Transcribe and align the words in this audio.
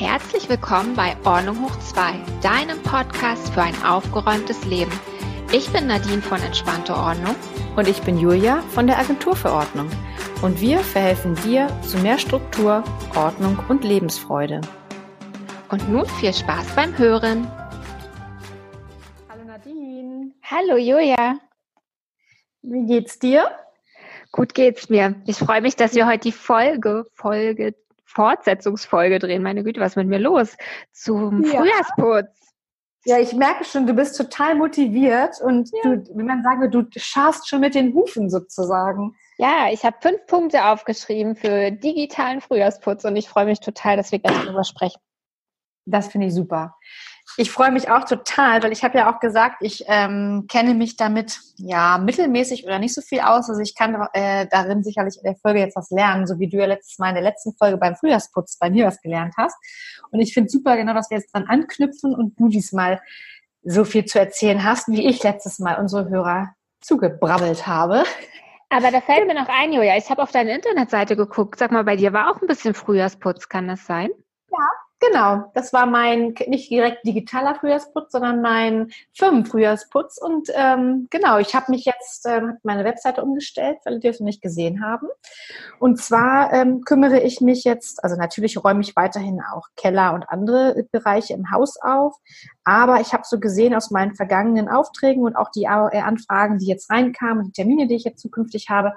Herzlich 0.00 0.48
willkommen 0.48 0.96
bei 0.96 1.14
Ordnung 1.26 1.62
hoch 1.62 1.78
2, 1.78 2.14
deinem 2.40 2.82
Podcast 2.82 3.52
für 3.52 3.60
ein 3.60 3.74
aufgeräumtes 3.84 4.64
Leben. 4.64 4.90
Ich 5.52 5.70
bin 5.74 5.88
Nadine 5.88 6.22
von 6.22 6.40
Entspannte 6.40 6.94
Ordnung. 6.94 7.36
Und 7.76 7.86
ich 7.86 8.00
bin 8.00 8.16
Julia 8.16 8.62
von 8.70 8.86
der 8.86 8.98
Agentur 8.98 9.36
für 9.36 9.52
Ordnung. 9.52 9.90
Und 10.40 10.58
wir 10.62 10.78
verhelfen 10.78 11.34
dir 11.44 11.68
zu 11.82 11.98
mehr 11.98 12.16
Struktur, 12.16 12.82
Ordnung 13.14 13.58
und 13.68 13.84
Lebensfreude. 13.84 14.62
Und 15.68 15.86
nun 15.90 16.06
viel 16.06 16.32
Spaß 16.32 16.74
beim 16.74 16.96
Hören. 16.96 17.46
Hallo 19.28 19.44
Nadine. 19.44 20.32
Hallo 20.42 20.78
Julia. 20.78 21.38
Wie 22.62 22.86
geht's 22.86 23.18
dir? 23.18 23.50
Gut 24.32 24.54
geht's 24.54 24.88
mir. 24.88 25.16
Ich 25.26 25.36
freue 25.36 25.60
mich, 25.60 25.76
dass 25.76 25.94
wir 25.94 26.06
heute 26.06 26.20
die 26.20 26.32
Folge, 26.32 27.04
Folge, 27.12 27.74
Fortsetzungsfolge 28.10 29.18
drehen. 29.18 29.42
Meine 29.42 29.62
Güte, 29.62 29.80
was 29.80 29.92
ist 29.92 29.96
mit 29.96 30.08
mir 30.08 30.18
los? 30.18 30.56
Zum 30.92 31.44
ja. 31.44 31.50
Frühjahrsputz. 31.50 32.28
Ja, 33.06 33.18
ich 33.18 33.32
merke 33.32 33.64
schon, 33.64 33.86
du 33.86 33.94
bist 33.94 34.16
total 34.16 34.56
motiviert 34.56 35.40
und 35.40 35.70
ja. 35.72 35.94
du, 35.94 36.18
wie 36.18 36.22
man 36.22 36.42
sagen 36.42 36.60
würde, 36.60 36.84
du 36.84 37.00
scharst 37.00 37.48
schon 37.48 37.60
mit 37.60 37.74
den 37.74 37.94
Hufen 37.94 38.28
sozusagen. 38.28 39.16
Ja, 39.38 39.68
ich 39.72 39.84
habe 39.84 39.96
fünf 40.00 40.26
Punkte 40.26 40.66
aufgeschrieben 40.66 41.34
für 41.34 41.70
digitalen 41.70 42.42
Frühjahrsputz 42.42 43.04
und 43.04 43.16
ich 43.16 43.28
freue 43.28 43.46
mich 43.46 43.60
total, 43.60 43.96
dass 43.96 44.12
wir 44.12 44.18
gleich 44.18 44.36
darüber 44.44 44.64
sprechen. 44.64 45.00
Das 45.86 46.08
finde 46.08 46.26
ich 46.26 46.34
super. 46.34 46.76
Ich 47.36 47.50
freue 47.50 47.70
mich 47.70 47.90
auch 47.90 48.04
total, 48.04 48.62
weil 48.62 48.72
ich 48.72 48.84
habe 48.84 48.98
ja 48.98 49.12
auch 49.12 49.20
gesagt, 49.20 49.56
ich 49.60 49.84
ähm, 49.86 50.46
kenne 50.48 50.74
mich 50.74 50.96
damit 50.96 51.40
ja 51.56 51.98
mittelmäßig 51.98 52.64
oder 52.64 52.78
nicht 52.78 52.94
so 52.94 53.00
viel 53.00 53.20
aus. 53.20 53.48
Also 53.48 53.60
ich 53.60 53.74
kann 53.74 53.96
äh, 54.12 54.46
darin 54.50 54.82
sicherlich 54.82 55.16
in 55.16 55.24
der 55.24 55.36
Folge 55.36 55.60
jetzt 55.60 55.76
was 55.76 55.90
lernen, 55.90 56.26
so 56.26 56.38
wie 56.38 56.48
du 56.48 56.58
ja 56.58 56.66
letztes 56.66 56.98
Mal 56.98 57.10
in 57.10 57.14
der 57.14 57.24
letzten 57.24 57.54
Folge 57.56 57.76
beim 57.76 57.96
Frühjahrsputz 57.96 58.58
bei 58.58 58.70
mir 58.70 58.86
was 58.86 59.00
gelernt 59.00 59.34
hast. 59.36 59.56
Und 60.10 60.20
ich 60.20 60.34
finde 60.34 60.50
super 60.50 60.76
genau, 60.76 60.94
dass 60.94 61.10
wir 61.10 61.18
jetzt 61.18 61.32
dran 61.32 61.46
anknüpfen 61.48 62.14
und 62.14 62.38
du 62.38 62.48
diesmal 62.48 63.00
so 63.62 63.84
viel 63.84 64.04
zu 64.04 64.18
erzählen 64.18 64.64
hast, 64.64 64.88
wie 64.88 65.06
ich 65.06 65.22
letztes 65.22 65.58
Mal 65.58 65.78
unsere 65.78 66.08
Hörer 66.08 66.54
zugebrabbelt 66.80 67.66
habe. 67.66 68.04
Aber 68.70 68.90
da 68.90 69.00
fällt 69.00 69.26
mir 69.26 69.34
noch 69.34 69.48
ein, 69.48 69.72
Julia, 69.72 69.96
ich 69.96 70.08
habe 70.10 70.22
auf 70.22 70.30
deine 70.30 70.54
Internetseite 70.54 71.16
geguckt. 71.16 71.58
Sag 71.58 71.72
mal, 71.72 71.84
bei 71.84 71.96
dir 71.96 72.12
war 72.12 72.30
auch 72.30 72.40
ein 72.40 72.46
bisschen 72.46 72.72
Frühjahrsputz, 72.72 73.48
kann 73.48 73.68
das 73.68 73.84
sein? 73.84 74.10
Ja, 74.50 74.68
Genau, 75.00 75.50
das 75.54 75.72
war 75.72 75.86
mein 75.86 76.34
nicht 76.46 76.70
direkt 76.70 77.06
digitaler 77.06 77.54
Frühjahrsputz, 77.54 78.12
sondern 78.12 78.42
mein 78.42 78.90
Firmenfrühjahrsputz. 79.14 80.18
Und 80.18 80.50
ähm, 80.54 81.08
genau, 81.10 81.38
ich 81.38 81.54
habe 81.54 81.72
mich 81.72 81.86
jetzt 81.86 82.26
ähm, 82.26 82.58
meine 82.64 82.84
Webseite 82.84 83.22
umgestellt, 83.22 83.78
weil 83.84 83.98
die 83.98 84.08
es 84.08 84.20
noch 84.20 84.26
nicht 84.26 84.42
gesehen 84.42 84.84
haben. 84.84 85.08
Und 85.78 85.98
zwar 86.02 86.52
ähm, 86.52 86.82
kümmere 86.82 87.20
ich 87.20 87.40
mich 87.40 87.64
jetzt, 87.64 88.04
also 88.04 88.16
natürlich 88.16 88.62
räume 88.62 88.82
ich 88.82 88.94
weiterhin 88.94 89.40
auch 89.40 89.68
Keller 89.74 90.12
und 90.12 90.28
andere 90.28 90.84
Bereiche 90.92 91.32
im 91.32 91.50
Haus 91.50 91.78
auf. 91.80 92.16
Aber 92.64 93.00
ich 93.00 93.14
habe 93.14 93.22
so 93.24 93.40
gesehen 93.40 93.74
aus 93.74 93.90
meinen 93.90 94.14
vergangenen 94.14 94.68
Aufträgen 94.68 95.22
und 95.22 95.34
auch 95.34 95.50
die 95.50 95.66
Anfragen, 95.66 96.58
die 96.58 96.66
jetzt 96.66 96.90
reinkamen 96.90 97.46
die 97.46 97.52
Termine, 97.52 97.86
die 97.86 97.94
ich 97.94 98.04
jetzt 98.04 98.20
zukünftig 98.20 98.68
habe, 98.68 98.92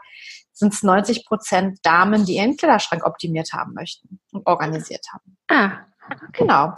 sind 0.51 0.73
es 0.73 0.83
90 0.83 1.25
Prozent 1.25 1.79
Damen, 1.83 2.25
die 2.25 2.35
ihren 2.35 2.57
Kleiderschrank 2.57 3.05
optimiert 3.05 3.53
haben 3.53 3.73
möchten 3.73 4.19
und 4.31 4.45
organisiert 4.45 5.05
haben. 5.13 5.37
Ah, 5.49 5.85
Genau. 6.33 6.73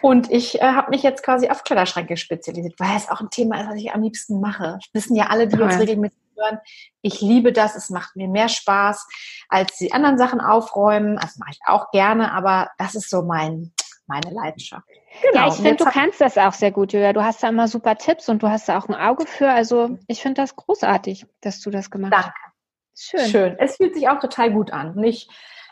Und 0.00 0.30
ich 0.30 0.60
äh, 0.60 0.64
habe 0.64 0.90
mich 0.90 1.02
jetzt 1.02 1.22
quasi 1.24 1.48
auf 1.48 1.64
Kleiderschränke 1.64 2.16
spezialisiert, 2.16 2.78
weil 2.78 2.96
es 2.96 3.08
auch 3.08 3.20
ein 3.20 3.30
Thema 3.30 3.60
ist, 3.60 3.68
was 3.68 3.76
ich 3.76 3.92
am 3.92 4.02
liebsten 4.02 4.40
mache. 4.40 4.78
Das 4.80 4.88
wissen 4.92 5.16
ja 5.16 5.26
alle, 5.26 5.48
die 5.48 5.56
Toll. 5.56 5.66
uns 5.66 5.78
regelmäßig 5.78 6.18
hören. 6.36 6.58
Ich 7.02 7.20
liebe 7.20 7.52
das. 7.52 7.74
Es 7.74 7.90
macht 7.90 8.16
mir 8.16 8.28
mehr 8.28 8.48
Spaß, 8.48 9.06
als 9.48 9.76
die 9.76 9.92
anderen 9.92 10.18
Sachen 10.18 10.40
aufräumen. 10.40 11.16
Das 11.16 11.36
mache 11.38 11.50
ich 11.52 11.60
auch 11.66 11.90
gerne, 11.90 12.32
aber 12.32 12.70
das 12.78 12.94
ist 12.94 13.10
so 13.10 13.22
mein, 13.22 13.72
meine 14.06 14.30
Leidenschaft. 14.30 14.86
Genau. 15.22 15.46
Ja, 15.46 15.48
ich 15.48 15.54
finde, 15.54 15.76
du 15.76 15.84
kannst 15.86 16.20
das 16.20 16.38
auch 16.38 16.52
sehr 16.52 16.70
gut, 16.70 16.92
Julia. 16.92 17.12
Du 17.12 17.24
hast 17.24 17.42
da 17.42 17.48
immer 17.48 17.66
super 17.66 17.96
Tipps 17.96 18.28
und 18.28 18.42
du 18.42 18.48
hast 18.48 18.68
da 18.68 18.78
auch 18.78 18.88
ein 18.88 18.94
Auge 18.94 19.26
für. 19.26 19.50
Also 19.50 19.98
ich 20.06 20.22
finde 20.22 20.42
das 20.42 20.54
großartig, 20.54 21.26
dass 21.40 21.60
du 21.60 21.70
das 21.70 21.90
gemacht 21.90 22.12
hast. 22.14 22.24
Danke. 22.26 22.38
Schön. 23.00 23.30
Schön. 23.30 23.56
Es 23.58 23.76
fühlt 23.76 23.94
sich 23.94 24.08
auch 24.08 24.18
total 24.18 24.52
gut 24.52 24.72
an. 24.72 24.94
Und 24.94 25.04
ich 25.04 25.28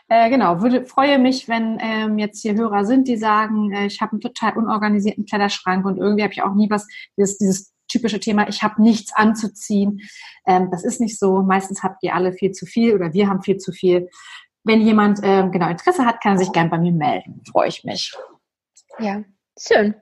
äh, 0.09 0.29
genau, 0.29 0.61
würde, 0.61 0.85
freue 0.85 1.19
mich, 1.19 1.49
wenn 1.49 1.79
ähm, 1.81 2.17
jetzt 2.17 2.41
hier 2.41 2.55
Hörer 2.55 2.85
sind, 2.85 3.07
die 3.07 3.17
sagen, 3.17 3.73
äh, 3.73 3.87
ich 3.87 4.01
habe 4.01 4.13
einen 4.13 4.21
total 4.21 4.57
unorganisierten 4.57 5.25
Kleiderschrank 5.25 5.85
und 5.85 5.97
irgendwie 5.97 6.23
habe 6.23 6.33
ich 6.33 6.43
auch 6.43 6.53
nie 6.53 6.69
was, 6.69 6.87
dieses, 7.17 7.37
dieses 7.37 7.73
typische 7.89 8.19
Thema, 8.19 8.47
ich 8.47 8.63
habe 8.63 8.81
nichts 8.81 9.13
anzuziehen. 9.13 10.01
Ähm, 10.45 10.69
das 10.71 10.83
ist 10.83 11.01
nicht 11.01 11.19
so. 11.19 11.41
Meistens 11.41 11.83
habt 11.83 12.03
ihr 12.03 12.15
alle 12.15 12.33
viel 12.33 12.51
zu 12.51 12.65
viel 12.65 12.93
oder 12.93 13.13
wir 13.13 13.27
haben 13.27 13.41
viel 13.41 13.57
zu 13.57 13.71
viel. 13.71 14.09
Wenn 14.63 14.81
jemand 14.81 15.19
ähm, 15.23 15.51
genau 15.51 15.69
Interesse 15.69 16.05
hat, 16.05 16.21
kann 16.21 16.33
er 16.33 16.39
sich 16.39 16.51
gern 16.51 16.69
bei 16.69 16.77
mir 16.77 16.91
melden. 16.91 17.41
Freue 17.49 17.69
ich 17.69 17.83
mich. 17.83 18.13
Ja, 18.99 19.23
schön. 19.57 19.95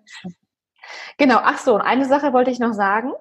Genau, 1.18 1.40
ach 1.42 1.58
so, 1.58 1.76
und 1.76 1.82
eine 1.82 2.06
Sache 2.06 2.34
wollte 2.34 2.52
ich 2.52 2.60
noch 2.60 2.74
sagen. 2.74 3.12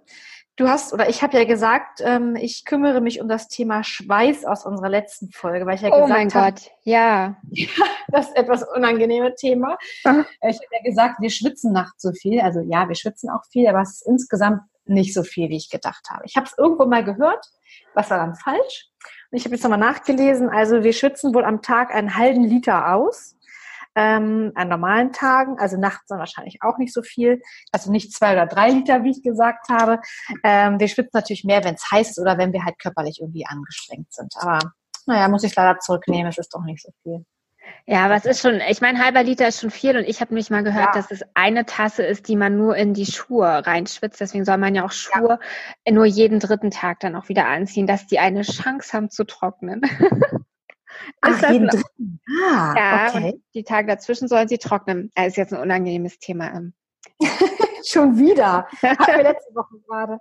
Du 0.56 0.68
hast, 0.68 0.92
oder 0.92 1.08
ich 1.08 1.22
habe 1.22 1.36
ja 1.36 1.44
gesagt, 1.44 2.00
ähm, 2.00 2.36
ich 2.36 2.64
kümmere 2.64 3.00
mich 3.00 3.20
um 3.20 3.26
das 3.26 3.48
Thema 3.48 3.82
Schweiß 3.82 4.44
aus 4.44 4.64
unserer 4.64 4.88
letzten 4.88 5.32
Folge, 5.32 5.66
weil 5.66 5.74
ich 5.74 5.80
ja 5.80 5.88
oh 5.88 6.02
gesagt 6.02 6.12
habe. 6.12 6.20
Oh 6.20 6.38
mein 6.38 6.54
Gott, 6.54 6.70
ja. 6.84 7.36
das 8.08 8.28
ist 8.28 8.36
etwas 8.36 8.62
unangenehme 8.62 9.34
Thema. 9.34 9.76
Mhm. 10.04 10.24
Ich 10.42 10.56
habe 10.56 10.66
ja 10.70 10.82
gesagt, 10.84 11.20
wir 11.20 11.30
schwitzen 11.30 11.72
nachts 11.72 12.02
so 12.02 12.12
viel. 12.12 12.40
Also 12.40 12.60
ja, 12.60 12.88
wir 12.88 12.94
schwitzen 12.94 13.30
auch 13.30 13.44
viel, 13.50 13.66
aber 13.66 13.80
es 13.80 13.94
ist 13.94 14.06
insgesamt 14.06 14.60
nicht 14.84 15.12
so 15.12 15.24
viel, 15.24 15.48
wie 15.48 15.56
ich 15.56 15.70
gedacht 15.70 16.08
habe. 16.10 16.22
Ich 16.24 16.36
habe 16.36 16.46
es 16.46 16.56
irgendwo 16.56 16.86
mal 16.86 17.02
gehört, 17.02 17.44
was 17.94 18.10
war 18.10 18.18
dann 18.18 18.36
falsch? 18.36 18.90
Und 19.32 19.38
ich 19.38 19.44
habe 19.44 19.56
jetzt 19.56 19.64
nochmal 19.64 19.78
nachgelesen. 19.78 20.50
Also 20.50 20.84
wir 20.84 20.92
schwitzen 20.92 21.34
wohl 21.34 21.44
am 21.44 21.62
Tag 21.62 21.92
einen 21.92 22.16
halben 22.16 22.44
Liter 22.44 22.94
aus 22.94 23.34
ähm, 23.94 24.52
an 24.54 24.68
normalen 24.68 25.12
Tagen, 25.12 25.58
also 25.58 25.78
nachts 25.78 26.06
dann 26.08 26.18
wahrscheinlich 26.18 26.58
auch 26.62 26.78
nicht 26.78 26.92
so 26.92 27.02
viel, 27.02 27.40
also 27.72 27.90
nicht 27.90 28.12
zwei 28.12 28.32
oder 28.32 28.46
drei 28.46 28.70
Liter, 28.70 29.04
wie 29.04 29.10
ich 29.10 29.22
gesagt 29.22 29.68
habe. 29.68 30.00
Ähm, 30.42 30.80
wir 30.80 30.88
schwitzen 30.88 31.12
natürlich 31.14 31.44
mehr, 31.44 31.64
wenn 31.64 31.74
es 31.74 31.90
heiß 31.90 32.10
ist 32.10 32.20
oder 32.20 32.38
wenn 32.38 32.52
wir 32.52 32.64
halt 32.64 32.78
körperlich 32.78 33.20
irgendwie 33.20 33.46
angestrengt 33.46 34.12
sind. 34.12 34.34
Aber 34.38 34.58
naja, 35.06 35.28
muss 35.28 35.44
ich 35.44 35.54
leider 35.54 35.78
zurücknehmen, 35.78 36.28
es 36.28 36.38
ist 36.38 36.54
doch 36.54 36.64
nicht 36.64 36.82
so 36.82 36.90
viel. 37.02 37.24
Ja, 37.86 38.08
was 38.08 38.24
ist 38.24 38.40
schon, 38.40 38.60
ich 38.68 38.80
meine, 38.80 39.02
halber 39.02 39.22
Liter 39.22 39.48
ist 39.48 39.60
schon 39.60 39.70
viel 39.70 39.96
und 39.96 40.04
ich 40.04 40.20
habe 40.20 40.32
mich 40.32 40.50
mal 40.50 40.64
gehört, 40.64 40.94
ja. 40.94 41.00
dass 41.00 41.10
es 41.10 41.22
eine 41.34 41.66
Tasse 41.66 42.02
ist, 42.02 42.28
die 42.28 42.36
man 42.36 42.56
nur 42.56 42.76
in 42.76 42.94
die 42.94 43.06
Schuhe 43.06 43.66
reinschwitzt. 43.66 44.20
Deswegen 44.20 44.44
soll 44.44 44.58
man 44.58 44.74
ja 44.74 44.84
auch 44.84 44.92
Schuhe 44.92 45.38
ja. 45.86 45.92
nur 45.92 46.06
jeden 46.06 46.40
dritten 46.40 46.70
Tag 46.70 47.00
dann 47.00 47.14
auch 47.14 47.28
wieder 47.28 47.46
anziehen, 47.46 47.86
dass 47.86 48.06
die 48.06 48.18
eine 48.18 48.42
Chance 48.42 48.92
haben 48.92 49.10
zu 49.10 49.24
trocknen. 49.24 49.82
Ach, 51.20 51.50
jeden 51.50 51.68
dritten. 51.68 52.20
Ah, 52.44 52.74
ja, 52.76 53.08
okay. 53.08 53.40
die 53.54 53.64
Tage 53.64 53.88
dazwischen 53.88 54.28
sollen 54.28 54.48
sie 54.48 54.58
trocknen. 54.58 55.10
Das 55.14 55.28
ist 55.28 55.36
jetzt 55.36 55.52
ein 55.52 55.60
unangenehmes 55.60 56.18
Thema. 56.18 56.52
Ähm. 56.54 56.74
Schon 57.86 58.16
wieder. 58.16 58.66
Hatten 58.82 59.16
wir 59.16 59.22
letzte 59.22 59.54
Woche 59.54 59.78
gerade. 59.86 60.18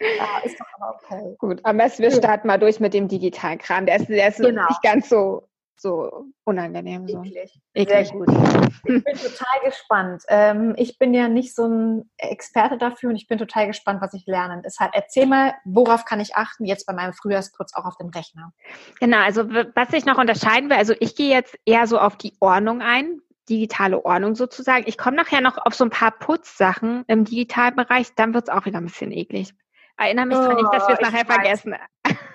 Ja, 0.00 0.38
ist 0.44 0.60
doch 0.60 0.66
aber 0.78 0.98
okay. 1.02 1.36
Gut, 1.38 1.60
am 1.64 1.78
besten 1.78 2.02
wir 2.02 2.10
starten 2.10 2.46
mal 2.46 2.58
durch 2.58 2.78
mit 2.78 2.92
dem 2.92 3.08
digitalen 3.08 3.58
Kram. 3.58 3.86
Der 3.86 3.96
ist, 3.96 4.08
der 4.08 4.28
ist 4.28 4.36
genau. 4.38 4.66
nicht 4.68 4.82
ganz 4.82 5.08
so 5.08 5.48
so 5.80 6.26
unangenehm. 6.44 7.06
So. 7.06 7.22
Eklig. 7.22 7.60
Eklig. 7.74 8.08
Sehr 8.08 8.16
gut. 8.16 8.28
Ich 8.28 8.82
bin 8.82 9.02
total 9.04 9.60
gespannt. 9.64 10.22
Ähm, 10.28 10.74
ich 10.76 10.98
bin 10.98 11.14
ja 11.14 11.28
nicht 11.28 11.54
so 11.54 11.66
ein 11.66 12.10
Experte 12.16 12.78
dafür 12.78 13.10
und 13.10 13.16
ich 13.16 13.26
bin 13.26 13.38
total 13.38 13.66
gespannt, 13.66 14.00
was 14.00 14.14
ich 14.14 14.26
lernen. 14.26 14.62
Deshalb 14.64 14.92
erzähl 14.94 15.26
mal, 15.26 15.54
worauf 15.64 16.04
kann 16.04 16.20
ich 16.20 16.34
achten 16.36 16.64
jetzt 16.64 16.86
bei 16.86 16.92
meinem 16.92 17.12
Frühjahrsputz 17.12 17.74
auch 17.74 17.84
auf 17.84 17.96
dem 17.96 18.08
Rechner? 18.08 18.52
Genau, 19.00 19.18
also 19.18 19.48
was 19.48 19.92
ich 19.92 20.06
noch 20.06 20.18
unterscheiden 20.18 20.70
will, 20.70 20.76
also 20.76 20.94
ich 20.98 21.14
gehe 21.16 21.30
jetzt 21.30 21.58
eher 21.64 21.86
so 21.86 21.98
auf 21.98 22.16
die 22.16 22.34
Ordnung 22.40 22.80
ein, 22.80 23.20
digitale 23.48 24.04
Ordnung 24.04 24.34
sozusagen. 24.34 24.84
Ich 24.86 24.98
komme 24.98 25.16
nachher 25.16 25.40
noch 25.40 25.58
auf 25.58 25.74
so 25.74 25.84
ein 25.84 25.90
paar 25.90 26.10
Putzsachen 26.10 27.04
im 27.06 27.24
Digitalbereich, 27.24 28.14
dann 28.16 28.34
wird 28.34 28.48
es 28.48 28.54
auch 28.54 28.66
wieder 28.66 28.78
ein 28.78 28.86
bisschen 28.86 29.12
eklig. 29.12 29.54
Erinnere 29.98 30.26
mich 30.26 30.36
oh, 30.36 30.52
nicht, 30.52 30.72
dass 30.72 30.86
wir 30.88 30.94
es 30.94 31.00
nachher 31.00 31.26
weiß. 31.28 31.34
vergessen. 31.34 31.74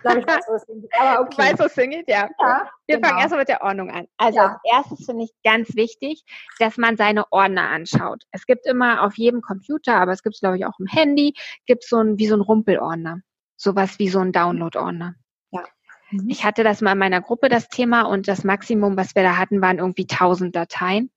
Ich 0.03 0.27
weiß, 0.27 0.45
wo 0.47 0.55
es 0.55 0.65
hingeht. 0.65 0.91
Aber 0.99 1.21
okay. 1.25 1.37
Weißt 1.37 1.59
es 1.59 1.75
hingeht? 1.75 2.09
Ja. 2.09 2.27
ja 2.39 2.69
wir 2.87 2.95
genau. 2.95 3.07
fangen 3.07 3.19
erstmal 3.19 3.39
mit 3.41 3.49
der 3.49 3.61
Ordnung 3.61 3.91
an. 3.91 4.07
Also 4.17 4.37
ja. 4.37 4.45
als 4.47 4.59
erstes 4.63 5.05
finde 5.05 5.25
ich 5.25 5.31
ganz 5.43 5.75
wichtig, 5.75 6.23
dass 6.59 6.77
man 6.77 6.97
seine 6.97 7.31
Ordner 7.31 7.69
anschaut. 7.69 8.23
Es 8.31 8.45
gibt 8.45 8.65
immer 8.65 9.03
auf 9.03 9.17
jedem 9.17 9.41
Computer, 9.41 9.95
aber 9.95 10.11
es 10.11 10.23
gibt 10.23 10.35
es, 10.35 10.41
glaube 10.41 10.57
ich, 10.57 10.65
auch 10.65 10.79
im 10.79 10.87
Handy, 10.87 11.35
gibt 11.67 11.83
es 11.83 11.89
so 11.89 11.97
ein, 11.97 12.17
wie 12.17 12.27
so 12.27 12.35
ein 12.35 12.41
Rumpelordner. 12.41 13.21
Sowas 13.57 13.99
wie 13.99 14.09
so 14.09 14.19
ein 14.19 14.31
Download-Ordner. 14.31 15.13
Ja. 15.51 15.63
Mhm. 16.09 16.29
Ich 16.29 16.43
hatte 16.43 16.63
das 16.63 16.81
mal 16.81 16.93
in 16.93 16.97
meiner 16.97 17.21
Gruppe, 17.21 17.47
das 17.47 17.69
Thema, 17.69 18.03
und 18.03 18.27
das 18.27 18.43
Maximum, 18.43 18.97
was 18.97 19.13
wir 19.13 19.21
da 19.21 19.37
hatten, 19.37 19.61
waren 19.61 19.77
irgendwie 19.77 20.07
1000 20.09 20.55
Dateien 20.55 21.11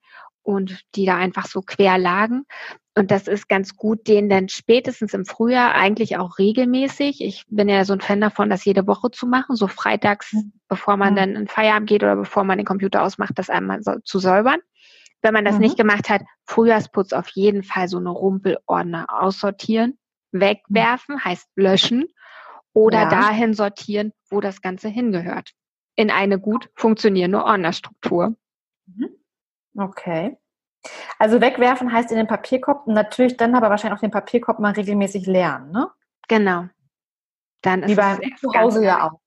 und 0.45 0.85
die 0.95 1.07
da 1.07 1.17
einfach 1.17 1.47
so 1.47 1.63
quer 1.63 1.99
lagen. 1.99 2.45
Und 2.97 3.11
das 3.11 3.27
ist 3.27 3.49
ganz 3.49 3.75
gut, 3.75 4.07
den 4.07 4.29
dann 4.29 4.49
spätestens 4.49 5.15
im 5.15 5.25
Frühjahr 5.25 5.75
eigentlich 5.75 6.17
auch 6.17 6.39
regelmäßig. 6.39 7.23
Ich 7.23 7.45
bin 7.49 7.69
ja 7.69 7.85
so 7.85 7.93
ein 7.93 8.01
Fan 8.01 8.21
davon, 8.21 8.51
das 8.51 8.65
jede 8.65 8.87
Woche 8.87 9.11
zu 9.11 9.27
machen, 9.27 9.57
so 9.57 9.67
freitags, 9.67 10.33
mhm. 10.33 10.53
bevor 10.69 10.97
man 10.97 11.17
dann 11.17 11.35
in 11.35 11.49
Feierabend 11.49 11.89
geht 11.89 12.05
oder 12.05 12.15
bevor 12.15 12.45
man 12.45 12.59
den 12.59 12.67
Computer 12.67 13.03
ausmacht, 13.03 13.33
das 13.37 13.51
einmal 13.51 13.83
so, 13.83 13.95
zu 14.05 14.21
säubern. 14.21 14.61
Wenn 15.23 15.35
man 15.35 15.45
das 15.45 15.55
mhm. 15.55 15.63
nicht 15.63 15.77
gemacht 15.77 16.09
hat, 16.09 16.23
Frühjahrsputz 16.47 17.13
auf 17.13 17.29
jeden 17.31 17.65
Fall 17.65 17.89
so 17.89 17.99
eine 17.99 18.11
Rumpelordner 18.11 19.07
aussortieren, 19.09 19.99
wegwerfen, 20.31 21.17
mhm. 21.17 21.25
heißt 21.25 21.49
löschen 21.57 22.05
oder 22.75 23.03
ja. 23.03 23.09
dahin 23.09 23.55
sortieren, 23.55 24.13
wo 24.31 24.41
das 24.41 24.61
Ganze 24.61 24.89
hingehört. 24.89 25.51
In 25.97 26.11
eine 26.11 26.39
gut 26.39 26.71
funktionierende 26.77 27.43
Ordnerstruktur. 27.43 28.37
Mhm. 28.87 29.09
Okay. 29.77 30.37
Also 31.19 31.41
wegwerfen 31.41 31.93
heißt 31.93 32.11
in 32.11 32.19
den 32.19 32.27
Papierkorb 32.27 32.87
und 32.87 32.95
natürlich 32.95 33.37
dann 33.37 33.55
aber 33.55 33.71
wahrscheinlich 33.71 33.97
auch 33.97 34.03
den 34.03 34.11
Papierkorb 34.11 34.59
mal 34.59 34.73
regelmäßig 34.73 35.27
leeren, 35.27 35.71
ne? 35.71 35.91
Genau. 36.29 36.67
Dann 37.63 37.83
ist 37.83 37.91
Wie 37.91 37.95
bei 37.95 38.19
zu 38.39 38.53
Hause 38.55 38.85
ja 38.85 39.09
auch. 39.09 39.21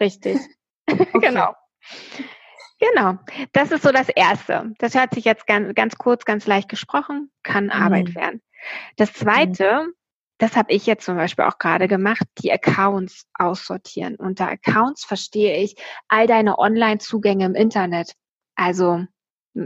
Richtig. 0.00 0.38
genau. 1.12 1.54
Genau. 2.80 3.18
Das 3.52 3.70
ist 3.70 3.82
so 3.82 3.92
das 3.92 4.08
Erste. 4.08 4.72
Das 4.78 4.94
hört 4.94 5.14
sich 5.14 5.24
jetzt 5.24 5.46
ganz, 5.46 5.74
ganz 5.74 5.96
kurz, 5.96 6.24
ganz 6.24 6.46
leicht 6.46 6.68
gesprochen, 6.68 7.30
kann 7.42 7.66
mhm. 7.66 7.70
Arbeit 7.70 8.14
werden. 8.14 8.42
Das 8.96 9.12
Zweite, 9.12 9.84
mhm. 9.86 9.92
das 10.38 10.56
habe 10.56 10.72
ich 10.72 10.86
jetzt 10.86 11.04
zum 11.04 11.16
Beispiel 11.16 11.44
auch 11.44 11.58
gerade 11.58 11.88
gemacht, 11.88 12.26
die 12.38 12.52
Accounts 12.52 13.26
aussortieren. 13.34 14.16
Unter 14.16 14.48
Accounts 14.48 15.04
verstehe 15.04 15.56
ich 15.58 15.76
all 16.08 16.26
deine 16.26 16.58
Online-Zugänge 16.58 17.46
im 17.46 17.54
Internet. 17.54 18.14
Also 18.56 19.04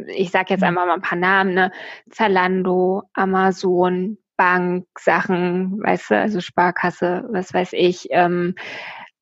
ich 0.06 0.31
sage 0.31 0.50
jetzt 0.50 0.61
mhm. 0.61 0.69
einmal 0.69 0.87
mal 0.87 0.94
ein 0.94 1.02
paar 1.02 1.19
Namen, 1.19 1.55
ne? 1.55 1.73
Zalando, 2.11 3.05
Amazon, 3.14 4.19
Bank, 4.37 4.87
Sachen, 4.99 5.82
weißt 5.82 6.11
du, 6.11 6.19
also 6.19 6.40
Sparkasse, 6.40 7.25
was 7.31 7.52
weiß 7.52 7.70
ich, 7.73 8.06
ähm, 8.11 8.55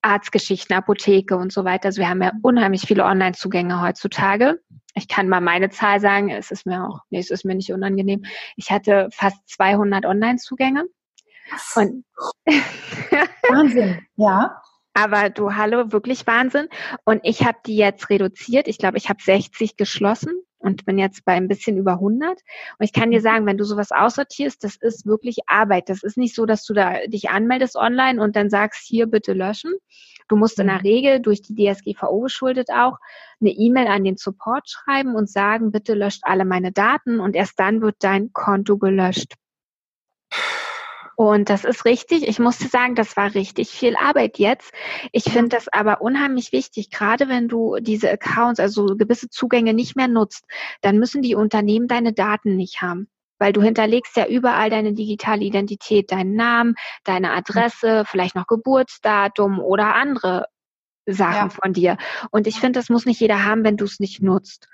Arztgeschichten, 0.01 0.75
Apotheke 0.75 1.35
und 1.35 1.51
so 1.51 1.65
weiter. 1.65 1.87
Also 1.87 1.99
wir 1.99 2.09
haben 2.09 2.21
ja 2.21 2.31
unheimlich 2.43 2.83
viele 2.83 3.03
Online-Zugänge 3.03 3.81
heutzutage. 3.81 4.59
Ich 4.93 5.07
kann 5.07 5.27
mal 5.27 5.41
meine 5.41 5.69
Zahl 5.69 5.99
sagen, 5.99 6.29
es 6.29 6.51
ist 6.51 6.65
mir 6.65 6.87
auch, 6.87 7.01
nee, 7.09 7.19
es 7.19 7.31
ist 7.31 7.45
mir 7.45 7.55
nicht 7.55 7.73
unangenehm. 7.73 8.23
Ich 8.55 8.71
hatte 8.71 9.09
fast 9.11 9.37
200 9.49 10.05
Online-Zugänge. 10.05 10.85
Und 11.75 12.05
Wahnsinn, 13.49 13.99
ja. 14.15 14.61
Aber 14.93 15.29
du, 15.29 15.55
hallo, 15.55 15.91
wirklich 15.91 16.25
Wahnsinn. 16.25 16.67
Und 17.05 17.21
ich 17.23 17.45
habe 17.45 17.57
die 17.65 17.77
jetzt 17.77 18.09
reduziert. 18.09 18.67
Ich 18.67 18.77
glaube, 18.77 18.97
ich 18.97 19.09
habe 19.09 19.21
60 19.21 19.77
geschlossen 19.77 20.41
und 20.67 20.85
bin 20.85 20.99
jetzt 20.99 21.23
bei 21.25 21.33
ein 21.33 21.47
bisschen 21.47 21.77
über 21.77 21.93
100. 21.93 22.29
Und 22.29 22.83
ich 22.83 22.93
kann 22.93 23.09
dir 23.09 23.19
mhm. 23.19 23.23
sagen, 23.23 23.45
wenn 23.45 23.57
du 23.57 23.63
sowas 23.63 23.91
aussortierst, 23.91 24.63
das 24.63 24.75
ist 24.75 25.05
wirklich 25.05 25.37
Arbeit. 25.47 25.89
Das 25.89 26.03
ist 26.03 26.17
nicht 26.17 26.35
so, 26.35 26.45
dass 26.45 26.65
du 26.65 26.73
da 26.73 27.07
dich 27.07 27.29
anmeldest 27.29 27.77
online 27.77 28.21
und 28.21 28.35
dann 28.35 28.49
sagst, 28.49 28.85
hier 28.85 29.07
bitte 29.07 29.33
löschen. 29.33 29.73
Du 30.27 30.35
musst 30.35 30.59
in 30.59 30.67
der 30.67 30.79
mhm. 30.79 30.81
Regel 30.81 31.19
durch 31.21 31.41
die 31.41 31.55
DSGVO 31.55 32.19
geschuldet 32.19 32.69
auch 32.69 32.97
eine 33.39 33.51
E-Mail 33.51 33.87
an 33.87 34.03
den 34.03 34.17
Support 34.17 34.69
schreiben 34.69 35.15
und 35.15 35.29
sagen, 35.29 35.71
bitte 35.71 35.93
löscht 35.93 36.21
alle 36.23 36.43
meine 36.43 36.71
Daten 36.73 37.19
und 37.19 37.35
erst 37.35 37.59
dann 37.59 37.81
wird 37.81 37.95
dein 37.99 38.33
Konto 38.33 38.77
gelöscht. 38.77 39.33
Und 41.19 41.49
das 41.49 41.65
ist 41.65 41.83
richtig. 41.85 42.27
Ich 42.27 42.37
musste 42.37 42.67
sagen, 42.67 42.93
das 42.93 43.17
war 43.17 43.33
richtig 43.33 43.71
viel 43.71 43.95
Arbeit 43.95 44.37
jetzt. 44.37 44.71
Ich 45.11 45.23
finde 45.23 45.49
das 45.49 45.67
aber 45.67 45.99
unheimlich 46.01 46.51
wichtig, 46.51 46.91
gerade 46.91 47.27
wenn 47.27 47.47
du 47.47 47.77
diese 47.79 48.11
Accounts, 48.11 48.59
also 48.59 48.85
gewisse 48.95 49.27
Zugänge 49.27 49.73
nicht 49.73 49.95
mehr 49.95 50.07
nutzt, 50.07 50.45
dann 50.81 50.99
müssen 50.99 51.23
die 51.23 51.33
Unternehmen 51.33 51.87
deine 51.87 52.13
Daten 52.13 52.55
nicht 52.55 52.83
haben. 52.83 53.09
Weil 53.39 53.51
du 53.51 53.63
hinterlegst 53.63 54.15
ja 54.15 54.27
überall 54.27 54.69
deine 54.69 54.93
digitale 54.93 55.43
Identität, 55.43 56.11
deinen 56.11 56.35
Namen, 56.35 56.75
deine 57.03 57.31
Adresse, 57.31 58.03
vielleicht 58.05 58.35
noch 58.35 58.45
Geburtsdatum 58.45 59.59
oder 59.59 59.95
andere 59.95 60.45
Sachen 61.07 61.49
ja. 61.49 61.49
von 61.49 61.73
dir. 61.73 61.97
Und 62.29 62.45
ich 62.45 62.59
finde, 62.59 62.77
das 62.77 62.89
muss 62.89 63.07
nicht 63.07 63.19
jeder 63.19 63.43
haben, 63.43 63.63
wenn 63.63 63.77
du 63.77 63.85
es 63.85 63.99
nicht 63.99 64.21
nutzt. 64.21 64.69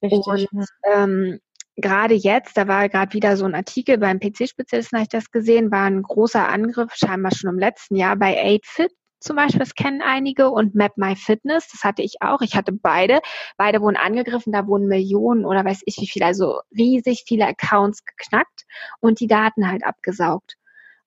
Richtig. 0.00 0.48
Und 0.52 0.68
ähm, 0.84 1.40
gerade 1.76 2.14
jetzt, 2.14 2.56
da 2.56 2.68
war 2.68 2.88
gerade 2.88 3.12
wieder 3.12 3.36
so 3.36 3.44
ein 3.44 3.54
Artikel 3.54 3.98
beim 3.98 4.20
PC-Spezialisten, 4.20 4.98
habe 4.98 5.04
ich 5.04 5.08
das 5.08 5.30
gesehen, 5.30 5.70
war 5.70 5.84
ein 5.84 6.02
großer 6.02 6.48
Angriff, 6.48 6.92
scheinbar 6.94 7.34
schon 7.34 7.50
im 7.50 7.58
letzten 7.58 7.96
Jahr 7.96 8.16
bei 8.16 8.36
8Fit 8.42 8.90
zum 9.22 9.36
Beispiel, 9.36 9.60
das 9.60 9.74
kennen 9.74 10.02
einige, 10.02 10.50
und 10.50 10.74
Map 10.74 10.96
My 10.96 11.14
Fitness, 11.14 11.68
das 11.70 11.84
hatte 11.84 12.02
ich 12.02 12.16
auch. 12.20 12.40
Ich 12.40 12.56
hatte 12.56 12.72
beide. 12.72 13.20
Beide 13.56 13.80
wurden 13.80 13.96
angegriffen, 13.96 14.52
da 14.52 14.66
wurden 14.66 14.88
Millionen 14.88 15.44
oder 15.44 15.64
weiß 15.64 15.82
ich 15.86 15.96
wie 16.00 16.08
viele, 16.08 16.26
also 16.26 16.60
riesig 16.76 17.24
viele 17.26 17.46
Accounts 17.46 18.04
geknackt 18.04 18.64
und 19.00 19.20
die 19.20 19.28
Daten 19.28 19.68
halt 19.68 19.84
abgesaugt. 19.84 20.56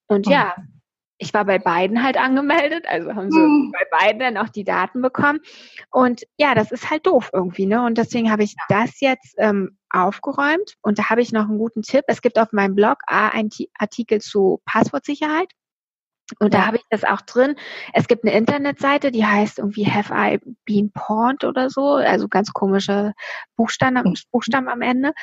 Und 0.08 0.28
ja, 0.28 0.56
ich 1.18 1.34
war 1.34 1.46
bei 1.46 1.60
beiden 1.60 2.04
halt 2.04 2.18
angemeldet, 2.18 2.86
also 2.88 3.14
haben 3.16 3.32
sie 3.32 3.40
mhm. 3.40 3.72
bei 3.72 4.00
beiden 4.00 4.20
dann 4.20 4.38
auch 4.38 4.50
die 4.50 4.64
Daten 4.64 5.02
bekommen. 5.02 5.40
Und 5.92 6.24
ja, 6.38 6.56
das 6.56 6.72
ist 6.72 6.90
halt 6.90 7.06
doof 7.06 7.30
irgendwie, 7.34 7.66
ne? 7.66 7.84
Und 7.86 7.98
deswegen 7.98 8.32
habe 8.32 8.44
ich 8.44 8.56
das 8.68 9.00
jetzt 9.00 9.36
ähm, 9.38 9.78
aufgeräumt. 9.90 10.76
Und 10.82 11.00
da 11.00 11.10
habe 11.10 11.22
ich 11.22 11.32
noch 11.32 11.48
einen 11.48 11.58
guten 11.58 11.84
Tipp. 11.84 12.04
Es 12.08 12.22
gibt 12.22 12.38
auf 12.38 12.52
meinem 12.52 12.76
Blog 12.76 12.98
A 13.08 13.30
einen 13.30 13.50
Artikel 13.78 14.20
zu 14.20 14.62
Passwortsicherheit. 14.66 15.52
Und 16.39 16.56
da 16.56 16.66
habe 16.66 16.77
ich 16.77 16.83
das 16.89 17.04
auch 17.04 17.22
drin. 17.22 17.56
Es 17.94 18.07
gibt 18.07 18.24
eine 18.24 18.36
Internetseite, 18.36 19.12
die 19.12 19.25
heißt 19.25 19.60
irgendwie 19.60 19.86
Have 19.86 20.13
I 20.13 20.39
Been 20.66 20.92
Pawned 20.92 21.44
oder 21.44 21.69
so, 21.69 21.95
also 21.95 22.27
ganz 22.27 22.51
komische 22.51 23.13
Buchstaben, 23.56 24.01
mhm. 24.04 24.16
Buchstaben 24.31 24.68
am 24.68 24.81
Ende. 24.81 25.13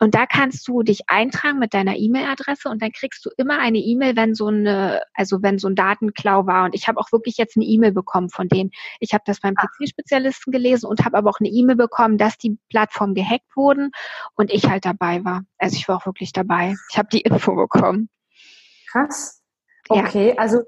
Und 0.00 0.14
da 0.14 0.26
kannst 0.26 0.66
du 0.68 0.82
dich 0.82 1.02
eintragen 1.08 1.58
mit 1.58 1.74
deiner 1.74 1.96
E-Mail-Adresse 1.96 2.68
und 2.68 2.82
dann 2.82 2.92
kriegst 2.92 3.24
du 3.24 3.30
immer 3.36 3.58
eine 3.58 3.78
E-Mail, 3.78 4.16
wenn 4.16 4.34
so 4.34 4.46
eine, 4.46 5.02
also 5.14 5.42
wenn 5.42 5.58
so 5.58 5.68
ein 5.68 5.74
Datenklau 5.74 6.46
war. 6.46 6.64
Und 6.64 6.74
ich 6.74 6.86
habe 6.86 7.00
auch 7.00 7.10
wirklich 7.10 7.36
jetzt 7.36 7.56
eine 7.56 7.66
E-Mail 7.66 7.92
bekommen 7.92 8.28
von 8.28 8.48
denen. 8.48 8.70
Ich 9.00 9.12
habe 9.12 9.24
das 9.26 9.40
beim 9.40 9.54
ah. 9.56 9.66
PC-Spezialisten 9.66 10.52
gelesen 10.52 10.86
und 10.86 11.04
habe 11.04 11.16
aber 11.16 11.30
auch 11.30 11.40
eine 11.40 11.48
E-Mail 11.48 11.76
bekommen, 11.76 12.18
dass 12.18 12.38
die 12.38 12.58
Plattform 12.68 13.14
gehackt 13.14 13.56
wurden 13.56 13.90
und 14.34 14.52
ich 14.52 14.68
halt 14.68 14.84
dabei 14.84 15.24
war. 15.24 15.42
Also 15.58 15.76
ich 15.76 15.88
war 15.88 15.96
auch 15.96 16.06
wirklich 16.06 16.32
dabei. 16.32 16.74
Ich 16.90 16.98
habe 16.98 17.08
die 17.10 17.20
Info 17.20 17.54
bekommen. 17.56 18.08
Krass. 18.90 19.37
Okay, 19.88 20.34
also 20.36 20.62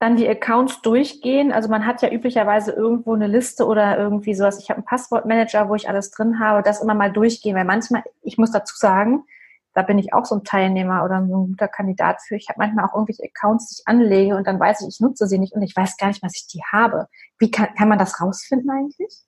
dann 0.00 0.16
die 0.16 0.28
Accounts 0.28 0.82
durchgehen. 0.82 1.52
Also 1.52 1.68
man 1.68 1.86
hat 1.86 2.02
ja 2.02 2.10
üblicherweise 2.10 2.72
irgendwo 2.72 3.14
eine 3.14 3.26
Liste 3.26 3.66
oder 3.66 3.96
irgendwie 3.98 4.34
sowas. 4.34 4.60
Ich 4.60 4.68
habe 4.68 4.78
einen 4.78 4.84
Passwortmanager, 4.84 5.68
wo 5.68 5.74
ich 5.74 5.88
alles 5.88 6.10
drin 6.10 6.40
habe, 6.40 6.62
das 6.62 6.82
immer 6.82 6.94
mal 6.94 7.12
durchgehen, 7.12 7.56
weil 7.56 7.64
manchmal, 7.64 8.02
ich 8.22 8.36
muss 8.36 8.50
dazu 8.50 8.76
sagen, 8.76 9.24
da 9.72 9.82
bin 9.82 9.98
ich 9.98 10.12
auch 10.12 10.24
so 10.24 10.36
ein 10.36 10.44
Teilnehmer 10.44 11.04
oder 11.04 11.26
so 11.26 11.36
ein 11.36 11.48
guter 11.48 11.68
Kandidat 11.68 12.22
für. 12.22 12.36
Ich 12.36 12.48
habe 12.48 12.58
manchmal 12.58 12.84
auch 12.84 12.94
irgendwelche 12.94 13.24
Accounts, 13.24 13.68
die 13.68 13.80
ich 13.80 13.88
anlege 13.88 14.36
und 14.36 14.46
dann 14.46 14.60
weiß 14.60 14.82
ich, 14.82 14.88
ich 14.88 15.00
nutze 15.00 15.26
sie 15.26 15.38
nicht 15.38 15.52
und 15.52 15.62
ich 15.62 15.74
weiß 15.74 15.96
gar 15.96 16.08
nicht, 16.08 16.22
was 16.22 16.36
ich 16.36 16.46
die 16.46 16.62
habe. 16.70 17.08
Wie 17.38 17.50
kann, 17.50 17.74
kann 17.74 17.88
man 17.88 17.98
das 17.98 18.20
rausfinden 18.20 18.70
eigentlich? 18.70 19.24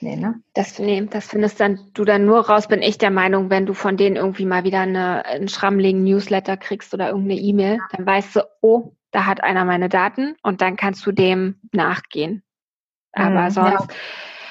Nee, 0.00 0.16
ne? 0.16 0.42
Das, 0.52 0.78
nee, 0.78 1.06
das 1.10 1.28
findest 1.28 1.58
dann, 1.58 1.90
du 1.94 2.04
dann 2.04 2.26
nur 2.26 2.40
raus, 2.40 2.68
bin 2.68 2.82
ich 2.82 2.98
der 2.98 3.10
Meinung, 3.10 3.48
wenn 3.50 3.66
du 3.66 3.72
von 3.72 3.96
denen 3.96 4.16
irgendwie 4.16 4.44
mal 4.44 4.64
wieder 4.64 4.80
eine, 4.80 5.24
einen 5.24 5.48
schrammeligen 5.48 6.04
Newsletter 6.04 6.56
kriegst 6.56 6.92
oder 6.92 7.08
irgendeine 7.08 7.40
E-Mail, 7.40 7.78
dann 7.96 8.04
weißt 8.04 8.36
du, 8.36 8.40
oh, 8.60 8.92
da 9.10 9.24
hat 9.24 9.42
einer 9.42 9.64
meine 9.64 9.88
Daten 9.88 10.36
und 10.42 10.60
dann 10.60 10.76
kannst 10.76 11.06
du 11.06 11.12
dem 11.12 11.60
nachgehen. 11.72 12.42
Aber 13.12 13.44
mhm, 13.44 13.50
sonst. 13.50 13.90
Ja. 13.90 13.96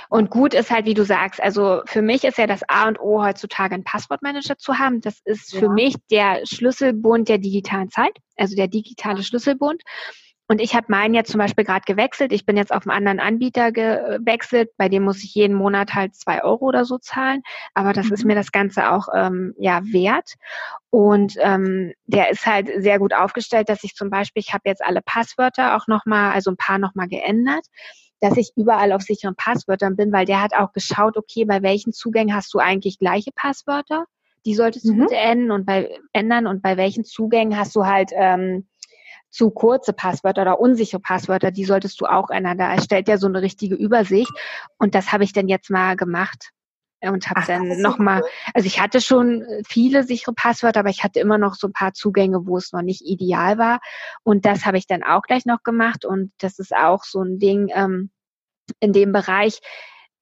Und 0.09 0.29
gut 0.29 0.53
ist 0.53 0.71
halt, 0.71 0.85
wie 0.85 0.93
du 0.93 1.03
sagst, 1.03 1.41
also 1.41 1.81
für 1.85 2.01
mich 2.01 2.23
ist 2.23 2.37
ja 2.37 2.47
das 2.47 2.61
A 2.69 2.87
und 2.87 2.99
O 2.99 3.23
heutzutage 3.23 3.73
einen 3.73 3.83
Passwortmanager 3.83 4.57
zu 4.57 4.77
haben. 4.79 5.01
Das 5.01 5.19
ist 5.25 5.53
ja. 5.53 5.59
für 5.59 5.69
mich 5.69 5.95
der 6.09 6.41
Schlüsselbund 6.45 7.27
der 7.27 7.37
digitalen 7.37 7.89
Zeit, 7.89 8.17
also 8.37 8.55
der 8.55 8.67
digitale 8.67 9.23
Schlüsselbund. 9.23 9.81
Und 10.47 10.61
ich 10.61 10.75
habe 10.75 10.85
meinen 10.89 11.15
jetzt 11.15 11.31
zum 11.31 11.39
Beispiel 11.39 11.63
gerade 11.63 11.85
gewechselt. 11.85 12.31
Ich 12.31 12.45
bin 12.45 12.55
jetzt 12.55 12.71
auf 12.71 12.87
einen 12.87 12.95
anderen 12.95 13.19
Anbieter 13.19 13.71
gewechselt. 13.71 14.69
Bei 14.77 14.89
dem 14.89 15.03
muss 15.03 15.23
ich 15.23 15.33
jeden 15.33 15.55
Monat 15.55 15.95
halt 15.95 16.15
zwei 16.15 16.43
Euro 16.43 16.65
oder 16.65 16.85
so 16.85 16.99
zahlen. 16.99 17.41
Aber 17.73 17.93
das 17.93 18.07
mhm. 18.07 18.13
ist 18.13 18.25
mir 18.25 18.35
das 18.35 18.51
Ganze 18.51 18.91
auch 18.91 19.07
ähm, 19.15 19.55
ja 19.57 19.81
wert. 19.85 20.35
Und 20.91 21.35
ähm, 21.39 21.93
der 22.05 22.29
ist 22.29 22.45
halt 22.45 22.69
sehr 22.77 22.99
gut 22.99 23.13
aufgestellt, 23.13 23.69
dass 23.69 23.83
ich 23.83 23.95
zum 23.95 24.09
Beispiel, 24.11 24.41
ich 24.41 24.53
habe 24.53 24.63
jetzt 24.65 24.85
alle 24.85 25.01
Passwörter 25.01 25.75
auch 25.75 25.87
nochmal, 25.87 26.33
also 26.33 26.51
ein 26.51 26.57
paar 26.57 26.77
nochmal 26.77 27.07
geändert 27.07 27.65
dass 28.21 28.37
ich 28.37 28.51
überall 28.55 28.91
auf 28.91 29.01
sicheren 29.01 29.35
Passwörtern 29.35 29.95
bin, 29.95 30.11
weil 30.11 30.25
der 30.25 30.41
hat 30.41 30.55
auch 30.55 30.71
geschaut, 30.71 31.17
okay, 31.17 31.45
bei 31.45 31.61
welchen 31.61 31.93
Zugängen 31.93 32.35
hast 32.35 32.53
du 32.53 32.59
eigentlich 32.59 32.97
gleiche 32.97 33.31
Passwörter? 33.35 34.05
Die 34.45 34.55
solltest 34.55 34.87
du 34.87 34.93
mhm. 34.93 35.01
bitte 35.01 35.15
ändern 35.15 35.51
und 35.51 35.65
bei 35.65 35.99
ändern 36.13 36.47
und 36.47 36.61
bei 36.61 36.77
welchen 36.77 37.03
Zugängen 37.03 37.57
hast 37.57 37.75
du 37.75 37.85
halt 37.85 38.11
ähm, 38.13 38.67
zu 39.35 39.51
kurze 39.51 39.91
Passwörter 39.91 40.43
oder 40.43 40.59
unsichere 40.61 41.01
Passwörter, 41.01 41.51
die 41.51 41.65
solltest 41.65 41.99
du 41.99 42.05
auch 42.05 42.29
ändern. 42.29 42.57
Da 42.57 42.71
erstellt 42.71 43.09
ja 43.09 43.17
so 43.17 43.27
eine 43.27 43.41
richtige 43.41 43.75
Übersicht. 43.75 44.31
Und 44.77 44.95
das 44.95 45.11
habe 45.11 45.25
ich 45.25 45.33
dann 45.33 45.49
jetzt 45.49 45.69
mal 45.69 45.97
gemacht 45.97 46.51
und 47.01 47.29
habe 47.29 47.45
dann 47.45 47.81
nochmal, 47.81 48.21
cool. 48.21 48.29
also 48.53 48.65
ich 48.65 48.79
hatte 48.79 49.01
schon 49.01 49.45
viele 49.67 50.03
sichere 50.03 50.33
Passwörter, 50.33 50.79
aber 50.79 50.89
ich 50.89 51.03
hatte 51.03 51.19
immer 51.19 51.37
noch 51.37 51.55
so 51.55 51.67
ein 51.67 51.73
paar 51.73 51.93
Zugänge, 51.93 52.47
wo 52.47 52.55
es 52.55 52.71
noch 52.71 52.81
nicht 52.81 53.01
ideal 53.01 53.57
war. 53.57 53.81
Und 54.23 54.45
das 54.45 54.65
habe 54.65 54.77
ich 54.77 54.87
dann 54.87 55.03
auch 55.03 55.23
gleich 55.23 55.45
noch 55.45 55.63
gemacht. 55.63 56.05
Und 56.05 56.31
das 56.37 56.57
ist 56.57 56.73
auch 56.73 57.03
so 57.03 57.21
ein 57.21 57.37
Ding 57.37 57.69
ähm, 57.75 58.11
in 58.79 58.93
dem 58.93 59.11
Bereich 59.11 59.59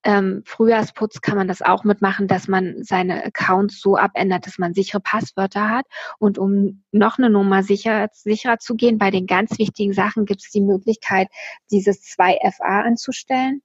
ähm, 0.04 0.44
Frühjahrsputz 0.46 1.22
kann 1.22 1.38
man 1.38 1.48
das 1.48 1.62
auch 1.62 1.84
mitmachen, 1.84 2.28
dass 2.28 2.48
man 2.48 2.84
seine 2.84 3.24
Accounts 3.24 3.80
so 3.80 3.98
abändert, 3.98 4.46
dass 4.46 4.58
man 4.58 4.74
sichere 4.74 5.00
Passwörter 5.00 5.70
hat. 5.70 5.86
Und 6.20 6.38
um 6.38 6.84
noch 6.92 7.18
eine 7.18 7.30
Nummer 7.30 7.64
sicher, 7.64 8.10
sicherer 8.12 8.60
zu 8.60 8.76
gehen, 8.76 8.98
bei 8.98 9.12
den 9.12 9.28
ganz 9.28 9.58
wichtigen 9.58 9.94
Sachen 9.94 10.26
gibt 10.26 10.42
es 10.42 10.52
die 10.52 10.62
Möglichkeit, 10.62 11.28
dieses 11.72 12.04
2FA 12.04 12.84
anzustellen. 12.84 13.62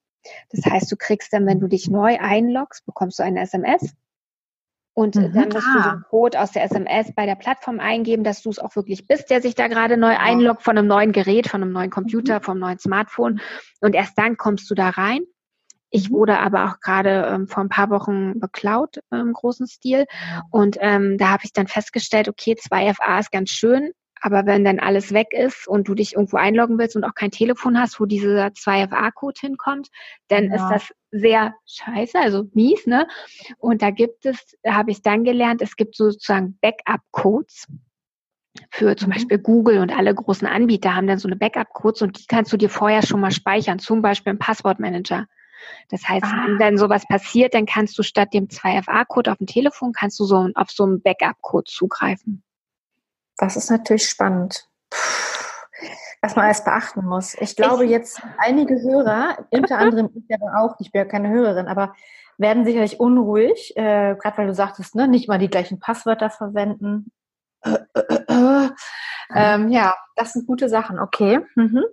Das 0.51 0.65
heißt, 0.65 0.91
du 0.93 0.97
kriegst 0.97 1.33
dann, 1.33 1.47
wenn 1.47 1.61
du 1.61 1.69
dich 1.69 1.89
neu 1.89 2.19
einloggst, 2.19 2.85
bekommst 2.87 3.19
du 3.19 3.25
eine 3.25 3.41
SMS. 3.41 3.95
Und 4.95 5.15
mhm. 5.15 5.33
dann 5.33 5.49
musst 5.51 5.67
du 5.67 5.79
ah. 5.79 5.93
den 5.93 6.03
Code 6.11 6.41
aus 6.41 6.51
der 6.51 6.65
SMS 6.65 7.15
bei 7.15 7.25
der 7.25 7.37
Plattform 7.37 7.79
eingeben, 7.79 8.25
dass 8.25 8.43
du 8.43 8.51
es 8.51 8.59
auch 8.59 8.75
wirklich 8.75 9.07
bist, 9.07 9.31
der 9.31 9.41
sich 9.41 9.55
da 9.55 9.69
gerade 9.69 9.97
neu 9.97 10.17
einloggt 10.17 10.63
von 10.63 10.77
einem 10.77 10.89
neuen 10.89 11.13
Gerät, 11.13 11.49
von 11.49 11.63
einem 11.63 11.73
neuen 11.73 11.91
Computer, 11.91 12.41
mhm. 12.41 12.43
vom 12.43 12.59
neuen 12.59 12.79
Smartphone. 12.79 13.41
Und 13.81 13.95
erst 13.95 14.19
dann 14.19 14.37
kommst 14.37 14.69
du 14.71 14.75
da 14.75 14.91
rein. 14.91 15.21
Ich 15.91 16.11
mhm. 16.11 16.15
wurde 16.15 16.39
aber 16.39 16.67
auch 16.67 16.81
gerade 16.81 17.29
ähm, 17.33 17.49
vor 17.49 17.63
ein 17.63 17.69
paar 17.69 17.91
Wochen 17.91 18.39
beklaut 18.41 18.99
im 19.11 19.33
großen 19.33 19.67
Stil. 19.67 20.07
Und 20.51 20.77
ähm, 20.81 21.19
da 21.19 21.31
habe 21.31 21.45
ich 21.45 21.53
dann 21.53 21.67
festgestellt, 21.67 22.29
okay, 22.29 22.55
2FA 22.55 23.21
ist 23.21 23.33
ganz 23.33 23.51
schön, 23.51 23.93
aber 24.21 24.47
wenn 24.47 24.65
dann 24.65 24.81
alles 24.81 25.13
weg 25.13 25.29
ist 25.33 25.69
und 25.69 25.89
du 25.89 25.95
dich 25.95 26.15
irgendwo 26.15 26.37
einloggen 26.37 26.79
willst 26.79 26.97
und 26.97 27.05
auch 27.05 27.15
kein 27.15 27.31
Telefon 27.31 27.79
hast, 27.79 28.01
wo 28.01 28.07
dieser 28.07 28.49
2FA-Code 28.49 29.41
hinkommt, 29.41 29.89
dann 30.29 30.45
ja. 30.51 30.55
ist 30.57 30.69
das 30.69 30.95
sehr 31.11 31.55
scheiße, 31.67 32.19
also 32.19 32.45
mies, 32.53 32.87
ne? 32.87 33.07
Und 33.59 33.81
da 33.83 33.91
gibt 33.91 34.27
es, 34.27 34.57
habe 34.67 34.91
ich 34.91 35.03
dann 35.03 35.25
gelernt, 35.25 35.63
es 35.63 35.77
gibt 35.77 35.97
sozusagen 35.97 36.59
Backup-Codes 36.61 37.67
für 38.71 38.97
zum 38.97 39.09
mhm. 39.09 39.13
Beispiel 39.13 39.39
Google 39.39 39.79
und 39.79 39.97
alle 39.97 40.15
großen 40.15 40.47
Anbieter 40.47 40.95
haben 40.95 41.07
dann 41.07 41.19
so 41.19 41.29
eine 41.29 41.37
Backup-Codes 41.37 42.03
und 42.03 42.19
die 42.19 42.27
kannst 42.27 42.53
du 42.53 42.57
dir 42.57 42.71
vorher 42.71 43.03
schon 43.03 43.21
mal 43.21 43.31
speichern, 43.31 43.79
zum 43.79 44.03
Beispiel 44.03 44.33
im 44.33 44.39
Passwortmanager. 44.39 45.27
Das 45.89 46.09
heißt, 46.09 46.25
ah. 46.25 46.45
wenn 46.47 46.59
dann 46.59 46.79
sowas 46.79 47.05
passiert, 47.07 47.55
dann 47.55 47.67
kannst 47.67 47.99
du 47.99 48.03
statt 48.03 48.33
dem 48.33 48.49
2FA-Code 48.49 49.33
auf 49.33 49.39
dem 49.39 49.47
Telefon, 49.47 49.93
kannst 49.93 50.19
du 50.21 50.25
so 50.25 50.49
auf 50.55 50.71
so 50.71 50.85
einen 50.85 51.03
Backup-Code 51.03 51.71
zugreifen. 51.71 52.43
Das 53.37 53.57
ist 53.57 53.71
natürlich 53.71 54.09
spannend. 54.09 54.69
was 56.21 56.37
man 56.37 56.47
alles 56.47 56.65
beachten 56.65 57.05
muss. 57.05 57.35
Ich 57.41 57.55
glaube 57.57 57.85
ich, 57.85 57.91
jetzt 57.91 58.21
einige 58.39 58.81
Hörer, 58.81 59.47
unter 59.51 59.79
anderem 59.79 60.11
ich 60.15 60.35
aber 60.35 60.61
auch, 60.61 60.77
ich 60.81 60.91
bin 60.91 61.01
ja 61.01 61.05
keine 61.05 61.31
Hörerin, 61.31 61.69
aber 61.69 61.95
werden 62.39 62.65
sicherlich 62.65 63.01
unruhig, 63.01 63.77
äh, 63.77 64.17
gerade 64.17 64.39
weil 64.39 64.47
du 64.47 64.55
sagtest, 64.55 64.95
ne, 64.95 65.09
nicht 65.09 65.29
mal 65.29 65.39
die 65.39 65.51
gleichen 65.51 65.81
Passwörter 65.81 66.31
verwenden. 66.31 67.13
Äh, 67.63 67.79
äh, 67.95 68.65
äh, 68.65 68.71
ähm, 69.35 69.69
ja, 69.69 69.95
das 70.15 70.33
sind 70.33 70.47
gute 70.47 70.69
Sachen, 70.69 70.99
okay. 70.99 71.41
Mhm. 71.57 71.85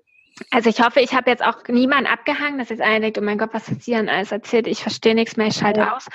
Also 0.51 0.69
ich 0.69 0.81
hoffe, 0.81 0.99
ich 0.99 1.13
habe 1.13 1.29
jetzt 1.29 1.43
auch 1.43 1.63
niemanden 1.67 2.07
abgehangen, 2.07 2.57
dass 2.59 2.69
jetzt 2.69 2.81
einer 2.81 2.99
denkt, 2.99 3.17
oh 3.17 3.21
mein 3.21 3.37
Gott, 3.37 3.53
was 3.53 3.69
hat 3.69 3.81
sie 3.81 3.91
denn 3.91 4.09
alles 4.09 4.31
erzählt? 4.31 4.67
Ich 4.67 4.81
verstehe 4.81 5.15
nichts 5.15 5.37
mehr, 5.37 5.47
ich 5.47 5.55
schalte 5.55 5.81
ja. 5.81 5.95
aus. 5.95 6.07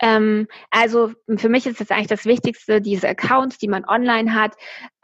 Ähm, 0.00 0.48
also 0.70 1.12
für 1.36 1.48
mich 1.48 1.66
ist 1.66 1.80
jetzt 1.80 1.92
eigentlich 1.92 2.06
das 2.06 2.24
Wichtigste, 2.24 2.80
diese 2.80 3.08
Accounts, 3.08 3.58
die 3.58 3.68
man 3.68 3.84
online 3.84 4.34
hat, 4.34 4.54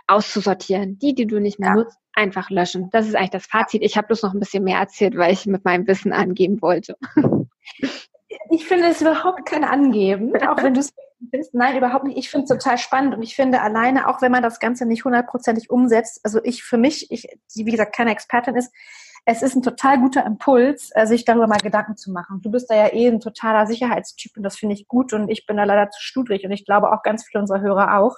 auszusortieren. 0.07 0.99
Die, 0.99 1.15
die 1.15 1.27
du 1.27 1.39
nicht 1.39 1.59
mehr 1.59 1.71
ja. 1.71 1.75
nutzt, 1.77 1.99
einfach 2.15 2.51
löschen. 2.51 2.89
Das 2.93 3.07
ist 3.07 3.15
eigentlich 3.15 3.31
das 3.31 3.47
Fazit. 3.47 3.83
Ich 3.83 3.97
habe 3.97 4.09
bloß 4.09 4.23
noch 4.23 4.35
ein 4.35 4.41
bisschen 4.41 4.65
mehr 4.65 4.79
erzählt, 4.79 5.17
weil 5.17 5.33
ich 5.33 5.47
mit 5.47 5.65
meinem 5.65 5.87
Wissen 5.87 6.13
angeben 6.13 6.61
wollte. 6.63 6.97
Ich 8.51 8.67
finde 8.67 8.89
es 8.89 9.01
überhaupt 9.01 9.47
kein 9.47 9.65
Angeben, 9.65 10.35
auch 10.47 10.63
wenn 10.63 10.75
du 10.75 10.81
es 10.81 10.93
findest. 11.31 11.55
Nein, 11.55 11.77
überhaupt 11.77 12.05
nicht. 12.05 12.19
Ich 12.19 12.31
finde 12.31 12.45
es 12.45 12.49
total 12.49 12.79
spannend 12.79 13.15
und 13.15 13.23
ich 13.23 13.37
finde 13.37 13.61
alleine, 13.61 14.09
auch 14.09 14.23
wenn 14.23 14.33
man 14.33 14.43
das 14.43 14.61
Ganze 14.61 14.87
nicht 14.87 15.05
hundertprozentig 15.05 15.71
umsetzt, 15.71 16.21
also 16.25 16.41
ich 16.43 16.63
für 16.63 16.79
mich, 16.79 17.11
ich, 17.11 17.29
die 17.55 17.67
wie 17.67 17.71
gesagt 17.71 17.95
keine 17.95 18.13
Expertin 18.13 18.57
ist, 18.57 18.73
es 19.25 19.43
ist 19.43 19.55
ein 19.55 19.63
total 19.63 20.01
guter 20.01 20.27
Impuls, 20.27 20.91
äh, 20.95 21.07
sich 21.07 21.25
darüber 21.25 21.47
mal 21.47 21.59
Gedanken 21.59 21.97
zu 21.97 22.11
machen. 22.11 22.41
Du 22.43 22.51
bist 22.51 22.69
da 22.71 22.75
ja 22.75 22.93
eh 22.93 23.07
ein 23.07 23.21
totaler 23.21 23.67
Sicherheitstyp 23.67 24.37
und 24.37 24.43
das 24.43 24.57
finde 24.57 24.75
ich 24.75 24.89
gut 24.89 25.13
und 25.13 25.29
ich 25.29 25.47
bin 25.47 25.57
da 25.57 25.65
leider 25.65 25.91
zu 25.91 26.01
studrig 26.01 26.45
und 26.45 26.51
ich 26.51 26.65
glaube 26.65 26.93
auch 26.93 27.03
ganz 27.03 27.25
viele 27.25 27.41
unserer 27.41 27.61
Hörer 27.61 27.99
auch. 27.99 28.17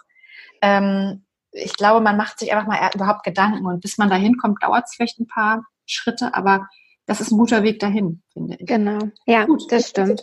Ähm, 0.62 1.26
ich 1.52 1.75
glaube, 1.75 2.00
man 2.00 2.16
macht 2.16 2.38
sich 2.38 2.52
einfach 2.52 2.66
mal 2.66 2.90
überhaupt 2.94 3.23
Gedanken 3.23 3.66
und 3.66 3.80
bis 3.80 3.99
man 3.99 4.08
da 4.11 4.16
hinkommt, 4.16 4.62
dauert 4.62 4.84
es 4.87 4.94
vielleicht 4.94 5.20
ein 5.20 5.26
paar 5.26 5.64
Schritte, 5.87 6.34
aber 6.34 6.68
das 7.06 7.20
ist 7.20 7.30
ein 7.30 7.38
guter 7.38 7.62
Weg 7.62 7.80
dahin, 7.80 8.23
finde 8.32 8.56
ich. 8.58 8.66
Genau. 8.66 8.99
Ja, 9.26 9.44
Gut, 9.44 9.70
das 9.70 9.88
stimmt. 9.88 10.23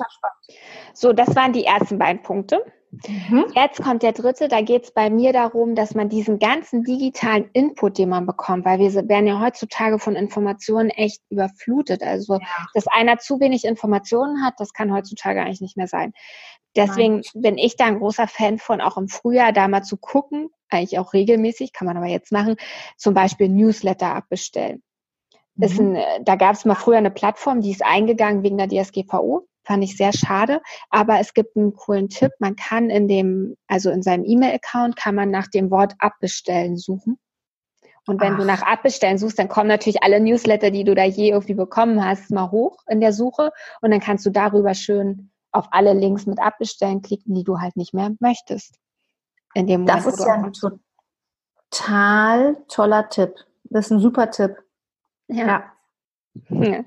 So, 0.94 1.14
das 1.14 1.36
waren 1.36 1.54
die 1.54 1.66
ersten 1.66 1.98
beiden 1.98 2.22
Punkte. 2.22 2.64
Mhm. 2.92 3.46
Jetzt 3.56 3.82
kommt 3.82 4.04
der 4.04 4.12
dritte, 4.12 4.50
da 4.50 4.62
geht 4.62 4.84
es 4.84 4.92
bei 4.92 5.10
mir 5.10 5.32
darum, 5.32 5.76
dass 5.76 5.96
man 5.96 6.10
diesen 6.10 6.40
ganzen 6.40 6.84
digitalen 6.84 7.50
Input, 7.54 7.98
den 7.98 8.10
man 8.10 8.26
bekommt, 8.26 8.66
weil 8.66 8.80
wir 8.80 8.94
werden 9.08 9.28
ja 9.28 9.40
heutzutage 9.40 9.98
von 9.98 10.16
Informationen 10.16 10.90
echt 10.90 11.22
überflutet. 11.30 12.04
Also, 12.04 12.34
ja. 12.34 12.48
dass 12.74 12.88
einer 12.88 13.18
zu 13.18 13.40
wenig 13.40 13.64
Informationen 13.64 14.44
hat, 14.44 14.56
das 14.58 14.74
kann 14.74 14.94
heutzutage 14.94 15.42
eigentlich 15.42 15.62
nicht 15.62 15.78
mehr 15.78 15.88
sein. 15.88 16.12
Deswegen 16.76 17.22
Nein. 17.34 17.42
bin 17.42 17.58
ich 17.58 17.78
da 17.78 17.86
ein 17.86 18.00
großer 18.00 18.28
Fan 18.28 18.58
von, 18.58 18.82
auch 18.82 18.98
im 18.98 19.08
Frühjahr 19.08 19.54
da 19.54 19.68
mal 19.68 19.84
zu 19.84 19.98
gucken, 19.98 20.50
eigentlich 20.70 21.00
auch 21.00 21.14
regelmäßig, 21.14 21.74
kann 21.74 21.86
man 21.86 21.98
aber 21.98 22.08
jetzt 22.08 22.32
machen, 22.32 22.56
zum 22.98 23.14
Beispiel 23.14 23.50
Newsletter 23.50 24.16
abbestellen. 24.16 24.84
Mhm. 25.55 25.96
Ein, 25.96 26.25
da 26.25 26.36
gab 26.36 26.55
es 26.55 26.65
mal 26.65 26.75
früher 26.75 26.98
eine 26.98 27.12
Plattform, 27.12 27.62
die 27.62 27.72
ist 27.72 27.84
eingegangen 27.84 28.43
wegen 28.43 28.58
der 28.58 28.67
DSGVO. 28.67 29.48
Fand 29.63 29.84
ich 29.84 29.96
sehr 29.96 30.12
schade. 30.12 30.62
Aber 30.89 31.20
es 31.20 31.34
gibt 31.34 31.55
einen 31.55 31.74
coolen 31.74 32.10
Tipp. 32.10 32.31
Man 32.39 32.55
kann 32.55 32.89
in 32.89 33.08
dem, 33.08 33.55
also 33.67 33.91
in 33.91 34.01
seinem 34.01 34.25
E-Mail-Account 34.25 34.96
kann 34.96 35.13
man 35.13 35.29
nach 35.29 35.48
dem 35.48 35.70
Wort 35.70 35.93
abbestellen 36.00 36.77
suchen. 36.77 37.20
Und 38.08 38.20
wenn 38.20 38.34
Ach. 38.34 38.39
du 38.39 38.46
nach 38.46 38.63
Abbestellen 38.63 39.20
suchst, 39.20 39.38
dann 39.38 39.48
kommen 39.48 39.67
natürlich 39.67 40.01
alle 40.01 40.20
Newsletter, 40.20 40.72
die 40.72 40.84
du 40.84 40.96
da 40.96 41.03
je 41.03 41.29
irgendwie 41.29 41.53
bekommen 41.53 42.03
hast, 42.03 42.31
mal 42.31 42.50
hoch 42.50 42.77
in 42.88 43.00
der 43.00 43.13
Suche. 43.13 43.51
Und 43.81 43.91
dann 43.91 44.00
kannst 44.00 44.25
du 44.25 44.31
darüber 44.31 44.74
schön 44.74 45.31
auf 45.51 45.67
alle 45.72 45.93
Links 45.93 46.25
mit 46.25 46.39
Abbestellen 46.39 47.03
klicken, 47.03 47.36
die 47.36 47.43
du 47.43 47.60
halt 47.60 47.75
nicht 47.75 47.93
mehr 47.93 48.12
möchtest. 48.20 48.79
In 49.53 49.67
dem 49.67 49.81
Moment, 49.81 50.05
das 50.05 50.13
ist 50.13 50.20
ja 50.20 50.34
ein 50.34 50.53
total 51.70 52.58
toller 52.67 53.10
Tipp. 53.10 53.36
Das 53.65 53.86
ist 53.86 53.91
ein 53.91 54.00
super 54.00 54.31
Tipp. 54.31 54.55
Ja. 55.32 55.72
ja. 56.50 56.84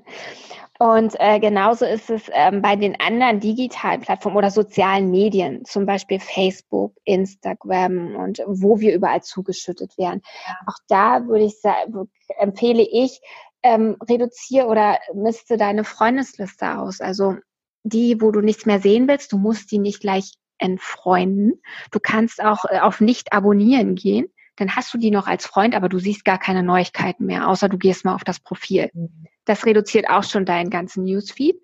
Und 0.77 1.15
äh, 1.19 1.39
genauso 1.39 1.85
ist 1.85 2.09
es 2.09 2.29
ähm, 2.33 2.61
bei 2.61 2.75
den 2.75 2.99
anderen 2.99 3.39
digitalen 3.39 4.01
Plattformen 4.01 4.35
oder 4.35 4.51
sozialen 4.51 5.09
Medien, 5.09 5.63
zum 5.63 5.85
Beispiel 5.85 6.19
Facebook, 6.19 6.93
Instagram 7.05 8.15
und 8.17 8.41
wo 8.45 8.79
wir 8.79 8.93
überall 8.93 9.23
zugeschüttet 9.23 9.97
werden. 9.97 10.21
Auch 10.67 10.77
da 10.89 11.27
würde 11.27 11.45
ich 11.45 11.61
sagen, 11.61 12.09
empfehle 12.39 12.83
ich, 12.83 13.21
ähm, 13.63 13.95
reduziere 14.07 14.67
oder 14.67 14.99
misste 15.13 15.55
deine 15.55 15.85
Freundesliste 15.85 16.77
aus. 16.77 16.99
Also 16.99 17.35
die, 17.83 18.21
wo 18.21 18.31
du 18.31 18.41
nichts 18.41 18.65
mehr 18.65 18.79
sehen 18.79 19.07
willst, 19.07 19.31
du 19.31 19.37
musst 19.37 19.71
die 19.71 19.79
nicht 19.79 20.01
gleich 20.01 20.33
entfreunden. 20.57 21.61
Du 21.91 21.99
kannst 21.99 22.43
auch 22.43 22.65
äh, 22.65 22.79
auf 22.79 22.99
nicht 22.99 23.31
abonnieren 23.31 23.95
gehen. 23.95 24.27
Dann 24.57 24.75
hast 24.75 24.93
du 24.93 24.97
die 24.97 25.11
noch 25.11 25.27
als 25.27 25.45
Freund, 25.45 25.75
aber 25.75 25.89
du 25.89 25.99
siehst 25.99 26.25
gar 26.25 26.37
keine 26.37 26.63
Neuigkeiten 26.63 27.25
mehr, 27.25 27.47
außer 27.47 27.69
du 27.69 27.77
gehst 27.77 28.05
mal 28.05 28.15
auf 28.15 28.23
das 28.23 28.39
Profil. 28.39 28.89
Mhm. 28.93 29.27
Das 29.45 29.65
reduziert 29.65 30.09
auch 30.09 30.23
schon 30.23 30.45
deinen 30.45 30.69
ganzen 30.69 31.03
Newsfeed. 31.03 31.61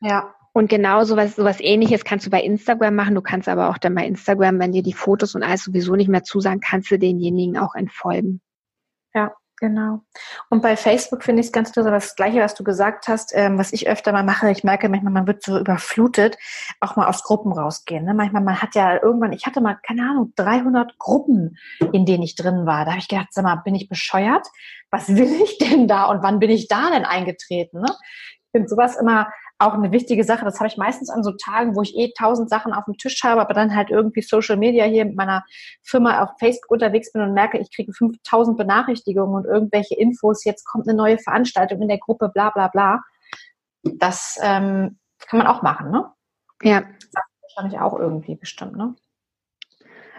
Ja. 0.00 0.34
Und 0.54 0.68
genau 0.68 1.04
sowas, 1.04 1.36
sowas 1.36 1.60
ähnliches 1.60 2.04
kannst 2.04 2.26
du 2.26 2.30
bei 2.30 2.42
Instagram 2.42 2.94
machen. 2.94 3.14
Du 3.14 3.22
kannst 3.22 3.48
aber 3.48 3.70
auch 3.70 3.78
dann 3.78 3.94
bei 3.94 4.06
Instagram, 4.06 4.58
wenn 4.58 4.72
dir 4.72 4.82
die 4.82 4.92
Fotos 4.92 5.34
und 5.34 5.42
alles 5.42 5.64
sowieso 5.64 5.94
nicht 5.94 6.08
mehr 6.08 6.24
zusagen, 6.24 6.60
kannst 6.60 6.90
du 6.90 6.98
denjenigen 6.98 7.56
auch 7.56 7.74
entfolgen. 7.74 8.42
Ja. 9.14 9.34
Genau. 9.62 10.00
Und 10.50 10.60
bei 10.60 10.76
Facebook 10.76 11.22
finde 11.22 11.38
ich 11.38 11.46
es 11.46 11.52
ganz 11.52 11.68
interessant, 11.68 11.94
das 11.94 12.16
Gleiche, 12.16 12.40
was 12.40 12.56
du 12.56 12.64
gesagt 12.64 13.06
hast, 13.06 13.30
ähm, 13.32 13.58
was 13.58 13.72
ich 13.72 13.86
öfter 13.86 14.10
mal 14.10 14.24
mache. 14.24 14.50
Ich 14.50 14.64
merke 14.64 14.88
manchmal, 14.88 15.12
man 15.12 15.28
wird 15.28 15.44
so 15.44 15.56
überflutet, 15.56 16.36
auch 16.80 16.96
mal 16.96 17.06
aus 17.06 17.22
Gruppen 17.22 17.52
rausgehen. 17.52 18.04
Ne? 18.04 18.12
Manchmal, 18.12 18.42
man 18.42 18.60
hat 18.60 18.74
ja 18.74 19.00
irgendwann, 19.00 19.32
ich 19.32 19.46
hatte 19.46 19.60
mal, 19.60 19.78
keine 19.86 20.02
Ahnung, 20.02 20.32
300 20.34 20.98
Gruppen, 20.98 21.58
in 21.92 22.04
denen 22.04 22.24
ich 22.24 22.34
drin 22.34 22.66
war. 22.66 22.84
Da 22.84 22.90
habe 22.90 22.98
ich 22.98 23.06
gedacht, 23.06 23.28
sag 23.30 23.44
mal, 23.44 23.54
bin 23.54 23.76
ich 23.76 23.88
bescheuert? 23.88 24.48
Was 24.90 25.10
will 25.14 25.32
ich 25.44 25.58
denn 25.58 25.86
da 25.86 26.06
und 26.06 26.24
wann 26.24 26.40
bin 26.40 26.50
ich 26.50 26.66
da 26.66 26.90
denn 26.90 27.04
eingetreten? 27.04 27.82
Ne? 27.82 27.94
Ich 28.52 28.58
finde 28.58 28.68
sowas 28.68 28.96
immer 29.00 29.32
auch 29.58 29.72
eine 29.72 29.92
wichtige 29.92 30.24
Sache. 30.24 30.44
Das 30.44 30.58
habe 30.58 30.68
ich 30.68 30.76
meistens 30.76 31.08
an 31.08 31.22
so 31.22 31.32
Tagen, 31.32 31.74
wo 31.74 31.80
ich 31.80 31.96
eh 31.96 32.12
tausend 32.18 32.50
Sachen 32.50 32.74
auf 32.74 32.84
dem 32.84 32.98
Tisch 32.98 33.22
habe, 33.24 33.40
aber 33.40 33.54
dann 33.54 33.74
halt 33.74 33.88
irgendwie 33.88 34.20
Social 34.20 34.58
Media 34.58 34.84
hier 34.84 35.06
mit 35.06 35.16
meiner 35.16 35.42
Firma 35.82 36.22
auf 36.22 36.30
Facebook 36.38 36.70
unterwegs 36.70 37.12
bin 37.12 37.22
und 37.22 37.32
merke, 37.32 37.58
ich 37.58 37.74
kriege 37.74 37.94
5000 37.94 38.58
Benachrichtigungen 38.58 39.34
und 39.34 39.46
irgendwelche 39.46 39.94
Infos. 39.94 40.44
Jetzt 40.44 40.66
kommt 40.66 40.86
eine 40.86 40.96
neue 40.96 41.18
Veranstaltung 41.18 41.80
in 41.80 41.88
der 41.88 41.98
Gruppe, 41.98 42.28
bla 42.28 42.50
bla 42.50 42.68
bla. 42.68 43.00
Das 43.84 44.38
ähm, 44.42 44.98
kann 45.18 45.38
man 45.38 45.46
auch 45.46 45.62
machen, 45.62 45.90
ne? 45.90 46.12
Ja. 46.62 46.82
Das 47.12 47.24
wahrscheinlich 47.42 47.80
auch 47.80 47.98
irgendwie 47.98 48.34
bestimmt, 48.34 48.76
ne? 48.76 48.94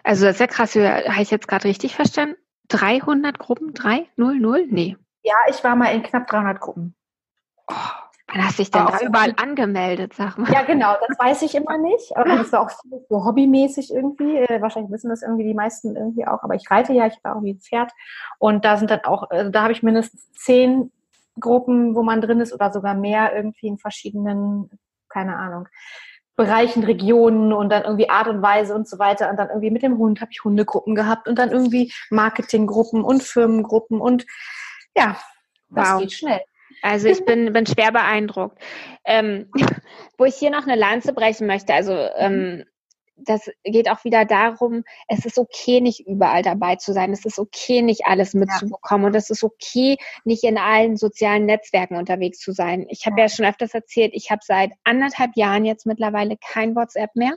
Also 0.03 0.25
das 0.25 0.35
ist 0.35 0.39
ja 0.39 0.47
krass. 0.47 0.75
Habe 0.75 1.21
ich 1.21 1.29
jetzt 1.31 1.47
gerade 1.47 1.65
richtig 1.65 1.95
verstanden? 1.95 2.35
300 2.69 3.37
Gruppen? 3.37 3.73
3? 3.75 4.07
0, 4.15 4.39
0? 4.39 4.67
Nee. 4.69 4.97
Ja, 5.21 5.35
ich 5.49 5.63
war 5.63 5.75
mal 5.75 5.93
in 5.93 6.01
knapp 6.01 6.27
300 6.27 6.59
Gruppen. 6.59 6.95
Oh. 7.67 7.75
Wann 8.33 8.43
hast 8.43 8.57
du 8.57 8.63
dich 8.63 8.71
denn 8.71 8.85
da 8.85 8.99
überall 8.99 9.33
angemeldet, 9.37 10.13
sag 10.13 10.37
mal? 10.37 10.51
Ja, 10.51 10.63
genau, 10.63 10.95
das 11.07 11.19
weiß 11.19 11.43
ich 11.43 11.53
immer 11.53 11.77
nicht. 11.77 12.17
Aber 12.17 12.35
das 12.35 12.51
war 12.51 12.61
auch 12.61 12.71
so 13.09 13.25
hobbymäßig 13.25 13.93
irgendwie. 13.93 14.37
Äh, 14.37 14.59
wahrscheinlich 14.59 14.91
wissen 14.91 15.09
das 15.09 15.21
irgendwie 15.21 15.43
die 15.43 15.53
meisten 15.53 15.95
irgendwie 15.95 16.25
auch. 16.25 16.41
Aber 16.41 16.55
ich 16.55 16.69
reite 16.69 16.93
ja, 16.93 17.05
ich 17.05 17.17
war 17.23 17.35
auch 17.35 17.43
wie 17.43 17.53
ein 17.53 17.59
Pferd. 17.59 17.91
Und 18.39 18.65
da 18.65 18.77
sind 18.77 18.89
dann 18.89 19.01
auch, 19.01 19.29
also 19.29 19.51
da 19.51 19.61
habe 19.61 19.73
ich 19.73 19.83
mindestens 19.83 20.31
zehn 20.31 20.91
Gruppen, 21.39 21.95
wo 21.95 22.01
man 22.01 22.21
drin 22.21 22.39
ist 22.39 22.53
oder 22.53 22.71
sogar 22.71 22.95
mehr 22.95 23.35
irgendwie 23.35 23.67
in 23.67 23.77
verschiedenen, 23.77 24.69
keine 25.09 25.37
Ahnung, 25.37 25.67
Bereichen, 26.35 26.83
Regionen 26.83 27.53
und 27.53 27.69
dann 27.69 27.83
irgendwie 27.83 28.09
Art 28.09 28.27
und 28.27 28.41
Weise 28.41 28.73
und 28.73 28.87
so 28.87 28.97
weiter. 28.97 29.29
Und 29.29 29.37
dann 29.37 29.49
irgendwie 29.49 29.69
mit 29.69 29.83
dem 29.83 29.99
Hund 29.99 30.21
habe 30.21 30.31
ich 30.31 30.43
Hundegruppen 30.43 30.95
gehabt 30.95 31.27
und 31.27 31.37
dann 31.37 31.51
irgendwie 31.51 31.93
Marketinggruppen 32.09 33.03
und 33.03 33.21
Firmengruppen 33.21 34.01
und 34.01 34.25
ja, 34.95 35.17
das 35.69 35.91
wow. 35.91 35.99
geht 35.99 36.13
schnell. 36.13 36.41
Also 36.83 37.07
ich 37.07 37.23
bin, 37.23 37.53
bin 37.53 37.65
schwer 37.65 37.93
beeindruckt. 37.93 38.61
Ähm, 39.05 39.49
wo 40.17 40.25
ich 40.25 40.35
hier 40.35 40.51
noch 40.51 40.67
eine 40.67 40.75
Lanze 40.75 41.13
brechen 41.13 41.47
möchte, 41.47 41.73
also 41.73 41.93
ähm, 41.93 42.65
das 43.15 43.49
geht 43.63 43.89
auch 43.89 44.03
wieder 44.03 44.25
darum, 44.25 44.83
es 45.07 45.25
ist 45.25 45.37
okay, 45.37 45.79
nicht 45.79 46.05
überall 46.05 46.41
dabei 46.41 46.75
zu 46.75 46.91
sein. 46.93 47.13
Es 47.13 47.25
ist 47.25 47.39
okay, 47.39 47.81
nicht 47.81 48.05
alles 48.05 48.33
mitzubekommen. 48.33 49.03
Ja. 49.03 49.07
Und 49.07 49.15
es 49.15 49.29
ist 49.29 49.43
okay, 49.43 49.97
nicht 50.25 50.43
in 50.43 50.57
allen 50.57 50.97
sozialen 50.97 51.45
Netzwerken 51.45 51.95
unterwegs 51.95 52.39
zu 52.39 52.51
sein. 52.51 52.85
Ich 52.89 53.05
habe 53.05 53.17
ja. 53.17 53.25
ja 53.25 53.29
schon 53.29 53.45
öfters 53.45 53.73
erzählt, 53.73 54.11
ich 54.13 54.29
habe 54.29 54.41
seit 54.43 54.71
anderthalb 54.83 55.31
Jahren 55.35 55.63
jetzt 55.63 55.85
mittlerweile 55.85 56.37
kein 56.37 56.75
WhatsApp 56.75 57.15
mehr. 57.15 57.35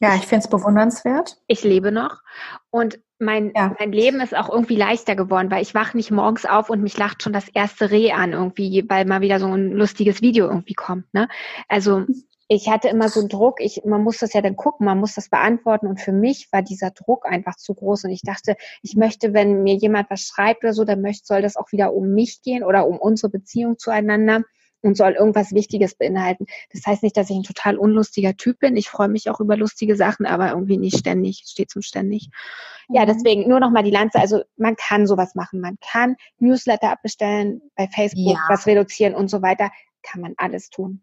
Ja, 0.00 0.16
ich 0.16 0.26
finde 0.26 0.44
es 0.44 0.50
bewundernswert. 0.50 1.38
Ich 1.46 1.62
lebe 1.62 1.92
noch. 1.92 2.20
Und 2.70 3.00
mein, 3.22 3.52
ja. 3.54 3.74
mein 3.78 3.92
Leben 3.92 4.20
ist 4.20 4.36
auch 4.36 4.50
irgendwie 4.50 4.76
leichter 4.76 5.16
geworden, 5.16 5.50
weil 5.50 5.62
ich 5.62 5.74
wache 5.74 5.96
nicht 5.96 6.10
morgens 6.10 6.44
auf 6.44 6.68
und 6.68 6.82
mich 6.82 6.98
lacht 6.98 7.22
schon 7.22 7.32
das 7.32 7.48
erste 7.48 7.90
Reh 7.90 8.12
an 8.12 8.32
irgendwie, 8.32 8.84
weil 8.88 9.06
mal 9.06 9.20
wieder 9.20 9.38
so 9.40 9.46
ein 9.46 9.72
lustiges 9.72 10.20
Video 10.20 10.46
irgendwie 10.46 10.74
kommt. 10.74 11.12
Ne? 11.14 11.28
Also 11.68 12.04
ich 12.48 12.68
hatte 12.68 12.88
immer 12.88 13.08
so 13.08 13.20
einen 13.20 13.30
Druck, 13.30 13.60
ich, 13.60 13.82
man 13.86 14.02
muss 14.02 14.18
das 14.18 14.34
ja 14.34 14.42
dann 14.42 14.56
gucken, 14.56 14.84
man 14.84 14.98
muss 14.98 15.14
das 15.14 15.30
beantworten 15.30 15.86
und 15.86 16.00
für 16.00 16.12
mich 16.12 16.48
war 16.52 16.60
dieser 16.60 16.90
Druck 16.90 17.24
einfach 17.24 17.56
zu 17.56 17.74
groß 17.74 18.04
und 18.04 18.10
ich 18.10 18.22
dachte, 18.22 18.56
ich 18.82 18.94
möchte, 18.94 19.32
wenn 19.32 19.62
mir 19.62 19.76
jemand 19.76 20.10
was 20.10 20.22
schreibt 20.22 20.62
oder 20.62 20.74
so, 20.74 20.84
dann 20.84 21.00
möchte, 21.00 21.24
soll 21.24 21.40
das 21.40 21.56
auch 21.56 21.72
wieder 21.72 21.94
um 21.94 22.12
mich 22.12 22.42
gehen 22.42 22.62
oder 22.62 22.86
um 22.86 22.98
unsere 22.98 23.30
Beziehung 23.30 23.78
zueinander 23.78 24.42
und 24.82 24.96
soll 24.96 25.12
irgendwas 25.12 25.52
Wichtiges 25.52 25.94
beinhalten. 25.94 26.46
Das 26.72 26.82
heißt 26.86 27.02
nicht, 27.02 27.16
dass 27.16 27.30
ich 27.30 27.36
ein 27.36 27.44
total 27.44 27.78
unlustiger 27.78 28.36
Typ 28.36 28.58
bin. 28.58 28.76
Ich 28.76 28.88
freue 28.88 29.08
mich 29.08 29.30
auch 29.30 29.40
über 29.40 29.56
lustige 29.56 29.96
Sachen, 29.96 30.26
aber 30.26 30.50
irgendwie 30.50 30.78
nicht 30.78 30.98
ständig, 30.98 31.44
steht 31.46 31.70
zum 31.70 31.82
ständig. 31.82 32.28
Ja, 32.88 33.02
mhm. 33.02 33.06
deswegen 33.06 33.48
nur 33.48 33.60
noch 33.60 33.70
mal 33.70 33.82
die 33.82 33.90
Lanze. 33.90 34.18
Also 34.18 34.42
man 34.56 34.76
kann 34.76 35.06
sowas 35.06 35.34
machen. 35.34 35.60
Man 35.60 35.78
kann 35.80 36.16
Newsletter 36.38 36.90
abbestellen, 36.90 37.62
bei 37.76 37.88
Facebook 37.88 38.34
ja. 38.34 38.44
was 38.48 38.66
reduzieren 38.66 39.14
und 39.14 39.28
so 39.28 39.42
weiter. 39.42 39.70
Kann 40.02 40.20
man 40.20 40.34
alles 40.36 40.68
tun. 40.68 41.02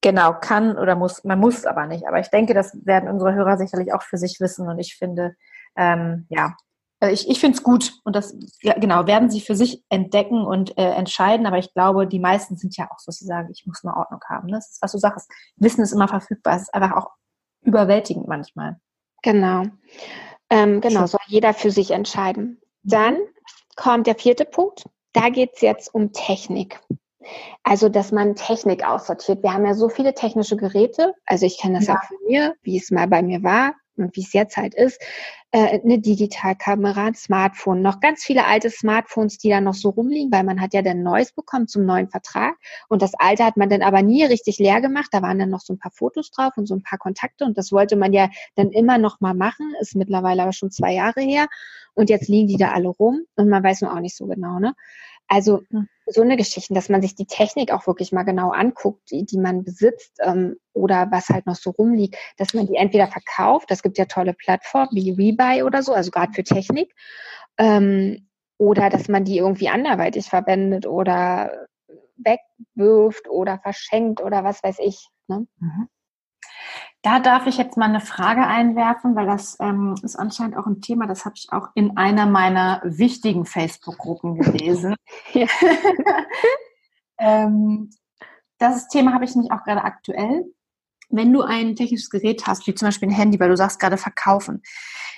Genau, 0.00 0.34
kann 0.34 0.78
oder 0.78 0.94
muss, 0.94 1.24
man 1.24 1.40
muss 1.40 1.64
aber 1.64 1.86
nicht. 1.86 2.06
Aber 2.06 2.20
ich 2.20 2.28
denke, 2.28 2.54
das 2.54 2.76
werden 2.84 3.08
unsere 3.08 3.34
Hörer 3.34 3.56
sicherlich 3.56 3.92
auch 3.92 4.02
für 4.02 4.18
sich 4.18 4.38
wissen. 4.38 4.68
Und 4.68 4.78
ich 4.78 4.96
finde, 4.96 5.34
ähm, 5.76 6.26
ja, 6.28 6.56
also 7.00 7.12
ich, 7.12 7.28
ich 7.28 7.40
finde 7.40 7.56
es 7.56 7.62
gut. 7.62 7.92
Und 8.04 8.16
das, 8.16 8.34
ja, 8.62 8.74
genau, 8.74 9.06
werden 9.06 9.30
sie 9.30 9.40
für 9.40 9.54
sich 9.54 9.82
entdecken 9.88 10.44
und 10.44 10.76
äh, 10.78 10.92
entscheiden. 10.92 11.46
Aber 11.46 11.58
ich 11.58 11.72
glaube, 11.72 12.06
die 12.06 12.18
meisten 12.18 12.56
sind 12.56 12.76
ja 12.76 12.90
auch 12.90 12.98
so, 12.98 13.10
sie 13.10 13.26
sagen, 13.26 13.50
ich 13.52 13.66
muss 13.66 13.84
mal 13.84 13.96
Ordnung 13.96 14.20
haben. 14.28 14.48
Ne? 14.48 14.56
Das 14.56 14.70
ist, 14.70 14.82
was 14.82 14.92
du 14.92 14.98
sagst. 14.98 15.30
Wissen 15.56 15.82
ist 15.82 15.92
immer 15.92 16.08
verfügbar. 16.08 16.56
Es 16.56 16.62
ist 16.62 16.74
einfach 16.74 16.96
auch 16.96 17.10
überwältigend 17.62 18.28
manchmal. 18.28 18.80
Genau. 19.22 19.64
Ähm, 20.48 20.80
genau, 20.80 21.06
soll 21.06 21.20
jeder 21.26 21.52
für 21.52 21.70
sich 21.70 21.90
entscheiden. 21.90 22.60
Dann 22.82 23.18
kommt 23.74 24.06
der 24.06 24.14
vierte 24.14 24.44
Punkt. 24.44 24.84
Da 25.12 25.28
geht 25.28 25.50
es 25.54 25.60
jetzt 25.60 25.92
um 25.92 26.12
Technik. 26.12 26.80
Also, 27.64 27.88
dass 27.88 28.12
man 28.12 28.36
Technik 28.36 28.86
aussortiert. 28.86 29.42
Wir 29.42 29.52
haben 29.52 29.66
ja 29.66 29.74
so 29.74 29.88
viele 29.88 30.14
technische 30.14 30.56
Geräte. 30.56 31.12
Also 31.26 31.44
ich 31.44 31.58
kenne 31.58 31.78
das 31.78 31.88
ja. 31.88 31.96
auch 31.96 32.04
von 32.04 32.16
mir, 32.28 32.54
wie 32.62 32.78
es 32.78 32.90
mal 32.92 33.08
bei 33.08 33.22
mir 33.22 33.42
war 33.42 33.74
wie 33.96 34.20
es 34.20 34.32
jetzt 34.32 34.56
halt 34.56 34.74
ist. 34.74 35.00
Äh, 35.52 35.80
eine 35.80 35.98
Digitalkamera, 35.98 37.06
ein 37.06 37.14
Smartphone, 37.14 37.82
noch 37.82 38.00
ganz 38.00 38.24
viele 38.24 38.46
alte 38.46 38.70
Smartphones, 38.70 39.38
die 39.38 39.48
da 39.48 39.60
noch 39.60 39.74
so 39.74 39.90
rumliegen, 39.90 40.30
weil 40.32 40.44
man 40.44 40.60
hat 40.60 40.74
ja 40.74 40.82
dann 40.82 41.02
Neues 41.02 41.32
bekommen 41.32 41.68
zum 41.68 41.84
neuen 41.84 42.08
Vertrag. 42.08 42.56
Und 42.88 43.02
das 43.02 43.12
alte 43.18 43.44
hat 43.44 43.56
man 43.56 43.68
dann 43.68 43.82
aber 43.82 44.02
nie 44.02 44.24
richtig 44.24 44.58
leer 44.58 44.80
gemacht. 44.80 45.08
Da 45.12 45.22
waren 45.22 45.38
dann 45.38 45.50
noch 45.50 45.60
so 45.60 45.72
ein 45.72 45.78
paar 45.78 45.92
Fotos 45.92 46.30
drauf 46.30 46.52
und 46.56 46.66
so 46.66 46.74
ein 46.74 46.82
paar 46.82 46.98
Kontakte. 46.98 47.44
Und 47.44 47.56
das 47.56 47.72
wollte 47.72 47.96
man 47.96 48.12
ja 48.12 48.28
dann 48.54 48.70
immer 48.70 48.98
noch 48.98 49.20
mal 49.20 49.34
machen. 49.34 49.72
Ist 49.80 49.96
mittlerweile 49.96 50.42
aber 50.42 50.52
schon 50.52 50.70
zwei 50.70 50.92
Jahre 50.94 51.20
her. 51.20 51.46
Und 51.94 52.10
jetzt 52.10 52.28
liegen 52.28 52.48
die 52.48 52.58
da 52.58 52.72
alle 52.72 52.88
rum 52.88 53.22
und 53.36 53.48
man 53.48 53.64
weiß 53.64 53.80
nur 53.80 53.92
auch 53.92 54.00
nicht 54.00 54.16
so 54.16 54.26
genau, 54.26 54.58
ne? 54.58 54.74
Also 55.28 55.62
hm. 55.70 55.88
So 56.06 56.22
eine 56.22 56.36
Geschichte, 56.36 56.72
dass 56.74 56.88
man 56.88 57.02
sich 57.02 57.14
die 57.14 57.26
Technik 57.26 57.72
auch 57.72 57.86
wirklich 57.86 58.12
mal 58.12 58.22
genau 58.22 58.50
anguckt, 58.50 59.10
die, 59.10 59.24
die 59.24 59.38
man 59.38 59.64
besitzt 59.64 60.18
ähm, 60.22 60.56
oder 60.72 61.08
was 61.10 61.28
halt 61.28 61.46
noch 61.46 61.56
so 61.56 61.70
rumliegt, 61.70 62.16
dass 62.36 62.54
man 62.54 62.66
die 62.66 62.76
entweder 62.76 63.08
verkauft, 63.08 63.70
das 63.70 63.82
gibt 63.82 63.98
ja 63.98 64.04
tolle 64.04 64.32
Plattformen 64.32 64.90
wie 64.92 65.10
Rebuy 65.10 65.62
oder 65.62 65.82
so, 65.82 65.92
also 65.92 66.10
gerade 66.10 66.32
für 66.32 66.44
Technik, 66.44 66.94
ähm, 67.58 68.28
oder 68.58 68.88
dass 68.88 69.08
man 69.08 69.24
die 69.24 69.38
irgendwie 69.38 69.68
anderweitig 69.68 70.26
verwendet 70.26 70.86
oder 70.86 71.66
wegwirft 72.16 73.28
oder 73.28 73.58
verschenkt 73.58 74.22
oder 74.22 74.44
was 74.44 74.62
weiß 74.62 74.78
ich. 74.78 75.08
Ne? 75.28 75.46
Mhm. 75.58 75.88
Da 77.06 77.20
darf 77.20 77.46
ich 77.46 77.56
jetzt 77.56 77.76
mal 77.76 77.84
eine 77.84 78.00
Frage 78.00 78.44
einwerfen, 78.44 79.14
weil 79.14 79.26
das 79.26 79.56
ähm, 79.60 79.94
ist 80.02 80.16
anscheinend 80.16 80.56
auch 80.56 80.66
ein 80.66 80.80
Thema, 80.80 81.06
das 81.06 81.24
habe 81.24 81.36
ich 81.36 81.46
auch 81.52 81.68
in 81.76 81.96
einer 81.96 82.26
meiner 82.26 82.82
wichtigen 82.82 83.44
Facebook-Gruppen 83.44 84.40
gelesen. 84.40 84.96
ähm, 87.20 87.90
das 88.58 88.88
Thema 88.88 89.14
habe 89.14 89.24
ich 89.24 89.36
nämlich 89.36 89.52
auch 89.52 89.62
gerade 89.62 89.84
aktuell. 89.84 90.52
Wenn 91.08 91.32
du 91.32 91.42
ein 91.42 91.76
technisches 91.76 92.10
Gerät 92.10 92.44
hast, 92.48 92.66
wie 92.66 92.74
zum 92.74 92.88
Beispiel 92.88 93.08
ein 93.08 93.14
Handy, 93.14 93.38
weil 93.38 93.50
du 93.50 93.56
sagst 93.56 93.78
gerade 93.78 93.98
verkaufen. 93.98 94.64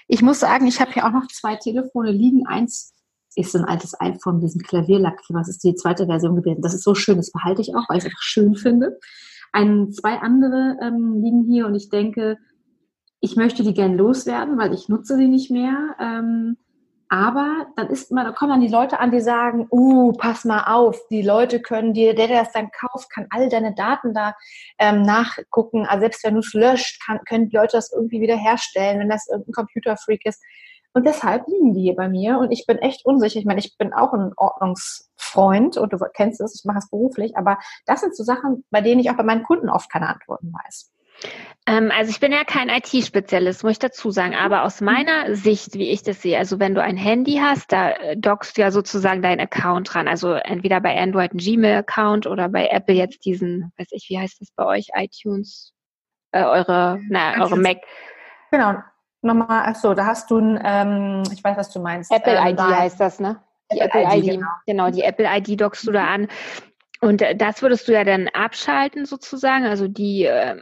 Ich 0.09 0.21
muss 0.21 0.41
sagen, 0.41 0.67
ich 0.67 0.83
habe 0.83 0.93
hier 0.93 1.07
auch 1.07 1.13
noch 1.13 1.27
zwei 1.29 1.57
Telefone 1.57 2.11
liegen. 2.13 2.47
Eins 2.47 2.93
ist 3.35 3.53
so 3.53 3.59
ein 3.61 3.65
altes 3.65 3.99
iPhone, 3.99 4.43
diesen 4.43 4.63
Klavierlack. 4.63 5.23
Was 5.31 5.49
ist 5.49 5.65
die 5.65 5.75
zweite 5.75 6.05
Version 6.05 6.37
gewesen? 6.37 6.61
Das 6.61 6.75
ist 6.75 6.85
so 6.85 6.95
schön, 6.95 7.17
das 7.17 7.33
behalte 7.33 7.63
ich 7.63 7.75
auch, 7.75 7.89
weil 7.89 7.97
ich 7.97 8.05
es 8.05 8.11
einfach 8.11 8.21
schön 8.21 8.57
finde. 8.57 8.99
Ein, 9.53 9.93
zwei 9.93 10.19
andere 10.19 10.77
ähm, 10.83 11.23
liegen 11.23 11.45
hier 11.45 11.67
und 11.67 11.75
ich 11.75 11.89
denke, 11.89 12.39
ich 13.21 13.37
möchte 13.37 13.63
die 13.63 13.75
gern 13.75 13.97
loswerden, 13.97 14.59
weil 14.59 14.73
ich 14.73 14.89
nutze 14.89 15.17
sie 15.17 15.29
nicht 15.29 15.51
mehr. 15.51 15.97
Ähm, 15.99 16.57
aber 17.11 17.67
dann 17.77 17.89
ist 17.89 18.13
man, 18.13 18.27
da 18.27 18.33
kommen 18.33 18.51
dann 18.51 18.61
die 18.61 18.69
Leute 18.69 19.01
an, 19.01 19.11
die 19.11 19.21
sagen, 19.21 19.67
uh, 19.71 20.13
pass 20.13 20.45
mal 20.45 20.65
auf, 20.65 21.01
die 21.09 21.23
Leute 21.23 21.61
können 21.61 21.95
dir, 21.95 22.15
der, 22.15 22.29
der 22.29 22.45
das 22.45 22.53
dann 22.53 22.71
kauft, 22.71 23.11
kann 23.11 23.27
all 23.31 23.49
deine 23.49 23.75
Daten 23.75 24.13
da 24.13 24.35
ähm, 24.79 25.03
nachgucken. 25.03 25.87
Also 25.87 26.01
selbst 26.01 26.23
wenn 26.25 26.35
du 26.35 26.41
es 26.41 26.53
löscht, 26.53 27.03
kann, 27.05 27.21
können 27.27 27.49
die 27.49 27.57
Leute 27.57 27.79
das 27.79 27.93
irgendwie 27.93 28.21
wieder 28.21 28.37
herstellen, 28.37 29.01
wenn 29.01 29.09
das 29.09 29.27
irgendein 29.27 29.55
Computerfreak 29.55 30.27
ist. 30.27 30.43
Und 30.99 31.05
deshalb 31.05 31.47
liegen 31.47 31.75
die 31.75 31.83
hier 31.83 31.95
bei 31.95 32.09
mir 32.09 32.39
und 32.39 32.51
ich 32.51 32.67
bin 32.67 32.77
echt 32.79 33.07
unsicher. 33.07 33.39
Ich 33.39 33.45
meine, 33.45 33.61
ich 33.61 33.79
bin 33.79 33.93
auch 33.93 34.13
ein 34.15 34.33
Ordnungsfreund 34.37 35.77
und 35.77 35.93
du 35.93 35.99
kennst 36.13 36.41
es, 36.41 36.57
ich 36.57 36.65
mache 36.65 36.79
es 36.79 36.91
beruflich, 36.91 37.37
aber 37.37 37.59
das 37.87 38.01
sind 38.01 38.17
so 38.17 38.25
Sachen, 38.25 38.65
bei 38.73 38.81
denen 38.81 39.01
ich 39.01 39.09
auch 39.09 39.17
bei 39.17 39.23
meinen 39.23 39.45
Kunden 39.45 39.71
oft 39.71 39.93
keine 39.93 40.09
Antworten 40.09 40.53
weiß. 40.53 40.91
Ähm, 41.69 41.93
also 41.97 42.11
ich 42.11 42.19
bin 42.19 42.33
ja 42.33 42.43
kein 42.43 42.69
IT-Spezialist, 42.69 43.63
muss 43.63 43.75
ich 43.75 43.79
dazu 43.79 44.11
sagen, 44.11 44.35
aber 44.35 44.65
aus 44.65 44.81
mhm. 44.81 44.87
meiner 44.87 45.37
Sicht, 45.37 45.75
wie 45.75 45.89
ich 45.89 46.03
das 46.03 46.21
sehe, 46.21 46.37
also 46.37 46.59
wenn 46.59 46.75
du 46.75 46.83
ein 46.83 46.97
Handy 46.97 47.39
hast, 47.41 47.71
da 47.71 47.93
äh, 47.93 48.17
dockst 48.17 48.59
du 48.59 48.63
ja 48.63 48.73
sozusagen 48.73 49.23
deinen 49.23 49.41
Account 49.41 49.95
dran. 49.95 50.09
Also 50.09 50.33
entweder 50.33 50.81
bei 50.81 51.01
Android 51.01 51.33
ein 51.33 51.39
Gmail-Account 51.39 52.27
oder 52.27 52.49
bei 52.49 52.67
Apple 52.67 52.97
jetzt 52.97 53.25
diesen, 53.25 53.73
weiß 53.79 53.87
ich, 53.93 54.09
wie 54.09 54.19
heißt 54.19 54.41
das 54.41 54.51
bei 54.51 54.67
euch, 54.67 54.89
iTunes, 54.95 55.73
äh, 56.33 56.43
eure, 56.43 56.99
na, 57.09 57.41
eure 57.41 57.57
Mac. 57.57 57.79
Genau, 58.51 58.75
nochmal, 59.23 59.67
achso, 59.67 59.95
da 59.95 60.07
hast 60.07 60.31
du 60.31 60.39
ein, 60.39 60.61
ähm, 60.65 61.23
ich 61.33 61.43
weiß, 61.43 61.57
was 61.57 61.71
du 61.71 61.81
meinst. 61.81 62.13
Apple 62.13 62.35
ähm, 62.35 62.49
ID 62.49 62.61
heißt 62.61 63.01
das, 63.01 63.21
ne? 63.21 63.41
Die 63.73 63.81
Apple, 63.81 64.03
Apple 64.03 64.19
ID, 64.19 64.25
ID, 64.25 64.31
genau. 64.33 64.49
genau, 64.67 64.91
die 64.91 65.03
Apple 65.03 65.27
ID 65.27 65.61
dockst 65.61 65.87
du 65.87 65.93
da 65.93 66.07
an. 66.07 66.29
Und 67.01 67.23
äh, 67.23 67.37
das 67.37 67.63
würdest 67.63 67.89
du 67.89 67.93
ja 67.93 68.05
dann 68.05 68.29
abschalten 68.29 69.05
sozusagen. 69.05 69.65
Also 69.65 69.89
die, 69.89 70.25
äh, 70.25 70.61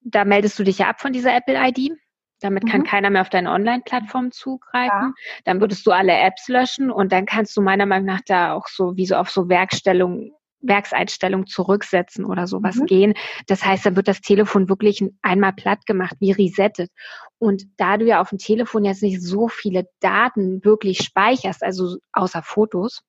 da 0.00 0.24
meldest 0.24 0.58
du 0.58 0.64
dich 0.64 0.78
ja 0.78 0.88
ab 0.88 1.00
von 1.00 1.12
dieser 1.12 1.34
Apple 1.34 1.56
ID. 1.56 1.92
Damit 2.40 2.68
kann 2.68 2.80
mhm. 2.80 2.86
keiner 2.86 3.10
mehr 3.10 3.22
auf 3.22 3.30
deine 3.30 3.52
Online-Plattform 3.52 4.32
zugreifen. 4.32 5.14
Ja. 5.16 5.42
Dann 5.44 5.60
würdest 5.60 5.86
du 5.86 5.92
alle 5.92 6.12
Apps 6.12 6.48
löschen 6.48 6.90
und 6.90 7.12
dann 7.12 7.24
kannst 7.24 7.56
du 7.56 7.62
meiner 7.62 7.86
Meinung 7.86 8.06
nach 8.06 8.20
da 8.26 8.52
auch 8.54 8.66
so 8.66 8.96
wie 8.96 9.06
so 9.06 9.14
auf 9.14 9.30
so 9.30 9.48
Werkstellung 9.48 10.32
Werkseinstellung 10.62 11.46
zurücksetzen 11.46 12.24
oder 12.24 12.46
sowas 12.46 12.76
mhm. 12.76 12.86
gehen. 12.86 13.14
Das 13.46 13.64
heißt, 13.64 13.86
dann 13.86 13.96
wird 13.96 14.08
das 14.08 14.20
Telefon 14.20 14.68
wirklich 14.68 15.04
einmal 15.22 15.52
platt 15.52 15.86
gemacht, 15.86 16.16
wie 16.20 16.32
resettet. 16.32 16.90
Und 17.38 17.64
da 17.76 17.96
du 17.96 18.06
ja 18.06 18.20
auf 18.20 18.30
dem 18.30 18.38
Telefon 18.38 18.84
jetzt 18.84 19.02
nicht 19.02 19.22
so 19.22 19.48
viele 19.48 19.88
Daten 20.00 20.64
wirklich 20.64 20.98
speicherst, 20.98 21.62
also 21.62 21.96
außer 22.12 22.42
Fotos, 22.42 23.02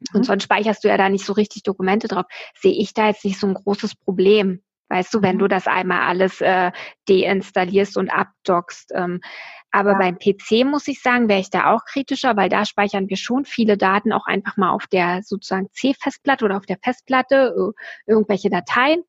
mhm. 0.00 0.18
und 0.18 0.24
sonst 0.24 0.44
speicherst 0.44 0.82
du 0.84 0.88
ja 0.88 0.96
da 0.96 1.08
nicht 1.08 1.24
so 1.24 1.32
richtig 1.32 1.62
Dokumente 1.62 2.08
drauf, 2.08 2.26
sehe 2.58 2.72
ich 2.72 2.94
da 2.94 3.08
jetzt 3.08 3.24
nicht 3.24 3.38
so 3.38 3.46
ein 3.46 3.54
großes 3.54 3.94
Problem. 3.96 4.62
Weißt 4.92 5.14
du, 5.14 5.22
wenn 5.22 5.36
mhm. 5.36 5.40
du 5.40 5.48
das 5.48 5.66
einmal 5.66 6.02
alles 6.02 6.42
äh, 6.42 6.70
deinstallierst 7.08 7.96
und 7.96 8.10
abdockst. 8.10 8.92
Ähm, 8.94 9.22
aber 9.70 9.92
ja. 9.92 9.98
beim 9.98 10.18
PC 10.18 10.66
muss 10.66 10.86
ich 10.86 11.00
sagen, 11.00 11.30
wäre 11.30 11.40
ich 11.40 11.48
da 11.48 11.72
auch 11.72 11.86
kritischer, 11.86 12.36
weil 12.36 12.50
da 12.50 12.66
speichern 12.66 13.08
wir 13.08 13.16
schon 13.16 13.46
viele 13.46 13.78
Daten 13.78 14.12
auch 14.12 14.26
einfach 14.26 14.58
mal 14.58 14.70
auf 14.70 14.86
der 14.86 15.22
sozusagen 15.22 15.70
C-Festplatte 15.72 16.44
oder 16.44 16.58
auf 16.58 16.66
der 16.66 16.76
Festplatte, 16.82 17.54
äh, 17.56 18.10
irgendwelche 18.10 18.50
Dateien. 18.50 19.02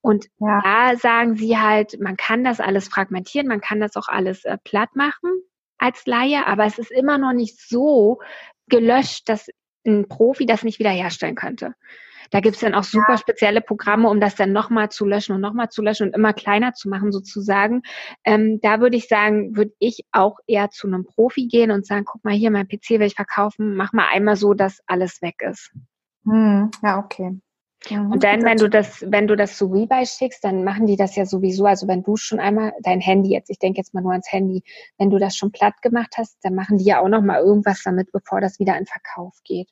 Und 0.00 0.26
ja. 0.40 0.60
da 0.64 0.96
sagen 0.96 1.36
sie 1.36 1.56
halt, 1.58 2.00
man 2.00 2.16
kann 2.16 2.42
das 2.42 2.58
alles 2.58 2.88
fragmentieren, 2.88 3.46
man 3.46 3.60
kann 3.60 3.78
das 3.78 3.94
auch 3.94 4.08
alles 4.08 4.44
äh, 4.44 4.58
platt 4.64 4.96
machen 4.96 5.30
als 5.78 6.06
Laie, 6.06 6.44
aber 6.44 6.64
es 6.64 6.78
ist 6.78 6.90
immer 6.90 7.18
noch 7.18 7.32
nicht 7.32 7.60
so 7.60 8.18
gelöscht, 8.66 9.28
dass 9.28 9.48
ein 9.86 10.08
Profi 10.08 10.44
das 10.44 10.64
nicht 10.64 10.80
wiederherstellen 10.80 11.36
könnte. 11.36 11.74
Da 12.30 12.40
gibt's 12.40 12.60
dann 12.60 12.74
auch 12.74 12.84
super 12.84 13.12
ja. 13.12 13.18
spezielle 13.18 13.60
Programme, 13.60 14.08
um 14.08 14.20
das 14.20 14.36
dann 14.36 14.52
nochmal 14.52 14.88
zu 14.88 15.04
löschen 15.04 15.34
und 15.34 15.40
nochmal 15.40 15.68
zu 15.68 15.82
löschen 15.82 16.08
und 16.08 16.14
immer 16.14 16.32
kleiner 16.32 16.72
zu 16.72 16.88
machen 16.88 17.12
sozusagen. 17.12 17.82
Ähm, 18.24 18.60
da 18.62 18.80
würde 18.80 18.96
ich 18.96 19.08
sagen, 19.08 19.56
würde 19.56 19.72
ich 19.78 20.04
auch 20.12 20.38
eher 20.46 20.70
zu 20.70 20.86
einem 20.86 21.04
Profi 21.04 21.46
gehen 21.46 21.70
und 21.70 21.86
sagen, 21.86 22.04
guck 22.04 22.24
mal 22.24 22.34
hier, 22.34 22.50
mein 22.50 22.68
PC 22.68 22.90
will 22.90 23.02
ich 23.02 23.14
verkaufen, 23.14 23.74
mach 23.74 23.92
mal 23.92 24.06
einmal 24.10 24.36
so, 24.36 24.54
dass 24.54 24.80
alles 24.86 25.20
weg 25.22 25.42
ist. 25.42 25.72
Hm, 26.24 26.70
ja, 26.82 26.98
okay. 26.98 27.40
Mhm, 27.88 28.12
und 28.12 28.24
dann, 28.24 28.44
wenn 28.44 28.58
du 28.58 28.68
das, 28.68 29.04
wenn 29.08 29.26
du 29.26 29.36
das 29.36 29.56
zu 29.56 29.66
Rebuy 29.66 30.04
schickst, 30.04 30.44
dann 30.44 30.64
machen 30.64 30.86
die 30.86 30.96
das 30.96 31.16
ja 31.16 31.24
sowieso. 31.24 31.64
Also 31.64 31.88
wenn 31.88 32.02
du 32.02 32.16
schon 32.16 32.38
einmal 32.38 32.72
dein 32.82 33.00
Handy 33.00 33.30
jetzt, 33.30 33.50
ich 33.50 33.58
denke 33.58 33.78
jetzt 33.78 33.94
mal 33.94 34.02
nur 34.02 34.12
ans 34.12 34.30
Handy, 34.30 34.62
wenn 34.98 35.10
du 35.10 35.18
das 35.18 35.36
schon 35.36 35.50
platt 35.50 35.80
gemacht 35.80 36.14
hast, 36.16 36.38
dann 36.42 36.54
machen 36.54 36.76
die 36.76 36.84
ja 36.84 37.00
auch 37.00 37.08
noch 37.08 37.22
mal 37.22 37.40
irgendwas 37.40 37.82
damit, 37.82 38.12
bevor 38.12 38.40
das 38.40 38.58
wieder 38.58 38.76
in 38.76 38.86
Verkauf 38.86 39.38
geht. 39.44 39.70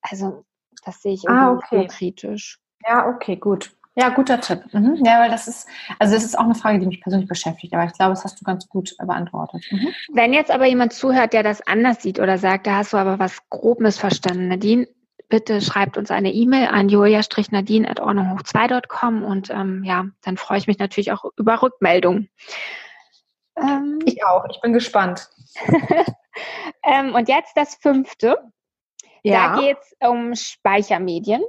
Also 0.00 0.44
das 0.84 1.02
sehe 1.02 1.14
ich 1.14 1.28
ah, 1.28 1.52
okay. 1.52 1.86
kritisch. 1.86 2.58
Ja, 2.86 3.08
okay, 3.08 3.36
gut. 3.36 3.72
Ja, 3.94 4.10
guter 4.10 4.38
Tipp. 4.40 4.60
Mhm. 4.72 5.02
Ja, 5.04 5.20
weil 5.20 5.30
das 5.30 5.48
ist, 5.48 5.66
also 5.98 6.14
das 6.14 6.24
ist 6.24 6.38
auch 6.38 6.44
eine 6.44 6.54
Frage, 6.54 6.78
die 6.78 6.86
mich 6.86 7.00
persönlich 7.00 7.28
beschäftigt, 7.28 7.74
aber 7.74 7.84
ich 7.84 7.94
glaube, 7.94 8.10
das 8.10 8.22
hast 8.22 8.40
du 8.40 8.44
ganz 8.44 8.68
gut 8.68 8.94
beantwortet. 8.96 9.64
Mhm. 9.72 9.88
Wenn 10.12 10.32
jetzt 10.32 10.52
aber 10.52 10.66
jemand 10.66 10.92
zuhört, 10.92 11.32
der 11.32 11.42
das 11.42 11.66
anders 11.66 12.00
sieht 12.00 12.20
oder 12.20 12.38
sagt, 12.38 12.68
da 12.68 12.76
hast 12.76 12.92
du 12.92 12.96
aber 12.96 13.18
was 13.18 13.38
grob 13.50 13.80
missverstanden, 13.80 14.46
Nadine, 14.46 14.86
bitte 15.28 15.60
schreibt 15.60 15.98
uns 15.98 16.12
eine 16.12 16.32
E-Mail 16.32 16.68
an 16.68 16.88
julia-nadine.ordnunghoch2.com 16.88 19.24
und 19.24 19.50
ähm, 19.50 19.82
ja, 19.82 20.04
dann 20.22 20.36
freue 20.36 20.58
ich 20.58 20.68
mich 20.68 20.78
natürlich 20.78 21.10
auch 21.10 21.24
über 21.36 21.60
Rückmeldungen. 21.60 22.30
Ähm, 23.56 23.98
ich 24.04 24.24
auch, 24.24 24.46
ich 24.48 24.60
bin 24.60 24.72
gespannt. 24.72 25.28
ähm, 26.84 27.16
und 27.16 27.28
jetzt 27.28 27.56
das 27.56 27.74
fünfte. 27.74 28.38
Ja. 29.22 29.56
Da 29.56 29.60
geht 29.60 29.78
es 29.78 29.96
um 30.00 30.34
Speichermedien. 30.34 31.42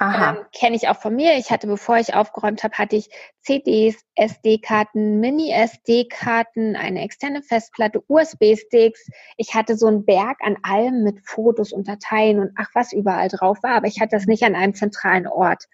Ähm, 0.00 0.38
Kenne 0.52 0.76
ich 0.76 0.88
auch 0.88 1.00
von 1.00 1.16
mir. 1.16 1.36
Ich 1.36 1.50
hatte, 1.50 1.66
bevor 1.66 1.96
ich 1.96 2.14
aufgeräumt 2.14 2.62
habe, 2.62 2.76
hatte 2.78 2.96
ich 2.96 3.10
CDs, 3.40 3.96
SD-Karten, 4.14 5.20
Mini-SD-Karten, 5.20 6.76
eine 6.76 7.02
externe 7.02 7.42
Festplatte, 7.42 8.02
USB-Sticks. 8.06 9.08
Ich 9.36 9.54
hatte 9.54 9.76
so 9.76 9.86
einen 9.86 10.04
Berg 10.04 10.38
an 10.42 10.56
allem 10.62 11.02
mit 11.02 11.26
Fotos 11.26 11.72
und 11.72 11.88
Dateien 11.88 12.38
und 12.38 12.52
ach, 12.56 12.68
was 12.74 12.92
überall 12.92 13.28
drauf 13.28 13.58
war, 13.62 13.72
aber 13.72 13.86
ich 13.86 14.00
hatte 14.00 14.16
das 14.16 14.26
nicht 14.26 14.44
an 14.44 14.54
einem 14.54 14.74
zentralen 14.74 15.26
Ort. 15.26 15.64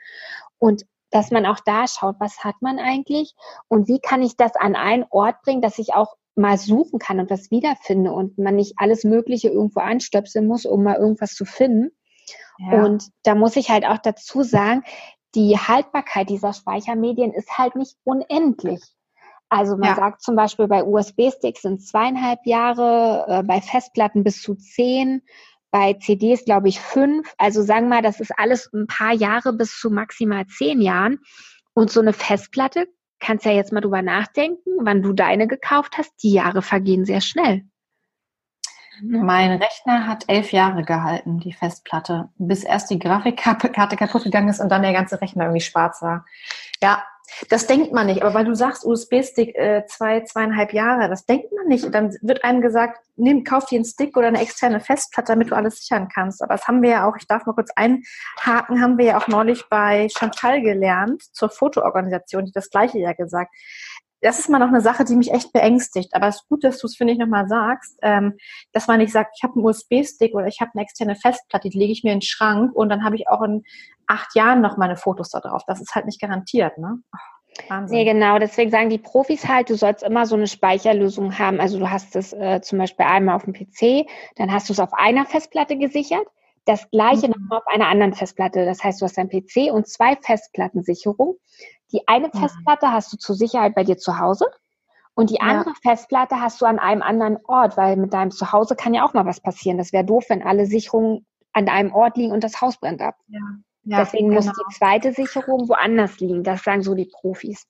Und 0.59 0.87
dass 1.11 1.31
man 1.31 1.47
auch 1.47 1.61
da 1.65 1.87
schaut, 1.87 2.17
was 2.19 2.43
hat 2.43 2.57
man 2.61 2.79
eigentlich 2.79 3.35
und 3.69 3.89
wie 3.89 4.01
kann 4.01 4.23
ich 4.23 4.37
das 4.37 4.57
an 4.57 4.75
einen 4.75 5.05
Ort 5.11 5.43
bringen, 5.43 5.63
dass 5.63 5.79
ich 5.79 5.95
auch 5.95 6.17
mal 6.37 6.59
suchen 6.59 6.99
kann 6.99 7.19
und 7.19 7.31
das 7.31 7.51
wiederfinde 7.51 8.13
und 8.13 8.39
man 8.39 8.57
nicht 8.57 8.75
alles 8.77 9.05
Mögliche 9.05 9.49
irgendwo 9.49 9.81
anstöpseln 9.81 10.47
muss, 10.47 10.67
um 10.67 10.83
mal 10.83 10.97
irgendwas 10.97 11.35
zu 11.35 11.45
finden. 11.45 11.91
Ja. 12.59 12.85
Und 12.85 13.09
da 13.23 13.35
muss 13.35 13.57
ich 13.57 13.71
halt 13.71 13.87
auch 13.87 13.99
dazu 13.99 14.43
sagen, 14.43 14.83
die 15.35 15.59
Haltbarkeit 15.59 16.31
dieser 16.31 16.53
Speichermedien 16.53 17.33
ist 17.33 17.59
halt 17.59 17.77
nicht 17.77 17.97
unendlich. 18.05 18.83
Also 19.49 19.77
man 19.77 19.91
ja. 19.91 19.95
sagt 19.95 20.23
zum 20.23 20.35
Beispiel 20.35 20.67
bei 20.67 20.83
USB-Sticks 20.83 21.63
sind 21.63 21.87
zweieinhalb 21.87 22.41
Jahre, 22.45 23.27
äh, 23.29 23.43
bei 23.43 23.61
Festplatten 23.61 24.25
bis 24.25 24.43
zu 24.43 24.55
zehn, 24.55 25.23
bei 25.71 25.95
CDs 25.95 26.45
glaube 26.45 26.69
ich 26.69 26.81
fünf. 26.81 27.33
Also 27.39 27.63
sagen 27.63 27.87
wir 27.89 27.97
mal, 27.97 28.03
das 28.03 28.21
ist 28.21 28.33
alles 28.37 28.73
ein 28.73 28.87
paar 28.87 29.13
Jahre 29.13 29.53
bis 29.53 29.79
zu 29.79 29.91
maximal 29.91 30.47
zehn 30.47 30.81
Jahren. 30.81 31.21
Und 31.75 31.91
so 31.91 32.01
eine 32.01 32.15
Festplatte, 32.15 32.89
kannst 33.21 33.45
ja 33.45 33.53
jetzt 33.53 33.73
mal 33.73 33.81
drüber 33.81 34.03
nachdenken, 34.03 34.71
wann 34.81 35.03
du 35.03 35.13
deine 35.13 35.47
gekauft 35.47 35.99
hast, 35.99 36.13
die 36.23 36.33
Jahre 36.33 36.63
vergehen 36.63 37.05
sehr 37.05 37.21
schnell. 37.21 37.65
Mein 39.03 39.53
Rechner 39.63 40.07
hat 40.07 40.25
elf 40.27 40.53
Jahre 40.53 40.83
gehalten, 40.83 41.39
die 41.39 41.53
Festplatte, 41.53 42.31
bis 42.39 42.65
erst 42.65 42.91
die 42.91 42.99
Grafikkarte 42.99 43.69
kaputt 43.97 44.25
gegangen 44.25 44.49
ist 44.49 44.61
und 44.61 44.71
dann 44.71 44.83
der 44.83 44.95
ganze 44.95 45.21
Rechner 45.21 45.45
irgendwie 45.45 45.61
schwarz 45.61 46.01
war. 46.01 46.25
Ja, 46.83 47.05
das 47.49 47.67
denkt 47.67 47.93
man 47.93 48.07
nicht, 48.07 48.23
aber 48.23 48.35
weil 48.35 48.45
du 48.45 48.55
sagst, 48.55 48.85
USB-Stick 48.85 49.55
äh, 49.57 49.85
zwei, 49.87 50.21
zweieinhalb 50.23 50.73
Jahre, 50.73 51.09
das 51.09 51.27
denkt 51.27 51.53
man 51.53 51.67
nicht. 51.67 51.93
Dann 51.95 52.17
wird 52.23 52.45
einem 52.45 52.61
gesagt, 52.61 53.01
nimm, 53.17 53.45
kauf 53.45 53.67
dir 53.67 53.77
einen 53.77 53.85
Stick 53.85 54.17
oder 54.17 54.29
eine 54.29 54.41
externe 54.41 54.81
Festplatte, 54.81 55.33
damit 55.33 55.51
du 55.51 55.57
alles 55.57 55.81
sichern 55.81 56.09
kannst. 56.13 56.43
Aber 56.43 56.55
das 56.55 56.67
haben 56.69 56.83
wir 56.83 56.91
ja 56.91 57.09
auch, 57.09 57.17
ich 57.17 57.27
darf 57.27 57.47
mal 57.47 57.55
kurz 57.55 57.71
einhaken, 57.75 58.81
haben 58.81 58.99
wir 58.99 59.05
ja 59.07 59.19
auch 59.19 59.29
neulich 59.29 59.69
bei 59.69 60.09
Chantal 60.17 60.61
gelernt, 60.63 61.23
zur 61.33 61.51
Fotoorganisation, 61.51 62.45
die 62.47 62.53
das 62.53 62.71
gleiche 62.71 62.99
ja 62.99 63.13
gesagt 63.13 63.53
das 64.21 64.39
ist 64.39 64.49
mal 64.49 64.59
noch 64.59 64.69
eine 64.69 64.81
Sache, 64.81 65.05
die 65.05 65.17
mich 65.17 65.33
echt 65.33 65.53
beängstigt. 65.53 66.15
Aber 66.15 66.29
es 66.29 66.37
ist 66.37 66.49
gut, 66.49 66.65
dass 66.65 66.79
du 66.79 66.87
es, 66.87 66.97
finde 66.97 67.13
ich, 67.13 67.19
nochmal 67.19 67.49
sagst, 67.49 67.99
ähm, 68.03 68.35
dass 68.73 68.87
man 68.87 68.99
nicht 68.99 69.13
sagt, 69.13 69.33
ich 69.37 69.43
habe 69.43 69.55
einen 69.55 69.65
USB-Stick 69.65 70.35
oder 70.35 70.47
ich 70.47 70.61
habe 70.61 70.71
eine 70.75 70.83
externe 70.83 71.17
Festplatte, 71.17 71.69
die 71.69 71.79
lege 71.79 71.93
ich 71.93 72.03
mir 72.03 72.13
in 72.13 72.19
den 72.19 72.23
Schrank 72.23 72.75
und 72.75 72.89
dann 72.89 73.05
habe 73.05 73.17
ich 73.17 73.29
auch 73.29 73.43
in 73.43 73.63
acht 74.07 74.35
Jahren 74.35 74.61
noch 74.61 74.77
meine 74.77 74.97
Fotos 74.97 75.31
da 75.31 75.41
drauf. 75.41 75.63
Das 75.67 75.81
ist 75.81 75.95
halt 75.95 76.07
nicht 76.07 76.21
garantiert, 76.21 76.79
ne? 76.79 76.99
Wahnsinn. 77.69 77.99
Nee, 77.99 78.05
genau. 78.05 78.39
Deswegen 78.39 78.71
sagen 78.71 78.91
die 78.91 78.99
Profis 78.99 79.49
halt, 79.49 79.71
du 79.71 79.77
sollst 79.77 80.03
immer 80.03 80.27
so 80.27 80.37
eine 80.37 80.47
Speicherlösung 80.47 81.39
haben. 81.39 81.61
Also 81.61 81.79
du 81.79 81.91
hast 81.91 82.17
es 82.17 82.33
äh, 82.33 82.61
zum 82.61 82.79
Beispiel 82.79 83.07
einmal 83.07 83.37
auf 83.37 83.45
dem 83.45 83.55
PC, 83.55 84.07
dann 84.37 84.53
hast 84.53 84.69
du 84.69 84.73
es 84.73 84.81
auf 84.81 84.93
einer 84.93 85.25
Festplatte 85.25 85.77
gesichert, 85.77 86.27
das 86.67 86.91
gleiche 86.91 87.29
mhm. 87.29 87.35
nochmal 87.39 87.59
auf 87.59 87.67
einer 87.69 87.89
anderen 87.89 88.13
Festplatte. 88.13 88.67
Das 88.67 88.85
heißt, 88.85 89.01
du 89.01 89.07
hast 89.07 89.17
dein 89.17 89.31
PC 89.31 89.73
und 89.73 89.89
zwei 89.89 90.17
Festplattensicherung. 90.17 91.37
Die 91.93 92.07
eine 92.07 92.29
mhm. 92.29 92.39
Festplatte 92.39 92.93
hast 92.93 93.13
du 93.13 93.17
zur 93.17 93.37
Sicherheit 93.37 93.75
bei 93.75 93.85
dir 93.85 93.97
zu 93.97 94.19
Hause 94.19 94.47
und 95.15 95.31
die 95.31 95.41
andere 95.41 95.71
ja. 95.71 95.91
Festplatte 95.91 96.41
hast 96.41 96.61
du 96.61 96.67
an 96.67 96.79
einem 96.79 97.03
anderen 97.03 97.39
Ort, 97.45 97.77
weil 97.77 97.97
mit 97.97 98.13
deinem 98.13 98.33
Zuhause 98.33 98.77
kann 98.77 98.93
ja 98.93 99.05
auch 99.05 99.15
mal 99.15 99.25
was 99.25 99.41
passieren. 99.41 99.79
Das 99.79 99.93
wäre 99.93 100.05
doof, 100.05 100.27
wenn 100.29 100.43
alle 100.43 100.67
Sicherungen 100.67 101.25
an 101.53 101.69
einem 101.69 101.95
Ort 101.95 102.19
liegen 102.19 102.33
und 102.33 102.45
das 102.45 102.61
Haus 102.61 102.77
brennt 102.79 103.01
ab. 103.01 103.17
Ja. 103.29 103.41
Ja, 103.89 104.01
Deswegen 104.01 104.31
genau. 104.31 104.43
muss 104.43 104.47
die 104.53 104.77
zweite 104.77 105.13
Sicherung 105.13 105.69
woanders 105.69 106.19
liegen. 106.19 106.43
Das 106.43 106.65
sagen 106.65 106.83
so 106.83 106.95
die 106.95 107.09
Profis. 107.21 107.69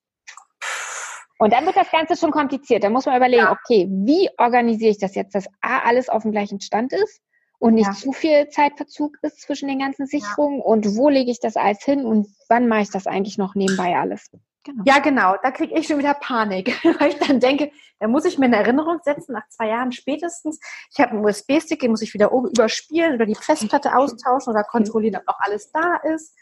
Und 1.38 1.52
dann 1.52 1.66
wird 1.66 1.76
das 1.76 1.90
Ganze 1.90 2.16
schon 2.16 2.30
kompliziert. 2.30 2.82
Da 2.82 2.88
muss 2.88 3.04
man 3.04 3.18
überlegen, 3.18 3.44
ja. 3.44 3.52
okay, 3.52 3.86
wie 3.90 4.30
organisiere 4.38 4.92
ich 4.92 4.98
das 4.98 5.14
jetzt, 5.14 5.34
dass 5.34 5.46
A, 5.60 5.80
alles 5.80 6.08
auf 6.08 6.22
dem 6.22 6.32
gleichen 6.32 6.62
Stand 6.62 6.94
ist 6.94 7.20
und 7.58 7.74
nicht 7.74 7.86
ja. 7.86 7.92
zu 7.92 8.12
viel 8.12 8.48
Zeitverzug 8.48 9.16
ist 9.22 9.40
zwischen 9.40 9.68
den 9.68 9.78
ganzen 9.78 10.06
Sicherungen 10.06 10.58
ja. 10.58 10.64
und 10.64 10.96
wo 10.96 11.08
lege 11.08 11.30
ich 11.30 11.40
das 11.40 11.56
alles 11.56 11.82
hin 11.82 12.04
und 12.04 12.28
wann 12.48 12.68
mache 12.68 12.82
ich 12.82 12.90
das 12.90 13.06
eigentlich 13.06 13.38
noch 13.38 13.54
nebenbei 13.54 13.96
alles. 13.96 14.30
Genau. 14.66 14.82
Ja, 14.84 14.98
genau, 14.98 15.36
da 15.42 15.52
kriege 15.52 15.78
ich 15.78 15.86
schon 15.86 15.98
wieder 15.98 16.14
Panik, 16.14 16.76
weil 17.00 17.10
ich 17.10 17.18
dann 17.18 17.38
denke, 17.38 17.70
da 18.00 18.08
muss 18.08 18.24
ich 18.24 18.36
mir 18.36 18.46
eine 18.46 18.56
Erinnerung 18.56 18.98
setzen, 19.04 19.32
nach 19.32 19.48
zwei 19.48 19.68
Jahren 19.68 19.92
spätestens, 19.92 20.58
ich 20.90 20.98
habe 20.98 21.12
einen 21.12 21.24
USB-Stick, 21.24 21.78
den 21.78 21.92
muss 21.92 22.02
ich 22.02 22.12
wieder 22.14 22.32
oben 22.32 22.48
überspielen 22.48 23.14
oder 23.14 23.26
die 23.26 23.36
Festplatte 23.36 23.94
austauschen 23.96 24.52
oder 24.52 24.64
kontrollieren, 24.64 25.16
ob 25.16 25.26
noch 25.26 25.38
alles 25.38 25.70
da 25.70 25.96
ist. 26.14 26.34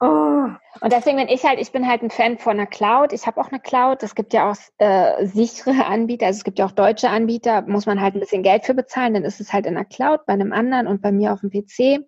Oh. 0.00 0.48
Und 0.80 0.92
deswegen 0.92 1.18
bin 1.18 1.28
ich 1.28 1.44
halt, 1.44 1.60
ich 1.60 1.72
bin 1.72 1.86
halt 1.86 2.02
ein 2.02 2.10
Fan 2.10 2.38
von 2.38 2.52
einer 2.52 2.66
Cloud. 2.66 3.12
Ich 3.12 3.26
habe 3.26 3.38
auch 3.40 3.48
eine 3.48 3.60
Cloud. 3.60 4.02
Es 4.02 4.14
gibt 4.14 4.32
ja 4.32 4.50
auch 4.50 4.56
äh, 4.78 5.26
sichere 5.26 5.84
Anbieter, 5.86 6.26
also 6.26 6.38
es 6.38 6.44
gibt 6.44 6.58
ja 6.58 6.66
auch 6.66 6.72
deutsche 6.72 7.10
Anbieter, 7.10 7.62
muss 7.62 7.86
man 7.86 8.00
halt 8.00 8.14
ein 8.14 8.20
bisschen 8.20 8.42
Geld 8.42 8.64
für 8.64 8.74
bezahlen, 8.74 9.14
dann 9.14 9.24
ist 9.24 9.40
es 9.40 9.52
halt 9.52 9.66
in 9.66 9.74
der 9.74 9.84
Cloud, 9.84 10.24
bei 10.26 10.32
einem 10.32 10.52
anderen 10.52 10.86
und 10.86 11.02
bei 11.02 11.12
mir 11.12 11.32
auf 11.32 11.40
dem 11.40 11.50
PC. 11.50 12.00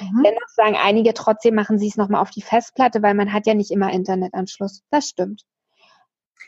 Mhm. 0.00 0.22
Dennoch 0.24 0.48
sagen 0.48 0.76
einige, 0.76 1.14
trotzdem 1.14 1.54
machen 1.54 1.78
sie 1.78 1.88
es 1.88 1.96
nochmal 1.96 2.20
auf 2.20 2.30
die 2.30 2.42
Festplatte, 2.42 3.02
weil 3.02 3.14
man 3.14 3.32
hat 3.32 3.46
ja 3.46 3.54
nicht 3.54 3.70
immer 3.70 3.92
Internetanschluss. 3.92 4.82
Das 4.90 5.08
stimmt. 5.08 5.44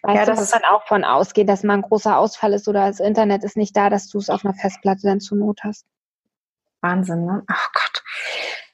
Weißt 0.03 0.17
ja, 0.17 0.25
das 0.25 0.37
du, 0.37 0.43
muss 0.43 0.53
man 0.53 0.65
auch 0.65 0.87
von 0.87 1.05
ausgehen, 1.05 1.47
dass 1.47 1.63
mal 1.63 1.75
ein 1.75 1.83
großer 1.83 2.19
Ausfall 2.19 2.53
ist 2.55 2.69
oder 2.69 2.87
das 2.87 3.01
Internet 3.01 3.45
ist 3.45 3.57
nicht 3.57 3.77
da, 3.77 3.91
dass 3.91 4.09
du 4.09 4.19
es 4.19 4.31
auf 4.31 4.45
einer 4.45 4.55
Festplatte 4.55 5.03
dann 5.03 5.21
zur 5.21 5.39
Not 5.39 5.61
hast. 5.63 5.87
Wahnsinn, 6.81 7.27
ne? 7.27 7.43
Ach 7.47 7.69
Gott. 7.73 8.03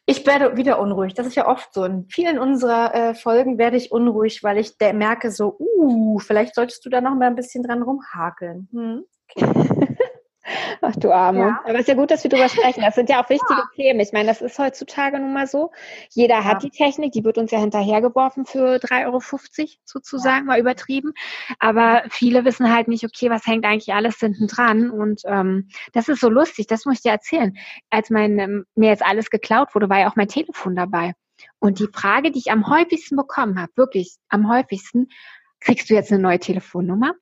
Ich 0.08 0.24
werde 0.24 0.56
wieder 0.56 0.78
unruhig. 0.78 1.14
Das 1.14 1.26
ist 1.26 1.34
ja 1.34 1.48
oft 1.48 1.74
so. 1.74 1.84
In 1.84 2.06
vielen 2.08 2.38
unserer 2.38 2.94
äh, 2.94 3.14
Folgen 3.14 3.58
werde 3.58 3.76
ich 3.76 3.90
unruhig, 3.90 4.44
weil 4.44 4.56
ich 4.58 4.74
merke 4.94 5.32
so, 5.32 5.56
uh, 5.58 6.18
vielleicht 6.20 6.54
solltest 6.54 6.84
du 6.84 6.90
da 6.90 7.00
noch 7.00 7.16
mal 7.16 7.26
ein 7.26 7.34
bisschen 7.34 7.64
dran 7.64 7.82
rumhakeln. 7.82 8.68
Hm? 8.72 9.04
Okay. 9.36 9.96
Ach 10.80 10.94
du 10.96 11.12
Arme. 11.12 11.40
Ja. 11.40 11.60
Aber 11.64 11.74
es 11.74 11.80
ist 11.80 11.88
ja 11.88 11.94
gut, 11.94 12.10
dass 12.10 12.22
wir 12.22 12.30
darüber 12.30 12.48
sprechen. 12.48 12.82
Das 12.82 12.94
sind 12.94 13.08
ja 13.08 13.22
auch 13.22 13.28
wichtige 13.28 13.60
ja. 13.60 13.68
Themen. 13.74 14.00
Ich 14.00 14.12
meine, 14.12 14.28
das 14.28 14.40
ist 14.40 14.58
heutzutage 14.58 15.18
nun 15.18 15.32
mal 15.32 15.46
so. 15.46 15.72
Jeder 16.10 16.36
ja. 16.36 16.44
hat 16.44 16.62
die 16.62 16.70
Technik, 16.70 17.12
die 17.12 17.24
wird 17.24 17.38
uns 17.38 17.50
ja 17.50 17.58
hinterhergeworfen 17.58 18.46
für 18.46 18.76
3,50 18.76 19.06
Euro 19.06 19.20
sozusagen, 19.84 20.46
mal 20.46 20.60
übertrieben. 20.60 21.12
Aber 21.58 22.04
viele 22.10 22.44
wissen 22.44 22.72
halt 22.72 22.88
nicht, 22.88 23.04
okay, 23.04 23.30
was 23.30 23.46
hängt 23.46 23.64
eigentlich 23.64 23.92
alles 23.92 24.18
hinten 24.18 24.46
dran? 24.46 24.90
Und 24.90 25.22
ähm, 25.24 25.68
das 25.92 26.08
ist 26.08 26.20
so 26.20 26.28
lustig, 26.28 26.66
das 26.66 26.84
muss 26.84 26.96
ich 26.96 27.02
dir 27.02 27.12
erzählen. 27.12 27.56
Als 27.90 28.10
mein, 28.10 28.38
ähm, 28.38 28.66
mir 28.74 28.90
jetzt 28.90 29.04
alles 29.04 29.30
geklaut 29.30 29.74
wurde, 29.74 29.88
war 29.88 30.00
ja 30.00 30.10
auch 30.10 30.16
mein 30.16 30.28
Telefon 30.28 30.76
dabei. 30.76 31.14
Und 31.58 31.80
die 31.80 31.88
Frage, 31.92 32.30
die 32.30 32.38
ich 32.38 32.50
am 32.50 32.68
häufigsten 32.68 33.16
bekommen 33.16 33.60
habe, 33.60 33.72
wirklich 33.76 34.16
am 34.28 34.48
häufigsten, 34.48 35.08
kriegst 35.60 35.90
du 35.90 35.94
jetzt 35.94 36.12
eine 36.12 36.22
neue 36.22 36.38
Telefonnummer? 36.38 37.14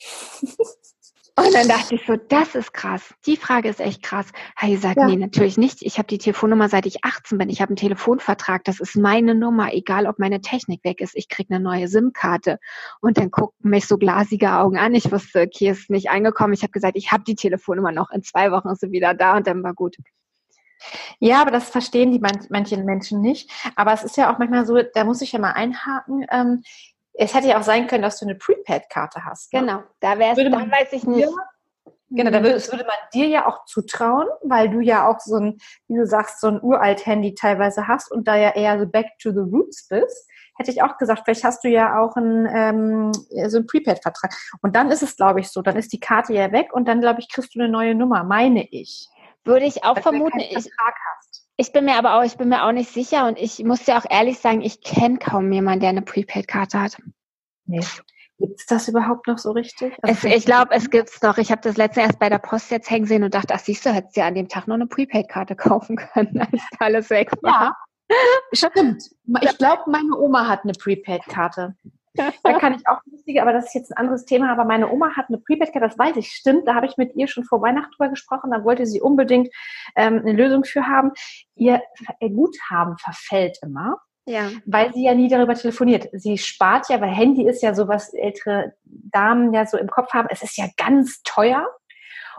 Und 1.34 1.54
dann 1.54 1.66
dachte 1.66 1.94
ich 1.94 2.04
so, 2.06 2.16
das 2.16 2.54
ist 2.54 2.74
krass. 2.74 3.14
Die 3.24 3.38
Frage 3.38 3.70
ist 3.70 3.80
echt 3.80 4.02
krass. 4.02 4.26
Habe 4.54 4.72
ich 4.72 4.76
gesagt, 4.76 4.98
ja. 4.98 5.06
nee, 5.06 5.16
natürlich 5.16 5.56
nicht. 5.56 5.80
Ich 5.80 5.96
habe 5.96 6.06
die 6.06 6.18
Telefonnummer, 6.18 6.68
seit 6.68 6.84
ich 6.84 7.04
18 7.04 7.38
bin. 7.38 7.48
Ich 7.48 7.62
habe 7.62 7.70
einen 7.70 7.76
Telefonvertrag. 7.76 8.64
Das 8.64 8.80
ist 8.80 8.96
meine 8.96 9.34
Nummer, 9.34 9.72
egal 9.72 10.06
ob 10.06 10.18
meine 10.18 10.42
Technik 10.42 10.84
weg 10.84 11.00
ist. 11.00 11.16
Ich 11.16 11.30
kriege 11.30 11.54
eine 11.54 11.64
neue 11.64 11.88
SIM-Karte. 11.88 12.58
Und 13.00 13.16
dann 13.16 13.30
guckten 13.30 13.70
mich 13.70 13.86
so 13.86 13.96
glasige 13.96 14.52
Augen 14.52 14.76
an. 14.76 14.94
Ich 14.94 15.10
wusste, 15.10 15.42
okay, 15.42 15.70
ist 15.70 15.88
nicht 15.88 16.10
angekommen. 16.10 16.52
Ich 16.52 16.62
habe 16.62 16.72
gesagt, 16.72 16.96
ich 16.96 17.12
habe 17.12 17.24
die 17.24 17.34
Telefonnummer 17.34 17.92
noch. 17.92 18.10
In 18.10 18.22
zwei 18.22 18.52
Wochen 18.52 18.68
ist 18.68 18.80
sie 18.80 18.90
wieder 18.90 19.14
da 19.14 19.36
und 19.38 19.46
dann 19.46 19.62
war 19.62 19.72
gut. 19.72 19.96
Ja, 21.18 21.40
aber 21.40 21.50
das 21.50 21.70
verstehen 21.70 22.10
die 22.12 22.18
man 22.18 22.46
manchen 22.50 22.84
Menschen 22.84 23.20
nicht. 23.20 23.50
Aber 23.76 23.92
es 23.92 24.04
ist 24.04 24.16
ja 24.16 24.32
auch 24.32 24.38
manchmal 24.38 24.66
so, 24.66 24.80
da 24.82 25.04
muss 25.04 25.22
ich 25.22 25.32
ja 25.32 25.38
mal 25.38 25.52
einhaken. 25.52 26.26
Ähm, 26.30 26.62
es 27.14 27.34
hätte 27.34 27.48
ja 27.48 27.58
auch 27.58 27.62
sein 27.62 27.86
können, 27.86 28.02
dass 28.02 28.18
du 28.18 28.26
eine 28.26 28.34
Prepaid-Karte 28.34 29.24
hast. 29.24 29.52
Ne? 29.52 29.60
Genau, 29.60 29.82
da 30.00 30.18
wäre 30.18 30.32
es, 30.32 30.50
dann 30.50 30.70
weiß 30.70 30.92
ich 30.92 31.04
nicht. 31.04 31.28
Genau, 32.14 32.30
da 32.30 32.42
würde, 32.42 32.60
würde 32.70 32.84
man 32.84 32.96
dir 33.14 33.26
ja 33.26 33.46
auch 33.46 33.64
zutrauen, 33.64 34.26
weil 34.42 34.68
du 34.68 34.80
ja 34.80 35.08
auch 35.08 35.18
so 35.18 35.36
ein, 35.36 35.58
wie 35.88 35.96
du 35.96 36.06
sagst, 36.06 36.40
so 36.40 36.48
ein 36.48 36.60
uralt 36.62 37.06
Handy 37.06 37.34
teilweise 37.34 37.88
hast 37.88 38.12
und 38.12 38.28
da 38.28 38.36
ja 38.36 38.50
eher 38.50 38.78
so 38.78 38.86
back 38.86 39.06
to 39.18 39.30
the 39.30 39.38
roots 39.38 39.88
bist 39.88 40.28
hätte 40.56 40.70
ich 40.70 40.82
auch 40.82 40.98
gesagt, 40.98 41.22
vielleicht 41.24 41.44
hast 41.44 41.64
du 41.64 41.68
ja 41.68 41.98
auch 41.98 42.16
einen, 42.16 42.46
ähm, 42.46 43.12
so 43.48 43.58
einen 43.58 43.66
Prepaid-Vertrag. 43.66 44.34
Und 44.60 44.76
dann 44.76 44.90
ist 44.90 45.02
es, 45.02 45.16
glaube 45.16 45.40
ich, 45.40 45.48
so, 45.48 45.62
dann 45.62 45.76
ist 45.76 45.92
die 45.92 46.00
Karte 46.00 46.32
ja 46.32 46.52
weg 46.52 46.72
und 46.72 46.86
dann, 46.86 47.00
glaube 47.00 47.20
ich, 47.20 47.28
kriegst 47.28 47.54
du 47.54 47.60
eine 47.60 47.68
neue 47.68 47.94
Nummer, 47.94 48.24
meine 48.24 48.66
ich. 48.70 49.08
Würde 49.44 49.66
ich 49.66 49.84
auch 49.84 49.98
vermuten. 49.98 50.38
Ich, 50.38 50.70
ich 51.62 51.72
bin 51.72 51.84
mir 51.84 51.94
aber 51.94 52.18
auch, 52.18 52.24
ich 52.24 52.36
bin 52.36 52.48
mir 52.48 52.64
auch 52.64 52.72
nicht 52.72 52.90
sicher 52.90 53.26
und 53.28 53.38
ich 53.38 53.62
muss 53.62 53.84
dir 53.84 53.96
auch 53.96 54.04
ehrlich 54.10 54.40
sagen, 54.40 54.62
ich 54.62 54.80
kenne 54.80 55.18
kaum 55.18 55.50
jemanden, 55.52 55.80
der 55.80 55.90
eine 55.90 56.02
Prepaid-Karte 56.02 56.80
hat. 56.80 56.96
Nee. 57.66 57.80
Gibt 58.38 58.58
es 58.58 58.66
das 58.66 58.88
überhaupt 58.88 59.28
noch 59.28 59.38
so 59.38 59.52
richtig? 59.52 59.94
Also 60.02 60.26
es, 60.26 60.36
ich 60.38 60.44
glaube, 60.44 60.74
es 60.74 60.90
gibt 60.90 61.08
es 61.10 61.22
noch. 61.22 61.38
Ich 61.38 61.52
habe 61.52 61.60
das 61.62 61.76
letzte 61.76 62.00
erst 62.00 62.18
bei 62.18 62.28
der 62.28 62.38
Post 62.38 62.72
jetzt 62.72 62.90
hängen 62.90 63.06
sehen 63.06 63.22
und 63.22 63.32
dachte, 63.34 63.54
ach 63.54 63.60
siehst 63.60 63.86
du, 63.86 63.90
hättest 63.90 64.16
du 64.16 64.22
ja 64.22 64.26
an 64.26 64.34
dem 64.34 64.48
Tag 64.48 64.66
noch 64.66 64.74
eine 64.74 64.88
Prepaid-Karte 64.88 65.54
kaufen 65.56 65.94
können, 65.96 66.40
als 66.40 66.62
alles 66.80 67.10
weg 67.10 67.30
war. 67.42 67.76
Ja, 68.10 68.16
Stimmt. 68.52 69.04
Ich 69.40 69.56
glaube, 69.56 69.82
meine 69.86 70.18
Oma 70.18 70.48
hat 70.48 70.64
eine 70.64 70.72
Prepaid-Karte. 70.72 71.76
Da 72.14 72.58
kann 72.58 72.74
ich 72.74 72.86
auch 72.86 73.00
lustige, 73.10 73.42
aber 73.42 73.52
das 73.52 73.66
ist 73.66 73.74
jetzt 73.74 73.90
ein 73.90 73.96
anderes 73.96 74.24
Thema. 74.24 74.52
Aber 74.52 74.64
meine 74.64 74.90
Oma 74.90 75.16
hat 75.16 75.26
eine 75.28 75.38
Prepaid-Karte, 75.38 75.88
das 75.88 75.98
weiß 75.98 76.16
ich, 76.16 76.32
stimmt. 76.32 76.66
Da 76.66 76.74
habe 76.74 76.86
ich 76.86 76.96
mit 76.96 77.14
ihr 77.16 77.28
schon 77.28 77.44
vor 77.44 77.62
Weihnachten 77.62 77.92
drüber 77.92 78.10
gesprochen. 78.10 78.50
Da 78.50 78.64
wollte 78.64 78.86
sie 78.86 79.00
unbedingt 79.00 79.48
ähm, 79.96 80.20
eine 80.20 80.32
Lösung 80.32 80.64
für 80.64 80.86
haben. 80.86 81.12
Ihr 81.54 81.82
Guthaben 82.20 82.98
verfällt 82.98 83.58
immer. 83.62 83.98
Ja. 84.24 84.50
Weil 84.66 84.92
sie 84.92 85.04
ja 85.04 85.14
nie 85.14 85.28
darüber 85.28 85.54
telefoniert. 85.54 86.08
Sie 86.12 86.38
spart 86.38 86.88
ja, 86.88 87.00
weil 87.00 87.10
Handy 87.10 87.46
ist 87.46 87.62
ja 87.62 87.74
so, 87.74 87.88
was 87.88 88.14
ältere 88.14 88.74
Damen 88.84 89.52
ja 89.52 89.66
so 89.66 89.76
im 89.76 89.88
Kopf 89.88 90.12
haben. 90.12 90.28
Es 90.30 90.42
ist 90.42 90.56
ja 90.56 90.66
ganz 90.76 91.22
teuer. 91.24 91.66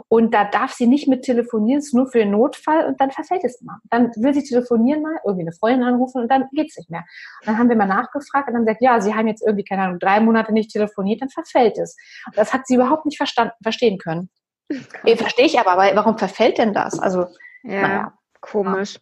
Und 0.08 0.34
da 0.34 0.46
darf 0.46 0.74
sie 0.74 0.88
nicht 0.88 1.08
mit 1.08 1.24
telefonieren, 1.24 1.80
es 1.80 1.88
ist 1.88 1.94
nur 1.94 2.08
für 2.08 2.20
den 2.20 2.32
Notfall 2.32 2.86
und 2.86 3.00
dann 3.00 3.12
verfällt 3.12 3.44
es 3.44 3.62
immer. 3.62 3.80
Dann 3.90 4.12
will 4.16 4.34
sie 4.34 4.44
telefonieren 4.44 5.02
mal, 5.02 5.20
irgendwie 5.24 5.44
eine 5.44 5.54
Freundin 5.54 5.84
anrufen 5.84 6.22
und 6.22 6.30
dann 6.30 6.48
geht 6.52 6.70
es 6.70 6.78
nicht 6.78 6.90
mehr. 6.90 7.04
Und 7.42 7.48
dann 7.48 7.58
haben 7.58 7.70
wir 7.70 7.76
mal 7.76 7.88
nachgefragt 7.88 8.48
und 8.48 8.56
dann 8.56 8.66
sagt, 8.66 8.82
ja, 8.82 9.00
sie 9.02 9.14
haben 9.14 9.28
jetzt 9.28 9.46
irgendwie, 9.46 9.64
keine 9.64 9.84
Ahnung, 9.84 10.00
drei 10.00 10.20
Monate 10.20 10.54
nicht 10.54 10.72
telefoniert, 10.72 11.22
dann 11.22 11.30
verfällt 11.30 11.78
es. 11.78 11.96
Und 12.28 12.38
das 12.38 12.54
hat 12.54 12.68
sie 12.68 12.76
überhaupt 12.76 13.06
nicht 13.06 13.18
verstanden, 13.18 13.54
verstehen 13.62 13.98
können. 13.98 14.30
Okay. 14.70 15.18
Verstehe 15.18 15.46
ich 15.46 15.60
aber, 15.60 15.78
weil 15.78 15.96
warum 15.96 16.18
verfällt 16.18 16.58
denn 16.58 16.74
das? 16.74 17.00
Also, 17.00 17.28
ja, 17.64 17.82
naja. 17.82 18.14
komisch. 18.42 19.00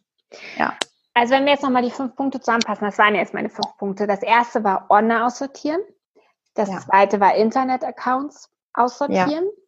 Ja. 0.57 0.75
Also 1.13 1.33
wenn 1.33 1.45
wir 1.45 1.51
jetzt 1.51 1.63
nochmal 1.63 1.83
die 1.83 1.91
fünf 1.91 2.15
Punkte 2.15 2.39
zusammenpassen, 2.39 2.85
das 2.85 2.97
waren 2.97 3.15
jetzt 3.15 3.33
meine 3.33 3.49
fünf 3.49 3.77
Punkte. 3.77 4.07
Das 4.07 4.23
erste 4.23 4.63
war 4.63 4.85
Ordner 4.89 5.25
aussortieren. 5.25 5.81
Das 6.53 6.69
ja. 6.69 6.79
zweite 6.79 7.19
war 7.19 7.35
Internet-Accounts 7.35 8.49
aussortieren. 8.73 9.45
Ja. 9.45 9.60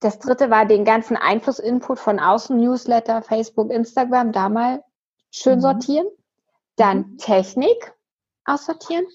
Das 0.00 0.18
dritte 0.18 0.48
war 0.50 0.64
den 0.64 0.84
ganzen 0.84 1.16
Einflussinput 1.16 1.98
von 1.98 2.18
außen, 2.18 2.56
Newsletter, 2.56 3.22
Facebook, 3.22 3.70
Instagram, 3.70 4.32
da 4.32 4.48
mal 4.48 4.82
schön 5.30 5.56
mhm. 5.56 5.62
sortieren. 5.62 6.06
Dann 6.76 6.98
mhm. 6.98 7.18
Technik 7.18 7.92
aussortieren. 8.46 9.06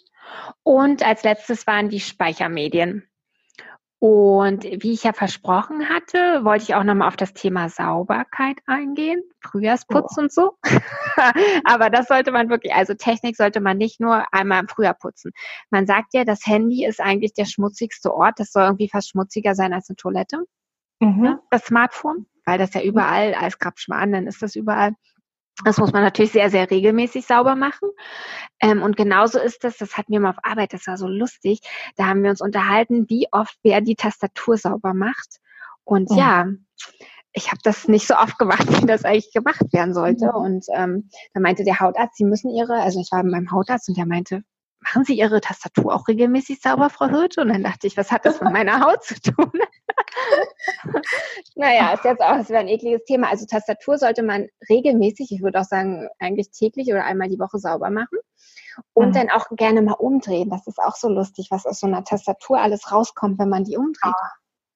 Und 0.64 1.04
als 1.04 1.24
letztes 1.24 1.66
waren 1.66 1.90
die 1.90 2.00
Speichermedien. 2.00 3.08
Und 3.98 4.66
wie 4.66 4.92
ich 4.92 5.04
ja 5.04 5.14
versprochen 5.14 5.90
hatte, 5.90 6.44
wollte 6.44 6.64
ich 6.66 6.76
auch 6.76 6.84
nochmal 6.84 7.08
auf 7.08 7.16
das 7.16 7.34
Thema 7.34 7.70
Sauberkeit 7.70 8.58
eingehen, 8.68 9.24
Frühjahrsputz 9.40 10.16
oh. 10.18 10.22
und 10.22 10.32
so. 10.32 10.58
Aber 11.64 11.90
das 11.90 12.08
sollte 12.08 12.32
man 12.32 12.50
wirklich, 12.50 12.74
also 12.74 12.94
Technik 12.94 13.36
sollte 13.36 13.62
man 13.62 13.78
nicht 13.78 14.00
nur 14.00 14.26
einmal 14.32 14.60
im 14.60 14.68
Frühjahr 14.68 14.94
putzen. 14.94 15.32
Man 15.72 15.88
sagt 15.88 16.14
ja, 16.14 16.24
das 16.24 16.46
Handy 16.46 16.86
ist 16.86 17.00
eigentlich 17.00 17.34
der 17.34 17.46
schmutzigste 17.46 18.14
Ort. 18.14 18.36
Das 18.38 18.52
soll 18.52 18.64
irgendwie 18.64 18.90
fast 18.90 19.10
schmutziger 19.10 19.56
sein 19.56 19.74
als 19.74 19.90
eine 19.90 19.96
Toilette 19.96 20.46
mhm. 21.00 21.22
Ne, 21.22 21.40
das 21.50 21.66
Smartphone, 21.66 22.26
weil 22.46 22.58
das 22.58 22.74
ja 22.74 22.82
überall 22.82 23.34
als 23.34 23.60
Grabschwan, 23.60 24.12
dann 24.12 24.28
ist 24.28 24.42
das 24.42 24.56
überall. 24.56 24.94
Das 25.64 25.78
muss 25.78 25.94
man 25.94 26.04
natürlich 26.04 26.34
sehr, 26.34 26.50
sehr 26.50 26.70
regelmäßig 26.70 27.26
sauber 27.26 27.56
machen. 27.56 27.90
Ähm, 28.60 28.84
und 28.84 28.98
genauso 28.98 29.40
ist 29.40 29.64
das, 29.64 29.78
das 29.78 29.98
hatten 29.98 30.12
wir 30.12 30.20
mal 30.20 30.32
auf 30.32 30.44
Arbeit, 30.44 30.74
das 30.74 30.86
war 30.86 30.98
so 30.98 31.08
lustig. 31.08 31.62
Da 31.96 32.08
haben 32.08 32.24
wir 32.24 32.30
uns 32.30 32.42
unterhalten, 32.42 33.06
wie 33.10 33.28
oft 33.32 33.58
wer 33.64 33.80
die 33.80 33.96
Tastatur 33.96 34.58
sauber 34.58 34.94
macht. 34.94 35.40
Und 35.86 36.12
oh. 36.12 36.18
ja, 36.18 36.48
ich 37.32 37.52
habe 37.52 37.60
das 37.64 37.88
nicht 37.88 38.08
so 38.08 38.16
oft 38.16 38.38
gemacht, 38.38 38.68
wie 38.82 38.86
das 38.86 39.06
eigentlich 39.06 39.32
gemacht 39.34 39.72
werden 39.72 39.94
sollte. 39.94 40.26
Mhm. 40.26 40.36
Und 40.36 40.66
ähm, 40.74 41.10
da 41.34 41.40
meinte 41.40 41.64
der 41.64 41.80
Hautarzt, 41.80 42.18
Sie 42.18 42.26
müssen 42.26 42.50
Ihre, 42.50 42.82
also 42.82 43.00
ich 43.00 43.10
war 43.12 43.24
mit 43.24 43.32
meinem 43.32 43.52
Hautarzt 43.52 43.88
und 43.88 43.98
der 43.98 44.06
meinte, 44.06 44.44
machen 44.86 45.04
Sie 45.04 45.18
Ihre 45.18 45.42
Tastatur 45.42 45.94
auch 45.94 46.08
regelmäßig 46.08 46.62
sauber, 46.62 46.90
Frau 46.90 47.10
Hürte? 47.10 47.42
Und 47.42 47.50
dann 47.50 47.64
dachte 47.64 47.88
ich, 47.88 47.98
was 47.98 48.12
hat 48.12 48.26
das 48.26 48.40
mit 48.42 48.54
meiner 48.54 48.80
Haut 48.86 49.04
zu 49.04 49.20
tun? 49.20 49.52
naja, 51.56 51.94
ist 51.94 52.06
jetzt 52.06 52.22
auch, 52.22 52.38
wäre 52.50 52.60
ein 52.60 52.68
ekliges 52.68 53.04
Thema. 53.06 53.30
Also 53.30 53.46
Tastatur 53.46 53.98
sollte 53.98 54.24
man 54.24 54.48
regelmäßig, 54.70 55.32
ich 55.32 55.42
würde 55.42 55.60
auch 55.60 55.66
sagen, 55.66 56.08
eigentlich 56.20 56.52
täglich 56.52 56.88
oder 56.90 57.04
einmal 57.04 57.30
die 57.30 57.40
Woche 57.40 57.60
sauber 57.60 57.90
machen. 57.90 58.18
Und 58.94 59.10
mhm. 59.10 59.14
dann 59.14 59.30
auch 59.30 59.48
gerne 59.52 59.82
mal 59.82 59.94
umdrehen. 59.94 60.50
Das 60.50 60.68
ist 60.68 60.80
auch 60.80 60.96
so 60.96 61.10
lustig, 61.10 61.48
was 61.50 61.66
aus 61.66 61.80
so 61.80 61.88
einer 61.88 62.04
Tastatur 62.04 62.60
alles 62.60 62.92
rauskommt, 62.92 63.40
wenn 63.40 63.50
man 63.50 63.64
die 63.64 63.78
umdreht. 63.78 64.14
Oh, 64.14 64.28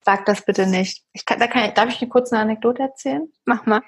sag 0.05 0.25
das 0.25 0.45
bitte 0.45 0.67
nicht. 0.67 1.03
Ich 1.11 1.25
kann, 1.25 1.39
da 1.39 1.47
kann 1.47 1.73
darf 1.73 1.89
ich 1.89 1.99
dir 1.99 2.07
kurz 2.07 2.31
eine 2.31 2.41
Anekdote 2.41 2.81
erzählen? 2.81 3.31
Mach 3.45 3.65
mal. 3.65 3.81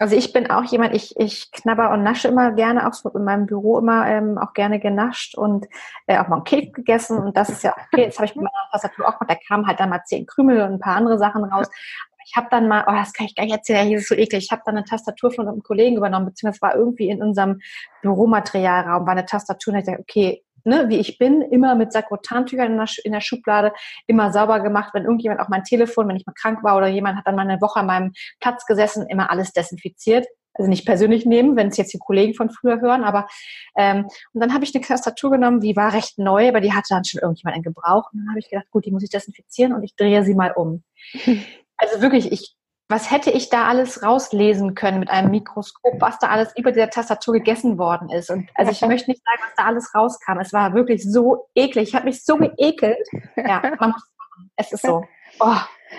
Also 0.00 0.16
ich 0.16 0.32
bin 0.32 0.50
auch 0.50 0.64
jemand, 0.64 0.94
ich, 0.94 1.14
ich 1.16 1.52
knabber 1.52 1.92
und 1.92 2.02
nasche 2.02 2.26
immer 2.26 2.50
gerne, 2.52 2.88
auch 2.88 2.94
so 2.94 3.08
in 3.10 3.22
meinem 3.22 3.46
Büro 3.46 3.78
immer 3.78 4.06
ähm, 4.08 4.38
auch 4.38 4.52
gerne 4.52 4.80
genascht 4.80 5.36
und 5.36 5.66
äh, 6.06 6.18
auch 6.18 6.26
mal 6.26 6.36
einen 6.36 6.44
Keks 6.44 6.72
gegessen 6.72 7.18
und 7.18 7.36
das 7.36 7.48
ist 7.48 7.62
ja 7.62 7.72
okay. 7.72 8.02
Jetzt 8.02 8.18
habe 8.18 8.26
ich 8.26 8.34
mit 8.34 8.44
meiner 8.44 8.70
Tastatur 8.72 9.06
auch 9.06 9.18
gemacht, 9.18 9.30
da 9.30 9.36
kamen 9.46 9.66
halt 9.66 9.78
dann 9.78 9.90
mal 9.90 10.02
zehn 10.04 10.26
Krümel 10.26 10.62
und 10.62 10.72
ein 10.72 10.80
paar 10.80 10.96
andere 10.96 11.18
Sachen 11.18 11.44
raus. 11.44 11.68
Ich 12.26 12.36
habe 12.36 12.48
dann 12.50 12.66
mal, 12.68 12.84
oh, 12.88 12.92
das 12.92 13.12
kann 13.12 13.26
ich 13.26 13.34
gar 13.34 13.44
nicht 13.44 13.54
erzählen, 13.54 13.86
hier 13.86 13.98
ist 13.98 14.08
so 14.08 14.14
eklig. 14.14 14.44
Ich 14.44 14.50
habe 14.50 14.62
dann 14.64 14.76
eine 14.76 14.84
Tastatur 14.84 15.30
von 15.30 15.46
einem 15.46 15.62
Kollegen 15.62 15.96
übernommen, 15.96 16.26
beziehungsweise 16.26 16.62
war 16.62 16.74
irgendwie 16.74 17.10
in 17.10 17.22
unserem 17.22 17.60
Büromaterialraum, 18.02 19.06
war 19.06 19.12
eine 19.12 19.26
Tastatur 19.26 19.74
und 19.74 19.80
ich 19.80 19.86
dachte, 19.86 20.00
okay, 20.00 20.43
ne, 20.64 20.88
wie 20.88 20.98
ich 20.98 21.18
bin, 21.18 21.42
immer 21.42 21.74
mit 21.74 21.92
Sakrotantüchern 21.92 22.72
in 22.72 22.76
der, 22.78 22.88
in 23.04 23.12
der 23.12 23.20
Schublade, 23.20 23.72
immer 24.06 24.32
sauber 24.32 24.60
gemacht. 24.60 24.94
Wenn 24.94 25.04
irgendjemand 25.04 25.40
auch 25.40 25.48
mein 25.48 25.64
Telefon, 25.64 26.08
wenn 26.08 26.16
ich 26.16 26.26
mal 26.26 26.34
krank 26.34 26.62
war 26.64 26.76
oder 26.76 26.88
jemand 26.88 27.18
hat 27.18 27.26
dann 27.26 27.36
mal 27.36 27.42
eine 27.42 27.60
Woche 27.60 27.80
an 27.80 27.86
meinem 27.86 28.12
Platz 28.40 28.66
gesessen, 28.66 29.06
immer 29.08 29.30
alles 29.30 29.52
desinfiziert. 29.52 30.26
Also 30.56 30.70
nicht 30.70 30.86
persönlich 30.86 31.26
nehmen, 31.26 31.56
wenn 31.56 31.68
es 31.68 31.76
jetzt 31.76 31.92
die 31.92 31.98
Kollegen 31.98 32.34
von 32.34 32.48
früher 32.48 32.80
hören, 32.80 33.02
aber 33.02 33.26
ähm, 33.76 34.04
und 34.32 34.40
dann 34.40 34.54
habe 34.54 34.64
ich 34.64 34.72
eine 34.72 34.84
Tastatur 34.84 35.32
genommen, 35.32 35.60
die 35.60 35.74
war 35.74 35.92
recht 35.92 36.16
neu, 36.16 36.48
aber 36.48 36.60
die 36.60 36.72
hatte 36.72 36.86
dann 36.90 37.04
schon 37.04 37.20
irgendjemand 37.20 37.56
in 37.56 37.64
Gebrauch. 37.64 38.12
Und 38.12 38.20
dann 38.20 38.28
habe 38.28 38.38
ich 38.38 38.48
gedacht, 38.48 38.70
gut, 38.70 38.86
die 38.86 38.92
muss 38.92 39.02
ich 39.02 39.10
desinfizieren 39.10 39.72
und 39.72 39.82
ich 39.82 39.96
drehe 39.96 40.24
sie 40.24 40.34
mal 40.34 40.52
um. 40.52 40.82
Also 41.76 42.00
wirklich, 42.00 42.30
ich 42.30 42.54
was 42.88 43.10
hätte 43.10 43.30
ich 43.30 43.48
da 43.48 43.66
alles 43.66 44.02
rauslesen 44.02 44.74
können 44.74 45.00
mit 45.00 45.08
einem 45.08 45.30
Mikroskop, 45.30 45.94
was 46.00 46.18
da 46.18 46.28
alles 46.28 46.54
über 46.56 46.72
der 46.72 46.90
Tastatur 46.90 47.34
gegessen 47.34 47.78
worden 47.78 48.10
ist. 48.10 48.30
Und 48.30 48.48
also 48.54 48.72
ich 48.72 48.80
möchte 48.86 49.10
nicht 49.10 49.22
sagen, 49.24 49.40
was 49.42 49.54
da 49.56 49.64
alles 49.64 49.94
rauskam. 49.94 50.38
Es 50.38 50.52
war 50.52 50.74
wirklich 50.74 51.02
so 51.10 51.48
eklig. 51.54 51.88
Ich 51.88 51.94
habe 51.94 52.06
mich 52.06 52.24
so 52.24 52.36
geekelt. 52.36 53.08
Ja, 53.36 53.62
man 53.78 53.90
muss. 53.92 54.02
Es 54.56 54.72
ist 54.72 54.82
so. 54.82 55.04
Oh. 55.40 55.56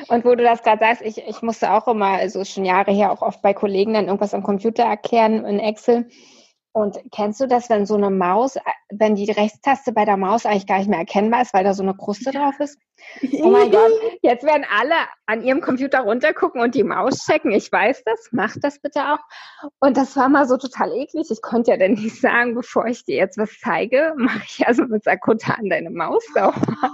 Und 0.09 0.25
wo 0.25 0.35
du 0.35 0.43
das 0.43 0.61
gerade 0.61 0.79
sagst, 0.79 1.01
ich, 1.01 1.17
ich 1.25 1.41
musste 1.41 1.71
auch 1.71 1.87
immer, 1.87 2.17
also 2.17 2.43
schon 2.43 2.65
Jahre 2.65 2.91
her, 2.91 3.11
auch 3.11 3.21
oft 3.21 3.41
bei 3.41 3.53
Kollegen 3.53 3.93
dann 3.93 4.07
irgendwas 4.07 4.33
am 4.33 4.43
Computer 4.43 4.83
erklären 4.83 5.45
in 5.45 5.59
Excel. 5.59 6.09
Und 6.75 6.99
kennst 7.09 7.39
du 7.39 7.47
das, 7.47 7.69
wenn 7.69 7.85
so 7.85 7.95
eine 7.95 8.09
Maus, 8.09 8.57
wenn 8.89 9.15
die 9.15 9.31
Rechtstaste 9.31 9.93
bei 9.93 10.03
der 10.03 10.17
Maus 10.17 10.45
eigentlich 10.45 10.67
gar 10.67 10.79
nicht 10.79 10.89
mehr 10.89 10.99
erkennbar 10.99 11.43
ist, 11.43 11.53
weil 11.53 11.63
da 11.63 11.73
so 11.73 11.83
eine 11.83 11.95
Kruste 11.95 12.31
drauf 12.31 12.59
ist? 12.59 12.77
Oh 13.41 13.49
mein 13.49 13.71
Gott, 13.71 13.93
jetzt 14.21 14.43
werden 14.43 14.65
alle 14.69 14.95
an 15.25 15.41
ihrem 15.41 15.61
Computer 15.61 16.01
runtergucken 16.01 16.59
und 16.59 16.75
die 16.75 16.83
Maus 16.83 17.25
checken. 17.25 17.53
Ich 17.53 17.71
weiß 17.71 18.03
das, 18.03 18.27
mach 18.33 18.57
das 18.59 18.81
bitte 18.81 19.13
auch. 19.13 19.19
Und 19.79 19.95
das 19.95 20.17
war 20.17 20.27
mal 20.27 20.45
so 20.49 20.57
total 20.57 20.91
eklig. 20.91 21.31
Ich 21.31 21.41
konnte 21.41 21.71
ja 21.71 21.77
dann 21.77 21.93
nicht 21.93 22.19
sagen, 22.19 22.55
bevor 22.55 22.87
ich 22.87 23.05
dir 23.05 23.15
jetzt 23.15 23.37
was 23.37 23.57
zeige, 23.61 24.13
mache 24.17 24.43
ich 24.45 24.67
also 24.67 24.83
mit 24.83 25.05
Sakotan 25.05 25.69
deine 25.69 25.91
Maus 25.91 26.25
sauber. 26.33 26.55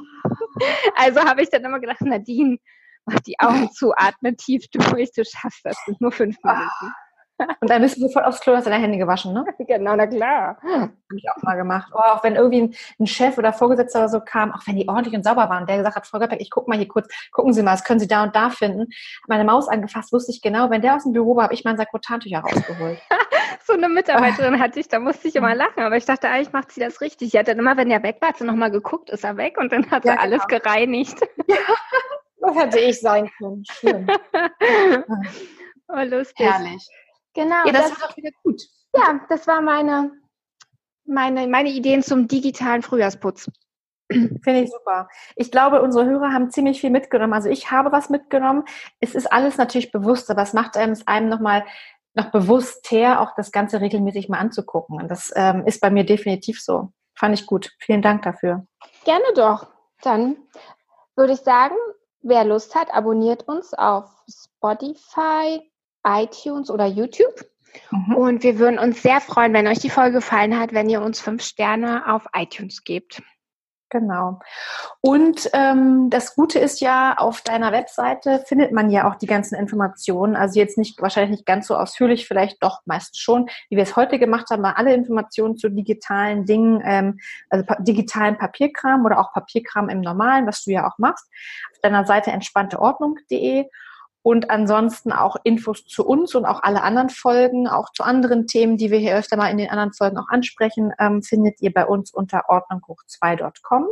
Also 0.96 1.22
habe 1.22 1.42
ich 1.42 1.50
dann 1.50 1.64
immer 1.64 1.80
gedacht, 1.80 2.02
Nadine, 2.02 2.58
mach 3.06 3.20
die 3.22 3.40
Augen 3.40 3.72
zu, 3.72 3.94
atme 3.96 4.36
tief 4.36 4.66
durch, 4.70 5.12
du 5.12 5.26
schaffst 5.26 5.62
das, 5.64 5.76
sind 5.88 6.00
nur 6.02 6.12
fünf 6.12 6.38
Minuten. 6.44 6.94
Und 7.60 7.70
dann 7.70 7.82
bist 7.82 7.98
du 7.98 8.02
sofort 8.02 8.26
aufs 8.26 8.40
Klo, 8.40 8.56
hast 8.56 8.68
deine 8.68 8.82
Hände 8.82 8.98
gewaschen, 8.98 9.34
ne? 9.34 9.46
Genau, 9.60 9.96
na 9.96 10.08
klar. 10.08 10.58
Habe 10.64 10.92
ich 11.16 11.26
auch 11.30 11.42
mal 11.44 11.56
gemacht. 11.56 11.92
Oh, 11.94 12.00
auch 12.00 12.24
wenn 12.24 12.36
irgendwie 12.36 12.62
ein, 12.62 12.76
ein, 13.00 13.08
Chef 13.08 13.38
oder 13.38 13.54
Vorgesetzter 13.54 14.00
oder 14.00 14.10
so 14.10 14.20
kam, 14.20 14.52
auch 14.52 14.66
wenn 14.66 14.76
die 14.76 14.88
ordentlich 14.88 15.16
und 15.16 15.24
sauber 15.24 15.50
waren, 15.50 15.66
der 15.66 15.78
gesagt 15.78 15.96
hat, 15.96 16.08
Frau 16.08 16.20
Göppek, 16.20 16.42
ich 16.42 16.50
guck 16.50 16.68
mal 16.68 16.78
hier 16.78 16.88
kurz, 16.88 17.08
gucken 17.32 17.54
Sie 17.54 17.64
mal, 17.64 17.72
das 17.72 17.84
können 17.84 18.00
Sie 18.00 18.08
da 18.08 18.24
und 18.24 18.36
da 18.36 18.50
finden. 18.50 18.88
Meine 19.28 19.44
Maus 19.44 19.68
angefasst, 19.68 20.12
wusste 20.12 20.32
ich 20.32 20.42
genau, 20.42 20.70
wenn 20.70 20.82
der 20.82 20.96
aus 20.96 21.04
dem 21.04 21.14
Büro 21.14 21.36
war, 21.36 21.46
habe 21.46 21.54
ich 21.54 21.64
mein 21.64 21.78
Sakrotantücher 21.78 22.40
rausgeholt. 22.40 23.00
so 23.66 23.74
eine 23.74 23.90
Mitarbeiterin 23.90 24.60
hatte 24.60 24.80
ich, 24.80 24.88
da 24.88 25.00
musste 25.00 25.28
ich 25.28 25.36
immer 25.36 25.56
lachen, 25.56 25.84
aber 25.84 25.98
ich 25.98 26.06
dachte, 26.06 26.30
eigentlich 26.30 26.54
macht 26.54 26.72
sie 26.72 26.80
das 26.80 27.02
richtig. 27.02 27.32
Sie 27.32 27.40
hat 27.40 27.48
dann 27.48 27.60
immer, 27.60 27.78
wenn 27.78 27.90
der 27.90 28.04
weg 28.04 28.18
war, 28.22 28.30
hat 28.30 28.38
sie 28.38 28.46
nochmal 28.46 28.72
geguckt, 28.72 29.10
ist 29.10 29.24
er 29.24 29.38
weg 29.38 29.58
und 29.58 29.72
dann 29.72 29.90
hat 29.92 30.06
ja, 30.06 30.14
sie 30.14 30.18
genau. 30.18 30.22
alles 30.22 30.48
gereinigt. 30.48 31.18
Ja, 31.48 31.58
das 32.40 32.56
hätte 32.56 32.80
ich 32.80 33.00
sein 33.00 33.30
können. 33.38 33.64
Schön. 33.70 34.08
oh, 35.88 36.02
lustig. 36.04 36.46
Herrlich. 36.46 36.88
Genau. 37.34 37.66
Ja, 37.66 37.72
das, 37.72 37.90
das 37.90 38.02
war 38.02 38.08
doch 38.08 38.18
wieder 38.18 38.32
gut. 38.44 38.62
Ja, 38.96 39.22
das 39.30 39.48
war 39.48 39.62
meine, 39.62 40.12
meine, 41.06 41.48
meine 41.48 41.70
Ideen 41.70 42.04
zum 42.04 42.28
digitalen 42.28 42.82
Frühjahrsputz. 42.82 43.50
Finde 44.12 44.62
ich 44.62 44.72
super. 44.72 45.08
Ich 45.36 45.52
glaube, 45.52 45.82
unsere 45.82 46.06
Hörer 46.06 46.34
haben 46.34 46.52
ziemlich 46.52 46.82
viel 46.82 46.90
mitgenommen. 46.90 47.34
Also 47.34 47.50
ich 47.50 47.72
habe 47.72 47.92
was 47.92 48.10
mitgenommen. 48.10 48.66
Es 49.00 49.16
ist 49.16 49.32
alles 49.32 49.58
natürlich 49.58 49.92
bewusst, 49.92 50.30
aber 50.30 50.42
es 50.42 50.54
macht 50.54 50.76
einem 50.76 50.92
es 50.92 51.08
einem 51.08 51.30
nochmal 51.30 51.66
noch 52.14 52.32
bewusst 52.32 52.92
her, 52.92 53.22
auch 53.22 53.34
das 53.36 53.54
Ganze 53.54 53.80
regelmäßig 53.80 54.28
mal 54.28 54.40
anzugucken. 54.40 55.02
Und 55.02 55.10
das 55.10 55.32
ähm, 55.36 55.66
ist 55.66 55.80
bei 55.80 55.90
mir 55.90 56.04
definitiv 56.04 56.62
so. 56.62 56.92
Fand 57.16 57.34
ich 57.40 57.46
gut. 57.46 57.72
Vielen 57.80 58.02
Dank 58.02 58.24
dafür. 58.24 58.66
Gerne 59.06 59.24
doch. 59.36 59.68
Dann 60.02 60.38
würde 61.16 61.34
ich 61.34 61.40
sagen, 61.40 61.76
wer 62.22 62.44
Lust 62.44 62.76
hat, 62.76 62.94
abonniert 62.94 63.48
uns 63.48 63.74
auf 63.74 64.10
Spotify, 64.28 65.71
iTunes 66.06 66.70
oder 66.70 66.86
YouTube. 66.86 67.46
Mhm. 67.92 68.16
Und 68.16 68.44
wir 68.44 68.60
würden 68.60 68.80
uns 68.80 69.02
sehr 69.02 69.22
freuen, 69.22 69.54
wenn 69.54 69.68
euch 69.68 69.80
die 69.80 69.90
Folge 69.90 70.18
gefallen 70.18 70.60
hat, 70.60 70.74
wenn 70.74 70.90
ihr 70.90 71.02
uns 71.02 71.20
fünf 71.20 71.44
Sterne 71.44 72.14
auf 72.14 72.26
iTunes 72.34 72.84
gebt. 72.84 73.22
Genau. 73.92 74.40
Und 75.02 75.50
ähm, 75.52 76.10
das 76.10 76.36
Gute 76.36 76.60
ist 76.60 76.80
ja, 76.80 77.18
auf 77.18 77.42
deiner 77.42 77.74
Webseite 77.74 78.42
findet 78.48 78.72
man 78.72 78.90
ja 78.90 79.10
auch 79.10 79.16
die 79.16 79.28
ganzen 79.28 79.56
Informationen. 79.56 80.38
Also 80.38 80.58
jetzt 80.60 80.78
nicht 80.78 81.02
wahrscheinlich 81.02 81.32
nicht 81.32 81.46
ganz 81.46 81.68
so 81.68 81.76
ausführlich, 81.76 82.26
vielleicht 82.26 82.64
doch 82.64 82.80
meistens 82.86 83.20
schon, 83.20 83.50
wie 83.70 83.76
wir 83.76 83.84
es 83.84 83.98
heute 83.98 84.18
gemacht 84.18 84.50
haben, 84.50 84.62
mal 84.62 84.76
alle 84.78 84.94
Informationen 84.94 85.58
zu 85.58 85.68
digitalen 85.68 86.46
Dingen, 86.46 86.82
ähm, 86.86 87.20
also 87.50 87.66
pa 87.66 87.76
digitalen 87.82 88.38
Papierkram 88.38 89.06
oder 89.06 89.20
auch 89.20 89.34
Papierkram 89.34 89.90
im 89.90 90.00
Normalen, 90.00 90.48
was 90.48 90.64
du 90.64 90.72
ja 90.72 90.88
auch 90.88 90.98
machst, 90.98 91.28
auf 91.74 91.80
deiner 91.82 92.06
Seite 92.06 92.32
entspannteordnung.de. 92.32 93.66
Und 94.24 94.52
ansonsten 94.52 95.12
auch 95.12 95.36
Infos 95.44 95.86
zu 95.86 96.06
uns 96.06 96.36
und 96.36 96.46
auch 96.46 96.62
alle 96.62 96.84
anderen 96.84 97.10
Folgen, 97.10 97.68
auch 97.68 97.92
zu 97.92 98.04
anderen 98.04 98.46
Themen, 98.46 98.78
die 98.78 98.92
wir 98.92 99.00
hier 99.00 99.16
öfter 99.16 99.36
mal 99.36 99.50
in 99.50 99.58
den 99.58 99.70
anderen 99.70 99.94
Folgen 99.94 100.18
auch 100.18 100.30
ansprechen, 100.30 100.94
ähm, 101.00 101.24
findet 101.24 101.60
ihr 101.62 101.74
bei 101.74 101.86
uns 101.86 102.14
unter 102.14 102.50
ordnunghoch2.com. 102.50 103.88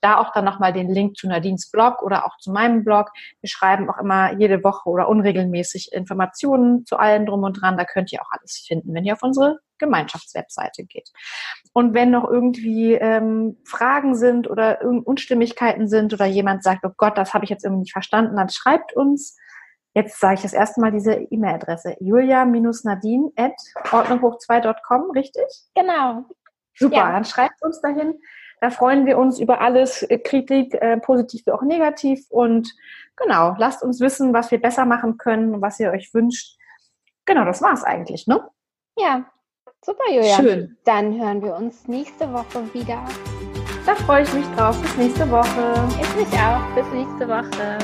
Da 0.00 0.18
auch 0.18 0.32
dann 0.32 0.44
nochmal 0.44 0.72
den 0.72 0.88
Link 0.88 1.16
zu 1.16 1.28
Nadines 1.28 1.70
Blog 1.70 2.02
oder 2.02 2.26
auch 2.26 2.38
zu 2.38 2.50
meinem 2.50 2.84
Blog. 2.84 3.10
Wir 3.40 3.48
schreiben 3.48 3.88
auch 3.88 3.98
immer 3.98 4.32
jede 4.38 4.64
Woche 4.64 4.88
oder 4.88 5.08
unregelmäßig 5.08 5.92
Informationen 5.92 6.84
zu 6.84 6.96
allem 6.96 7.26
drum 7.26 7.42
und 7.44 7.60
dran. 7.60 7.76
Da 7.76 7.84
könnt 7.84 8.12
ihr 8.12 8.22
auch 8.22 8.30
alles 8.30 8.64
finden, 8.66 8.94
wenn 8.94 9.04
ihr 9.04 9.14
auf 9.14 9.22
unsere 9.22 9.58
Gemeinschaftswebseite 9.78 10.84
geht. 10.84 11.10
Und 11.72 11.94
wenn 11.94 12.10
noch 12.10 12.28
irgendwie 12.28 12.94
ähm, 12.94 13.58
Fragen 13.64 14.16
sind 14.16 14.50
oder 14.50 14.80
Unstimmigkeiten 14.82 15.88
sind 15.88 16.12
oder 16.12 16.26
jemand 16.26 16.62
sagt, 16.64 16.84
oh 16.84 16.92
Gott, 16.96 17.16
das 17.16 17.32
habe 17.34 17.44
ich 17.44 17.50
jetzt 17.50 17.64
irgendwie 17.64 17.82
nicht 17.82 17.92
verstanden, 17.92 18.36
dann 18.36 18.48
schreibt 18.48 18.94
uns. 18.94 19.36
Jetzt 19.98 20.20
sage 20.20 20.34
ich 20.34 20.42
das 20.42 20.52
erste 20.52 20.80
Mal 20.80 20.92
diese 20.92 21.14
E-Mail-Adresse. 21.14 21.96
Julia-Nadine 21.98 23.32
at 23.34 23.54
ordnunghoch2.com, 23.90 25.10
richtig? 25.10 25.44
Genau. 25.74 26.24
Super, 26.76 26.96
ja. 26.96 27.12
dann 27.12 27.24
schreibt 27.24 27.60
uns 27.62 27.80
dahin. 27.80 28.14
Da 28.60 28.70
freuen 28.70 29.06
wir 29.06 29.18
uns 29.18 29.40
über 29.40 29.60
alles, 29.60 30.04
äh, 30.04 30.18
Kritik, 30.18 30.74
äh, 30.74 30.98
positiv 30.98 31.46
wie 31.46 31.50
auch 31.50 31.62
negativ. 31.62 32.24
Und 32.30 32.72
genau, 33.16 33.56
lasst 33.58 33.82
uns 33.82 34.00
wissen, 34.00 34.32
was 34.32 34.52
wir 34.52 34.60
besser 34.60 34.84
machen 34.84 35.18
können 35.18 35.52
und 35.52 35.62
was 35.62 35.80
ihr 35.80 35.90
euch 35.90 36.14
wünscht. 36.14 36.56
Genau, 37.26 37.44
das 37.44 37.60
war's 37.60 37.82
eigentlich, 37.82 38.28
ne? 38.28 38.48
Ja, 38.96 39.24
super, 39.84 40.04
Julia. 40.12 40.36
Schön. 40.36 40.76
Dann 40.84 41.20
hören 41.20 41.42
wir 41.42 41.56
uns 41.56 41.88
nächste 41.88 42.32
Woche 42.32 42.72
wieder. 42.72 43.04
Da 43.84 43.96
freue 43.96 44.22
ich 44.22 44.32
mich 44.32 44.46
drauf. 44.54 44.80
Bis 44.80 44.96
nächste 44.96 45.28
Woche. 45.28 45.88
Ich 46.00 46.14
mich 46.14 46.40
auch. 46.40 46.74
Bis 46.76 46.86
nächste 46.92 47.28
Woche. 47.28 47.78